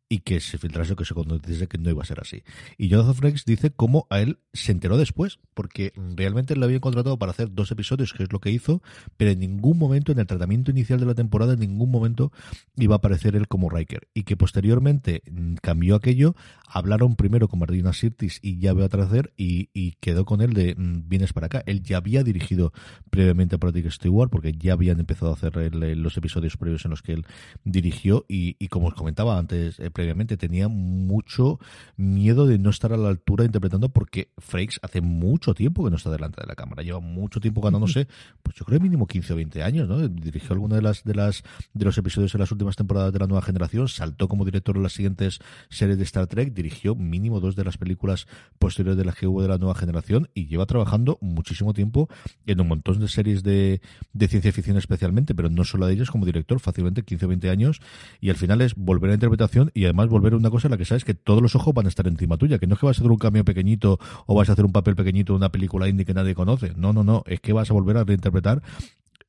y 0.09 0.20
que 0.20 0.40
se 0.40 0.59
filtrase 0.59 0.92
o 0.92 0.96
que 0.96 1.05
se 1.05 1.14
conociese 1.14 1.68
que 1.68 1.78
no 1.78 1.90
iba 1.90 2.03
a 2.03 2.07
ser 2.07 2.20
así. 2.20 2.42
Y 2.76 2.88
Jonathan 2.88 3.14
Frakes 3.14 3.44
dice 3.46 3.70
cómo 3.70 4.07
a 4.11 4.20
él 4.20 4.38
se 4.53 4.72
enteró 4.72 4.98
después, 4.98 5.38
porque 5.55 5.92
realmente 6.16 6.57
le 6.57 6.64
habían 6.64 6.80
contratado 6.80 7.18
para 7.18 7.32
hacer 7.32 7.53
dos 7.53 7.70
episodios, 7.70 8.12
que 8.12 8.24
es 8.24 8.32
lo 8.32 8.40
que 8.40 8.50
hizo, 8.50 8.82
pero 9.16 9.30
en 9.30 9.40
ningún 9.40 9.78
momento, 9.78 10.12
en 10.12 10.18
el 10.18 10.26
tratamiento 10.26 10.70
inicial 10.70 11.00
de 11.00 11.07
la 11.07 11.14
temporada, 11.14 11.55
en 11.55 11.61
ningún 11.61 11.90
momento 11.90 12.32
iba 12.76 12.94
a 12.94 12.98
aparecer 12.98 13.36
él 13.36 13.48
como 13.48 13.70
Riker. 13.70 14.09
Y 14.14 14.24
que 14.24 14.36
posteriormente 14.36 15.22
mm, 15.30 15.55
cambió 15.62 15.94
aquello, 15.94 16.34
hablaron 16.66 17.16
primero 17.16 17.48
con 17.48 17.61
Martina 17.61 17.92
Sirtis 17.92 18.38
y 18.42 18.59
ya 18.59 18.74
veo 18.74 18.84
a 18.84 18.90
tracer 18.90 19.32
y 19.36 19.91
quedó 20.01 20.24
con 20.24 20.40
él 20.40 20.53
de 20.53 20.74
mm, 20.74 21.09
vienes 21.09 21.32
para 21.32 21.47
acá. 21.47 21.62
Él 21.66 21.82
ya 21.82 21.99
había 21.99 22.22
dirigido 22.22 22.72
previamente 23.11 23.57
a 23.57 23.59
Patrick 23.59 23.90
Stewart, 23.90 24.30
porque 24.30 24.53
ya 24.53 24.74
habían 24.74 25.01
empezado 25.01 25.30
a 25.30 25.34
hacer 25.34 25.74
los 25.74 26.16
episodios 26.16 26.57
previos 26.57 26.84
en 26.84 26.90
los 26.90 27.03
que 27.03 27.12
él 27.12 27.26
dirigió 27.64 28.24
y, 28.28 28.57
y 28.59 28.68
como 28.68 28.88
os 28.88 28.95
comentaba 28.95 29.38
antes 29.38 29.78
eh, 29.78 29.90
previamente, 29.90 30.36
tenía 30.36 30.68
mucho 30.68 31.59
miedo 31.97 32.47
de 32.47 32.59
no 32.59 32.70
estar 32.70 32.93
a 32.93 32.97
la 32.97 33.09
altura 33.09 33.45
interpretando 33.45 33.88
porque 33.88 34.30
Frakes 34.38 34.78
hace 34.82 35.01
mucho 35.01 35.55
tiempo 35.55 35.84
que 35.84 35.90
no 35.90 35.97
está 35.97 36.11
delante 36.11 36.40
de 36.40 36.47
la 36.47 36.55
cámara, 36.55 36.82
lleva 36.82 37.01
mucho 37.01 37.40
tiempo 37.40 37.61
ganándose, 37.61 38.09
pues 38.43 38.57
yo 38.57 38.64
creo 38.64 38.80
mínimo 38.80 39.07
15 39.07 39.32
o 39.32 39.36
20 39.36 39.62
años, 39.62 39.88
¿no? 39.88 40.09
Dirigió 40.09 40.53
alguna 40.53 40.76
de 40.76 40.82
las 40.82 41.05
de 41.05 41.14
las 41.14 41.43
de 41.72 41.84
los 41.84 41.97
episodios 41.99 42.34
en 42.34 42.40
las 42.40 42.53
últimas 42.53 42.76
temporadas 42.76 43.12
de 43.12 43.18
la 43.18 43.26
nueva 43.26 43.43
generación, 43.43 43.88
saltó 43.88 44.28
como 44.28 44.45
director 44.45 44.76
en 44.76 44.82
las 44.82 44.93
siguientes 44.93 45.40
series 45.68 45.99
de 45.99 46.05
Star 46.05 46.26
Trek, 46.26 46.53
dirigió 46.53 46.95
mínimo 46.95 47.40
dos 47.40 47.57
de 47.57 47.64
las 47.64 47.78
películas 47.78 48.26
posteriores 48.59 48.99
de 48.99 49.05
las 49.05 49.16
que 49.16 49.26
hubo 49.26 49.43
de 49.43 49.49
la 49.49 49.59
nueva 49.59 49.74
generación 49.83 50.28
y 50.35 50.47
lleva 50.47 50.66
trabajando 50.66 51.18
muchísimo 51.20 51.74
tiempo 51.74 52.09
en 52.47 52.61
un 52.61 52.68
montón 52.68 53.01
de 53.01 53.09
series 53.09 53.43
de, 53.43 53.80
ciencia 54.28 54.53
ficción 54.53 54.76
especialmente, 54.76 55.35
pero 55.35 55.51
no 55.51 55.64
solo 55.64 55.87
de 55.87 55.95
ellas 55.95 56.11
como 56.11 56.24
director, 56.24 56.61
fácilmente 56.61 57.03
15 57.03 57.26
o 57.26 57.28
20 57.28 57.51
años 57.51 57.80
y 58.20 58.30
al 58.30 58.37
final 58.37 58.61
es 58.61 58.74
volver 58.74 59.11
a 59.11 59.14
interpretación 59.14 59.70
y 59.74 59.85
además 59.85 60.09
volver 60.09 60.33
a 60.33 60.37
una 60.37 60.51
cosa 60.51 60.68
en 60.68 60.72
la 60.72 60.78
que 60.78 60.85
sabes 60.85 61.05
que 61.05 61.14
todos 61.14 61.43
los 61.43 61.55
ojos 61.55 61.74
van 61.74 61.87
a 61.87 61.89
estar 61.89 62.07
encima 62.07 62.37
tuya, 62.39 62.59
que 62.59 62.66
no 62.66 62.74
es 62.74 62.80
que 62.80 62.87
vas 62.87 62.99
a 62.99 63.03
hacer 63.03 63.11
un 63.11 63.18
cambio 63.18 63.45
pequeñito 63.45 63.99
o 64.26 64.35
vas 64.35 64.49
a 64.49 64.53
hacer 64.53 64.64
un 64.64 64.72
papel 64.72 64.97
pequeñito 64.97 65.33
en 65.33 65.39
una 65.39 65.53
película 65.53 65.89
indie 65.89 66.07
que 66.07 66.14
nadie 66.14 66.35
conoce, 66.35 66.72
no, 66.76 66.93
no, 66.93 67.05
no, 67.05 67.24
es 67.26 67.41
que 67.41 67.53
vas 67.53 67.70
a 67.70 67.74
volver 67.74 67.97
a 67.97 68.05
reinterpretar 68.05 68.62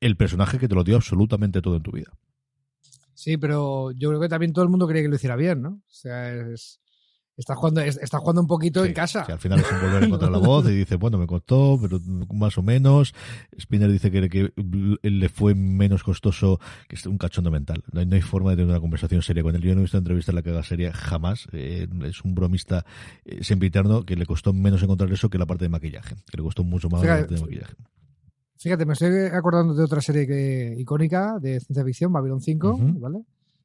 el 0.00 0.16
personaje 0.16 0.58
que 0.58 0.68
te 0.68 0.74
lo 0.74 0.84
dio 0.84 0.96
absolutamente 0.96 1.60
todo 1.62 1.76
en 1.76 1.82
tu 1.82 1.92
vida. 1.92 2.12
Sí, 3.14 3.36
pero 3.36 3.92
yo 3.92 4.08
creo 4.10 4.20
que 4.20 4.28
también 4.28 4.52
todo 4.52 4.64
el 4.64 4.70
mundo 4.70 4.86
quería 4.86 5.02
que 5.02 5.08
lo 5.08 5.14
hiciera 5.14 5.36
bien, 5.36 5.62
¿no? 5.62 5.70
O 5.70 5.92
sea, 5.92 6.30
es, 6.30 6.80
Está 7.36 7.56
jugando, 7.56 7.80
está 7.80 8.18
jugando 8.18 8.42
un 8.42 8.46
poquito 8.46 8.84
en 8.84 8.92
casa. 8.92 9.22
al 9.22 9.40
final 9.40 9.58
es 9.58 9.70
un 9.70 9.80
volver 9.80 10.02
a 10.04 10.06
encontrar 10.06 10.30
la 10.30 10.38
voz 10.38 10.68
y 10.68 10.74
dice, 10.74 10.94
bueno, 10.94 11.18
me 11.18 11.26
costó, 11.26 11.78
pero 11.82 11.98
más 12.32 12.56
o 12.58 12.62
menos. 12.62 13.12
Spinner 13.58 13.90
dice 13.90 14.12
que, 14.12 14.28
que 14.28 14.52
le 15.02 15.28
fue 15.28 15.54
menos 15.56 16.04
costoso, 16.04 16.60
que 16.88 16.94
es 16.94 17.04
un 17.06 17.18
cachondo 17.18 17.50
mental. 17.50 17.82
No 17.92 18.00
hay, 18.00 18.06
no 18.06 18.14
hay, 18.14 18.22
forma 18.22 18.50
de 18.50 18.56
tener 18.58 18.70
una 18.70 18.80
conversación 18.80 19.20
seria 19.22 19.42
con 19.42 19.56
él. 19.56 19.62
Yo 19.62 19.74
no 19.74 19.80
he 19.80 19.82
visto 19.82 19.98
entrevista 19.98 20.30
en 20.30 20.36
la 20.36 20.42
que 20.42 20.50
haga 20.50 20.62
seria 20.62 20.92
jamás. 20.92 21.48
Eh, 21.52 21.88
es 22.04 22.22
un 22.22 22.36
bromista 22.36 22.84
eh, 23.24 23.42
sempiterno 23.42 24.04
que 24.04 24.14
le 24.14 24.26
costó 24.26 24.52
menos 24.52 24.82
encontrar 24.84 25.12
eso 25.12 25.28
que 25.28 25.38
la 25.38 25.46
parte 25.46 25.64
de 25.64 25.70
maquillaje, 25.70 26.14
que 26.30 26.36
le 26.36 26.42
costó 26.44 26.62
mucho 26.62 26.88
más 26.88 27.02
la 27.02 27.18
parte 27.18 27.34
de 27.34 27.40
maquillaje. 27.40 27.74
Fíjate, 28.58 28.86
me 28.86 28.92
estoy 28.92 29.26
acordando 29.32 29.74
de 29.74 29.82
otra 29.82 30.00
serie 30.00 30.26
que, 30.26 30.76
icónica 30.78 31.38
de 31.40 31.60
ciencia 31.60 31.84
ficción, 31.84 32.12
Babylon 32.12 32.40
5, 32.40 32.78
¿vale? 33.00 33.24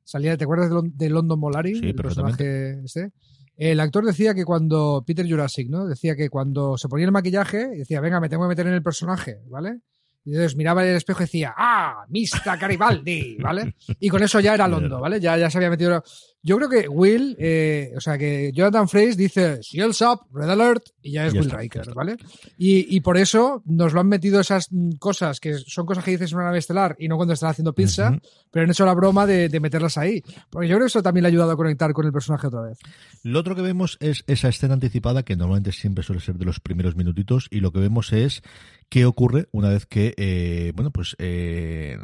Salía, 0.10 0.36
¿te 0.38 0.46
acuerdas 0.46 0.72
de, 0.96 1.10
London 1.12 1.40
Molari? 1.40 1.76
Sí, 1.76 1.86
el 1.90 1.94
personaje 1.94 2.80
este. 2.84 3.12
El 3.56 3.80
actor 3.80 4.04
decía 4.04 4.34
que 4.34 4.44
cuando, 4.44 5.04
Peter 5.06 5.30
Jurassic, 5.30 5.70
¿no? 5.70 5.86
Decía 5.86 6.16
que 6.16 6.30
cuando 6.30 6.80
se 6.80 6.90
ponía 6.90 7.06
el 7.06 7.12
maquillaje, 7.12 7.68
decía, 7.68 8.02
venga, 8.02 8.20
me 8.20 8.28
tengo 8.28 8.46
que 8.46 8.50
meter 8.50 8.66
en 8.66 8.74
el 8.74 8.82
personaje, 8.82 9.44
¿vale? 9.46 9.82
Y 10.26 10.32
entonces 10.32 10.56
miraba 10.56 10.82
en 10.84 10.90
el 10.90 10.96
espejo 10.96 11.22
y 11.22 11.26
decía, 11.26 11.54
¡ah! 11.56 12.06
Mista 12.10 12.56
Garibaldi, 12.56 13.38
¿vale? 13.40 13.76
Y 14.00 14.10
con 14.10 14.24
eso 14.24 14.40
ya 14.40 14.56
era 14.56 14.68
Londo, 14.68 15.00
¿vale? 15.00 15.20
Ya, 15.20 15.38
ya 15.38 15.48
se 15.52 15.60
había 15.60 15.70
metido. 15.70 16.04
Yo 16.42 16.56
creo 16.56 16.70
que 16.70 16.88
Will, 16.88 17.36
eh, 17.38 17.92
o 17.98 18.00
sea, 18.00 18.18
que 18.18 18.52
Jonathan 18.54 18.88
Frakes 18.88 19.18
dice 19.18 19.60
Shields 19.62 20.02
up, 20.02 20.22
Red 20.32 20.50
Alert, 20.50 20.84
y 21.02 21.12
ya 21.12 21.28
es 21.28 21.34
Will 21.34 21.52
Riker, 21.52 21.94
¿vale? 21.94 22.16
Y, 22.58 22.96
y, 22.96 23.02
por 23.02 23.18
eso 23.18 23.62
nos 23.66 23.94
lo 23.94 24.00
han 24.00 24.08
metido 24.08 24.40
esas 24.40 24.70
cosas, 25.00 25.42
que 25.42 25.56
son 25.58 25.86
cosas 25.86 26.04
que 26.04 26.12
dices 26.12 26.32
en 26.32 26.38
una 26.38 26.46
nave 26.46 26.60
estelar 26.60 26.96
y 26.98 27.10
no 27.10 27.18
cuando 27.18 27.34
están 27.34 27.50
haciendo 27.50 27.74
pizza, 27.74 28.18
pero 28.52 28.64
han 28.64 28.72
hecho 28.72 28.86
la 28.86 28.94
broma 28.94 29.26
de, 29.26 29.50
de, 29.50 29.60
meterlas 29.60 29.98
ahí. 29.98 30.24
Porque 30.50 30.70
yo 30.70 30.76
creo 30.76 30.86
que 30.86 30.90
eso 30.90 31.04
también 31.04 31.24
le 31.24 31.28
ha 31.28 31.32
ayudado 31.32 31.52
a 31.52 31.58
conectar 31.58 31.92
con 31.92 32.06
el 32.06 32.14
personaje 32.14 32.48
otra 32.48 32.62
vez. 32.62 32.78
Lo 33.24 33.40
otro 33.40 33.54
que 33.54 33.62
vemos 33.62 33.98
es 34.00 34.24
esa 34.28 34.48
escena 34.48 34.76
anticipada, 34.76 35.24
que 35.24 35.36
normalmente 35.36 35.74
siempre 35.74 36.06
suele 36.06 36.22
ser 36.22 36.36
de 36.36 36.46
los 36.46 36.62
primeros 36.62 36.96
minutitos, 36.96 37.48
y 37.52 37.60
lo 37.60 37.74
que 37.74 37.80
vemos 37.80 38.14
es 38.14 38.44
qué 38.90 39.06
ocurre 39.06 39.48
una 39.52 39.70
vez 39.70 39.86
que, 39.86 40.14
eh, 40.18 40.72
bueno, 40.76 40.92
pues 40.92 41.16
eh, 41.20 41.98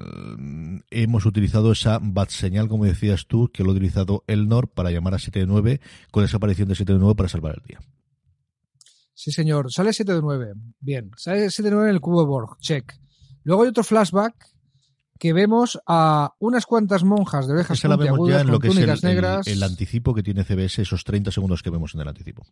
hemos 0.91 1.25
utilizado 1.25 1.71
esa 1.71 1.99
bat 2.01 2.29
señal, 2.29 2.67
como 2.67 2.85
decías 2.85 3.25
tú, 3.27 3.49
que 3.51 3.63
lo 3.63 3.69
ha 3.69 3.73
utilizado 3.73 4.23
Elnor 4.27 4.67
para 4.67 4.91
llamar 4.91 5.13
a 5.13 5.19
7 5.19 5.39
de 5.39 5.45
9 5.45 5.81
con 6.11 6.23
esa 6.23 6.37
aparición 6.37 6.67
de 6.67 6.75
7 6.75 6.93
de 6.93 6.99
9 6.99 7.15
para 7.15 7.29
salvar 7.29 7.55
el 7.57 7.63
día. 7.67 7.79
Sí, 9.13 9.31
señor. 9.31 9.71
Sale 9.71 9.93
7 9.93 10.13
de 10.13 10.21
9. 10.21 10.53
Bien. 10.79 11.11
Sale 11.17 11.49
7 11.49 11.69
de 11.69 11.75
9 11.75 11.89
en 11.89 11.95
el 11.95 12.01
cubo 12.01 12.21
de 12.21 12.27
Borg. 12.27 12.57
Check. 12.59 12.93
Luego 13.43 13.63
hay 13.63 13.69
otro 13.69 13.83
flashback 13.83 14.35
que 15.17 15.31
vemos 15.31 15.79
a 15.87 16.33
unas 16.39 16.65
cuantas 16.65 17.03
monjas 17.03 17.47
de 17.47 17.53
ovejas 17.53 17.77
Esa 17.77 17.87
la 17.87 17.95
vemos 17.95 18.27
ya 18.29 18.41
en 18.41 18.47
lo 18.47 18.59
que 18.59 18.67
es 18.67 18.77
el, 18.77 18.99
negras. 19.01 19.47
El, 19.47 19.53
el, 19.53 19.63
anticipo 19.63 20.13
que 20.13 20.23
tiene 20.23 20.43
CBS, 20.43 20.81
esos 20.81 21.03
30 21.03 21.31
segundos 21.31 21.63
que 21.63 21.69
vemos 21.69 21.95
en 21.95 22.01
el 22.01 22.07
anticipo. 22.07 22.45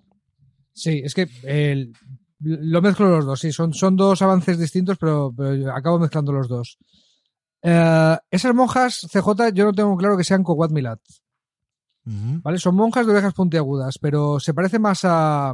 Sí, 0.74 1.02
es 1.04 1.14
que 1.14 1.28
el, 1.44 1.94
lo 2.40 2.82
mezclo 2.82 3.10
los 3.10 3.26
dos, 3.26 3.40
sí, 3.40 3.52
son, 3.52 3.74
son 3.74 3.96
dos 3.96 4.22
avances 4.22 4.58
distintos, 4.58 4.98
pero, 4.98 5.34
pero 5.36 5.74
acabo 5.76 6.00
mezclando 6.00 6.32
los 6.32 6.48
dos. 6.48 6.78
Eh, 7.62 8.18
esas 8.30 8.54
monjas, 8.54 9.08
CJ, 9.12 9.54
yo 9.54 9.66
no 9.66 9.74
tengo 9.74 9.96
claro 9.96 10.18
que 10.18 10.24
sean 10.24 10.44
Kowat 10.44 10.72
Milat. 10.72 11.00
¿Vale? 12.06 12.58
Son 12.58 12.76
monjas 12.76 13.06
de 13.06 13.14
ovejas 13.14 13.34
puntiagudas, 13.34 13.98
pero 14.00 14.40
se 14.40 14.54
parece 14.54 14.78
más 14.80 15.02
a, 15.04 15.54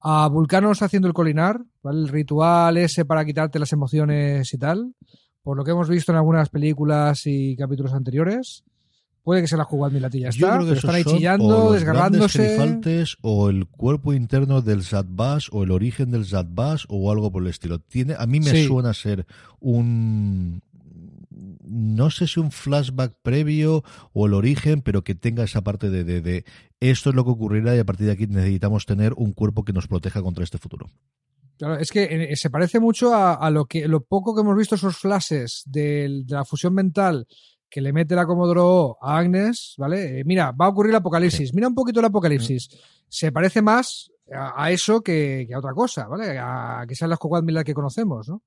a 0.00 0.28
Vulcanos 0.28 0.82
haciendo 0.82 1.08
el 1.08 1.14
colinar, 1.14 1.60
¿vale? 1.82 2.00
El 2.00 2.08
ritual 2.08 2.76
ese 2.76 3.04
para 3.04 3.24
quitarte 3.24 3.58
las 3.58 3.72
emociones 3.72 4.52
y 4.54 4.58
tal, 4.58 4.94
por 5.42 5.56
lo 5.56 5.64
que 5.64 5.72
hemos 5.72 5.88
visto 5.88 6.12
en 6.12 6.18
algunas 6.18 6.48
películas 6.50 7.22
y 7.26 7.56
capítulos 7.56 7.92
anteriores. 7.92 8.62
Puede 9.24 9.40
que 9.40 9.48
se 9.48 9.56
la 9.56 9.66
Milatilla. 9.90 10.28
Está, 10.28 10.38
Yo 10.38 10.54
creo 10.58 10.66
que 10.68 10.78
están 10.78 10.94
ahí 10.94 11.02
chillando, 11.02 11.64
o 11.64 11.72
desgarrándose. 11.72 13.16
o 13.22 13.48
el 13.50 13.66
cuerpo 13.66 14.12
interno 14.12 14.62
del 14.62 14.84
Zadbas 14.84 15.48
o 15.50 15.64
el 15.64 15.72
origen 15.72 16.12
del 16.12 16.26
Zadbas 16.26 16.86
o 16.88 17.10
algo 17.10 17.32
por 17.32 17.42
el 17.42 17.48
estilo. 17.48 17.80
Tiene, 17.80 18.14
a 18.16 18.24
mí 18.26 18.38
me 18.38 18.50
Sí. 18.52 18.66
suena 18.68 18.94
ser 18.94 19.26
un 19.58 20.62
no 21.66 22.10
sé 22.10 22.26
si 22.26 22.40
un 22.40 22.50
flashback 22.50 23.14
previo 23.22 23.84
o 24.12 24.26
el 24.26 24.34
origen, 24.34 24.82
pero 24.82 25.04
que 25.04 25.14
tenga 25.14 25.44
esa 25.44 25.62
parte 25.62 25.90
de, 25.90 26.04
de, 26.04 26.20
de 26.20 26.44
esto 26.80 27.10
es 27.10 27.16
lo 27.16 27.24
que 27.24 27.30
ocurrirá 27.30 27.74
y 27.76 27.78
a 27.78 27.84
partir 27.84 28.06
de 28.06 28.12
aquí 28.12 28.26
necesitamos 28.26 28.86
tener 28.86 29.12
un 29.16 29.32
cuerpo 29.32 29.64
que 29.64 29.72
nos 29.72 29.86
proteja 29.86 30.22
contra 30.22 30.44
este 30.44 30.58
futuro. 30.58 30.88
Claro, 31.58 31.78
es 31.78 31.90
que 31.90 32.04
eh, 32.04 32.36
se 32.36 32.50
parece 32.50 32.80
mucho 32.80 33.14
a, 33.14 33.34
a 33.34 33.50
lo 33.50 33.64
que 33.64 33.88
lo 33.88 34.04
poco 34.04 34.34
que 34.34 34.42
hemos 34.42 34.56
visto 34.56 34.74
esos 34.74 34.96
flashes 34.96 35.62
de, 35.66 36.24
la 36.28 36.44
fusión 36.44 36.74
mental 36.74 37.26
que 37.68 37.80
le 37.80 37.92
mete 37.92 38.14
la 38.14 38.26
Commodore 38.26 38.60
O 38.62 38.98
a 39.00 39.18
Agnes, 39.18 39.74
¿vale? 39.78 40.20
Eh, 40.20 40.24
mira, 40.24 40.52
va 40.52 40.66
a 40.66 40.68
ocurrir 40.68 40.90
el 40.90 40.96
apocalipsis. 40.96 41.52
Mira 41.54 41.68
un 41.68 41.74
poquito 41.74 42.00
el 42.00 42.06
apocalipsis. 42.06 42.68
Se 43.08 43.32
parece 43.32 43.62
más 43.62 44.10
a, 44.32 44.64
a 44.64 44.70
eso 44.70 45.00
que, 45.00 45.46
que 45.48 45.54
a 45.54 45.58
otra 45.58 45.72
cosa, 45.72 46.06
¿vale? 46.06 46.38
A, 46.38 46.84
que 46.86 46.94
sean 46.94 47.10
las 47.10 47.18
Miller 47.42 47.64
que 47.64 47.74
conocemos, 47.74 48.28
¿no? 48.28 48.42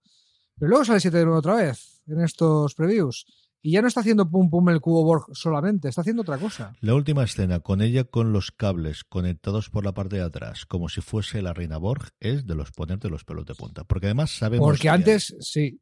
Pero 0.59 0.69
luego 0.69 0.85
sale 0.85 0.99
7 0.99 1.17
de 1.17 1.25
9 1.25 1.39
otra 1.39 1.55
vez 1.55 2.01
en 2.07 2.21
estos 2.21 2.75
previews. 2.75 3.25
Y 3.61 3.71
ya 3.73 3.81
no 3.81 3.89
está 3.89 3.99
haciendo 3.99 4.29
pum 4.29 4.49
pum 4.49 4.69
el 4.69 4.79
cubo 4.79 5.03
Borg 5.03 5.25
solamente, 5.33 5.89
está 5.89 5.99
haciendo 6.01 6.21
otra 6.21 6.37
cosa. 6.37 6.75
La 6.79 6.95
última 6.95 7.23
escena, 7.25 7.59
con 7.59 7.81
ella 7.81 8.05
con 8.05 8.31
los 8.31 8.51
cables 8.51 9.03
conectados 9.03 9.69
por 9.69 9.83
la 9.83 9.93
parte 9.93 10.15
de 10.15 10.21
atrás, 10.21 10.65
como 10.65 10.87
si 10.87 11.01
fuese 11.01 11.41
la 11.41 11.53
reina 11.53 11.77
Borg, 11.77 12.09
es 12.21 12.45
de 12.47 12.55
los 12.55 12.71
ponerte 12.71 13.09
los 13.09 13.25
pelos 13.25 13.45
de 13.45 13.55
punta. 13.55 13.83
Porque 13.83 14.05
además 14.07 14.31
sabemos. 14.31 14.65
Porque 14.65 14.83
que- 14.83 14.89
antes, 14.89 15.35
sí. 15.41 15.79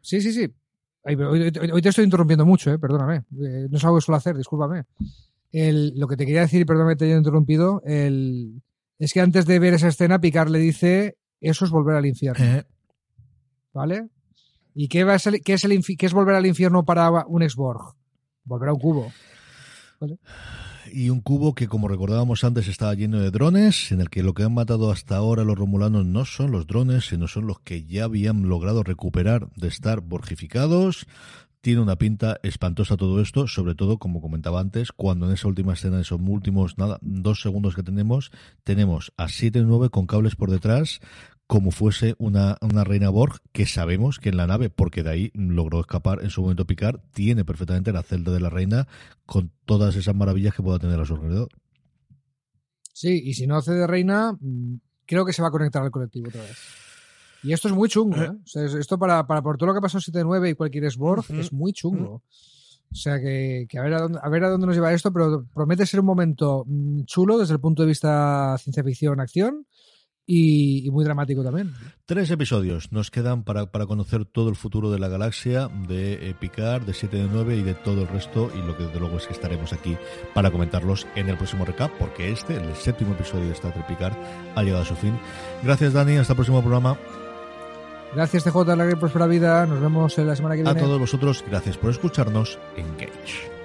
Sí, 0.00 0.20
sí, 0.22 0.32
sí. 0.32 0.50
Ay, 1.04 1.16
pero 1.16 1.30
hoy, 1.32 1.42
hoy- 1.42 1.70
hoy 1.70 1.82
te 1.82 1.88
estoy 1.90 2.04
interrumpiendo 2.04 2.46
mucho, 2.46 2.72
eh, 2.72 2.78
perdóname. 2.78 3.16
Eh, 3.44 3.66
no 3.70 3.76
es 3.76 3.84
algo 3.84 3.96
que 3.98 4.02
suelo 4.02 4.16
hacer, 4.16 4.36
discúlpame. 4.36 4.84
El, 5.52 5.92
lo 5.98 6.08
que 6.08 6.16
te 6.16 6.24
quería 6.24 6.40
decir, 6.42 6.62
y 6.62 6.64
perdóname 6.64 6.94
que 6.94 7.00
te 7.00 7.04
haya 7.06 7.16
interrumpido, 7.18 7.82
el, 7.84 8.62
es 8.98 9.12
que 9.12 9.20
antes 9.20 9.44
de 9.44 9.58
ver 9.58 9.74
esa 9.74 9.88
escena, 9.88 10.18
Picard 10.20 10.48
le 10.48 10.58
dice, 10.58 11.18
eso 11.42 11.64
es 11.66 11.70
volver 11.70 11.96
al 11.96 12.06
infierno, 12.06 12.42
Eh, 12.42 12.64
¿vale? 13.72 14.08
¿Y 14.74 14.88
qué, 14.88 15.00
es 15.02 16.12
volver 16.12 16.34
al 16.34 16.46
infierno 16.46 16.84
para 16.84 17.10
un 17.26 17.42
ex-Borg? 17.42 17.94
Volver 18.44 18.70
a 18.70 18.72
un 18.72 18.80
cubo. 18.80 19.12
y 20.90 21.10
un 21.10 21.20
cubo 21.20 21.54
que, 21.54 21.68
como 21.68 21.88
recordábamos 21.88 22.42
antes, 22.44 22.68
estaba 22.68 22.94
lleno 22.94 23.20
de 23.20 23.30
drones, 23.30 23.92
en 23.92 24.00
el 24.00 24.10
que 24.10 24.22
lo 24.22 24.34
que 24.34 24.44
han 24.44 24.54
matado 24.54 24.90
hasta 24.90 25.16
ahora 25.16 25.44
los 25.44 25.58
romulanos 25.58 26.06
no 26.06 26.24
son 26.24 26.52
los 26.52 26.66
drones, 26.66 27.06
sino 27.06 27.28
son 27.28 27.46
los 27.46 27.60
que 27.60 27.84
ya 27.84 28.04
habían 28.04 28.48
logrado 28.48 28.82
recuperar 28.82 29.50
de 29.56 29.68
estar 29.68 30.00
borgificados. 30.00 31.06
Tiene 31.60 31.80
una 31.80 31.94
pinta 31.94 32.40
espantosa 32.42 32.96
todo 32.96 33.20
esto, 33.20 33.46
sobre 33.46 33.76
todo, 33.76 33.98
como 33.98 34.20
comentaba 34.20 34.58
antes, 34.58 34.90
cuando 34.90 35.26
en 35.26 35.34
esa 35.34 35.46
última 35.46 35.74
escena, 35.74 36.00
esos 36.00 36.20
últimos, 36.20 36.76
nada, 36.76 36.98
dos 37.02 37.40
segundos 37.40 37.76
que 37.76 37.84
tenemos, 37.84 38.32
tenemos 38.64 39.12
a 39.16 39.26
7-9 39.26 39.90
con 39.90 40.08
cables 40.08 40.34
por 40.34 40.50
detrás, 40.50 41.00
como 41.52 41.70
fuese 41.70 42.14
una, 42.16 42.56
una 42.62 42.82
reina 42.82 43.10
Borg, 43.10 43.42
que 43.52 43.66
sabemos 43.66 44.18
que 44.18 44.30
en 44.30 44.38
la 44.38 44.46
nave, 44.46 44.70
porque 44.70 45.02
de 45.02 45.10
ahí 45.10 45.30
logró 45.34 45.80
escapar 45.80 46.22
en 46.22 46.30
su 46.30 46.40
momento 46.40 46.66
Picard, 46.66 47.00
tiene 47.12 47.44
perfectamente 47.44 47.92
la 47.92 48.02
celda 48.02 48.32
de 48.32 48.40
la 48.40 48.48
reina 48.48 48.88
con 49.26 49.52
todas 49.66 49.94
esas 49.96 50.14
maravillas 50.14 50.54
que 50.54 50.62
pueda 50.62 50.78
tener 50.78 50.98
a 50.98 51.04
su 51.04 51.12
alrededor. 51.12 51.50
Sí, 52.94 53.20
y 53.22 53.34
si 53.34 53.46
no 53.46 53.56
hace 53.56 53.72
de 53.72 53.86
reina, 53.86 54.32
mm, 54.40 54.76
creo 55.04 55.26
que 55.26 55.34
se 55.34 55.42
va 55.42 55.48
a 55.48 55.50
conectar 55.50 55.82
al 55.82 55.90
colectivo 55.90 56.28
otra 56.28 56.40
vez. 56.40 56.56
Y 57.42 57.52
esto 57.52 57.68
es 57.68 57.74
muy 57.74 57.90
chungo, 57.90 58.16
¿eh? 58.16 58.30
O 58.30 58.46
sea, 58.46 58.64
es- 58.64 58.72
esto 58.72 58.98
para, 58.98 59.26
para 59.26 59.42
por 59.42 59.58
todo 59.58 59.66
lo 59.66 59.74
que 59.74 59.82
pasó 59.82 60.00
7-9 60.00 60.48
y 60.48 60.54
cualquier 60.54 60.90
Sborg 60.90 61.18
Ujú. 61.28 61.38
es 61.38 61.52
muy 61.52 61.74
chungo. 61.74 62.22
O 62.90 62.94
sea 62.94 63.20
que, 63.20 63.66
que 63.68 63.78
a, 63.78 63.82
ver 63.82 63.92
a, 63.92 64.00
dónde, 64.00 64.20
a 64.22 64.28
ver 64.30 64.44
a 64.44 64.48
dónde 64.48 64.66
nos 64.66 64.74
lleva 64.76 64.90
esto, 64.94 65.12
pero 65.12 65.44
promete 65.52 65.84
ser 65.84 66.00
un 66.00 66.06
momento 66.06 66.64
mm, 66.66 67.02
chulo 67.04 67.36
desde 67.36 67.52
el 67.52 67.60
punto 67.60 67.82
de 67.82 67.88
vista 67.88 68.56
ciencia 68.58 68.82
ficción, 68.82 69.20
acción 69.20 69.66
y, 70.26 70.86
y 70.86 70.90
muy 70.90 71.04
dramático 71.04 71.42
también. 71.42 71.72
Tres 72.06 72.30
episodios 72.30 72.92
nos 72.92 73.10
quedan 73.10 73.42
para, 73.44 73.70
para 73.72 73.86
conocer 73.86 74.24
todo 74.24 74.48
el 74.48 74.56
futuro 74.56 74.90
de 74.90 74.98
la 74.98 75.08
galaxia, 75.08 75.68
de 75.88 76.30
eh, 76.30 76.34
Picard, 76.38 76.82
de 76.84 76.94
7 76.94 77.16
de 77.16 77.28
9 77.30 77.56
y 77.56 77.62
de 77.62 77.74
todo 77.74 78.02
el 78.02 78.08
resto. 78.08 78.50
Y 78.54 78.66
lo 78.66 78.76
que 78.76 78.84
desde 78.84 79.00
luego 79.00 79.16
es 79.16 79.26
que 79.26 79.32
estaremos 79.32 79.72
aquí 79.72 79.96
para 80.34 80.50
comentarlos 80.50 81.06
en 81.16 81.28
el 81.28 81.36
próximo 81.36 81.64
recap, 81.64 81.90
porque 81.98 82.30
este, 82.30 82.56
el 82.56 82.74
séptimo 82.74 83.12
episodio 83.12 83.46
de 83.46 83.52
Star 83.52 83.72
Trek 83.72 83.86
Picard, 83.86 84.14
ha 84.54 84.62
llegado 84.62 84.82
a 84.82 84.86
su 84.86 84.94
fin. 84.94 85.18
Gracias, 85.62 85.92
Dani. 85.92 86.16
Hasta 86.16 86.32
el 86.32 86.36
próximo 86.36 86.60
programa. 86.60 86.96
Gracias, 88.14 88.44
TJ, 88.44 88.76
larga 88.76 88.92
y 88.92 88.96
próspera 88.96 89.26
vida. 89.26 89.66
Nos 89.66 89.80
vemos 89.80 90.18
en 90.18 90.26
la 90.26 90.36
semana 90.36 90.54
que 90.54 90.60
A 90.60 90.64
viene. 90.64 90.80
todos 90.80 91.00
vosotros, 91.00 91.42
gracias 91.48 91.78
por 91.78 91.90
escucharnos. 91.90 92.58
Engage. 92.76 93.61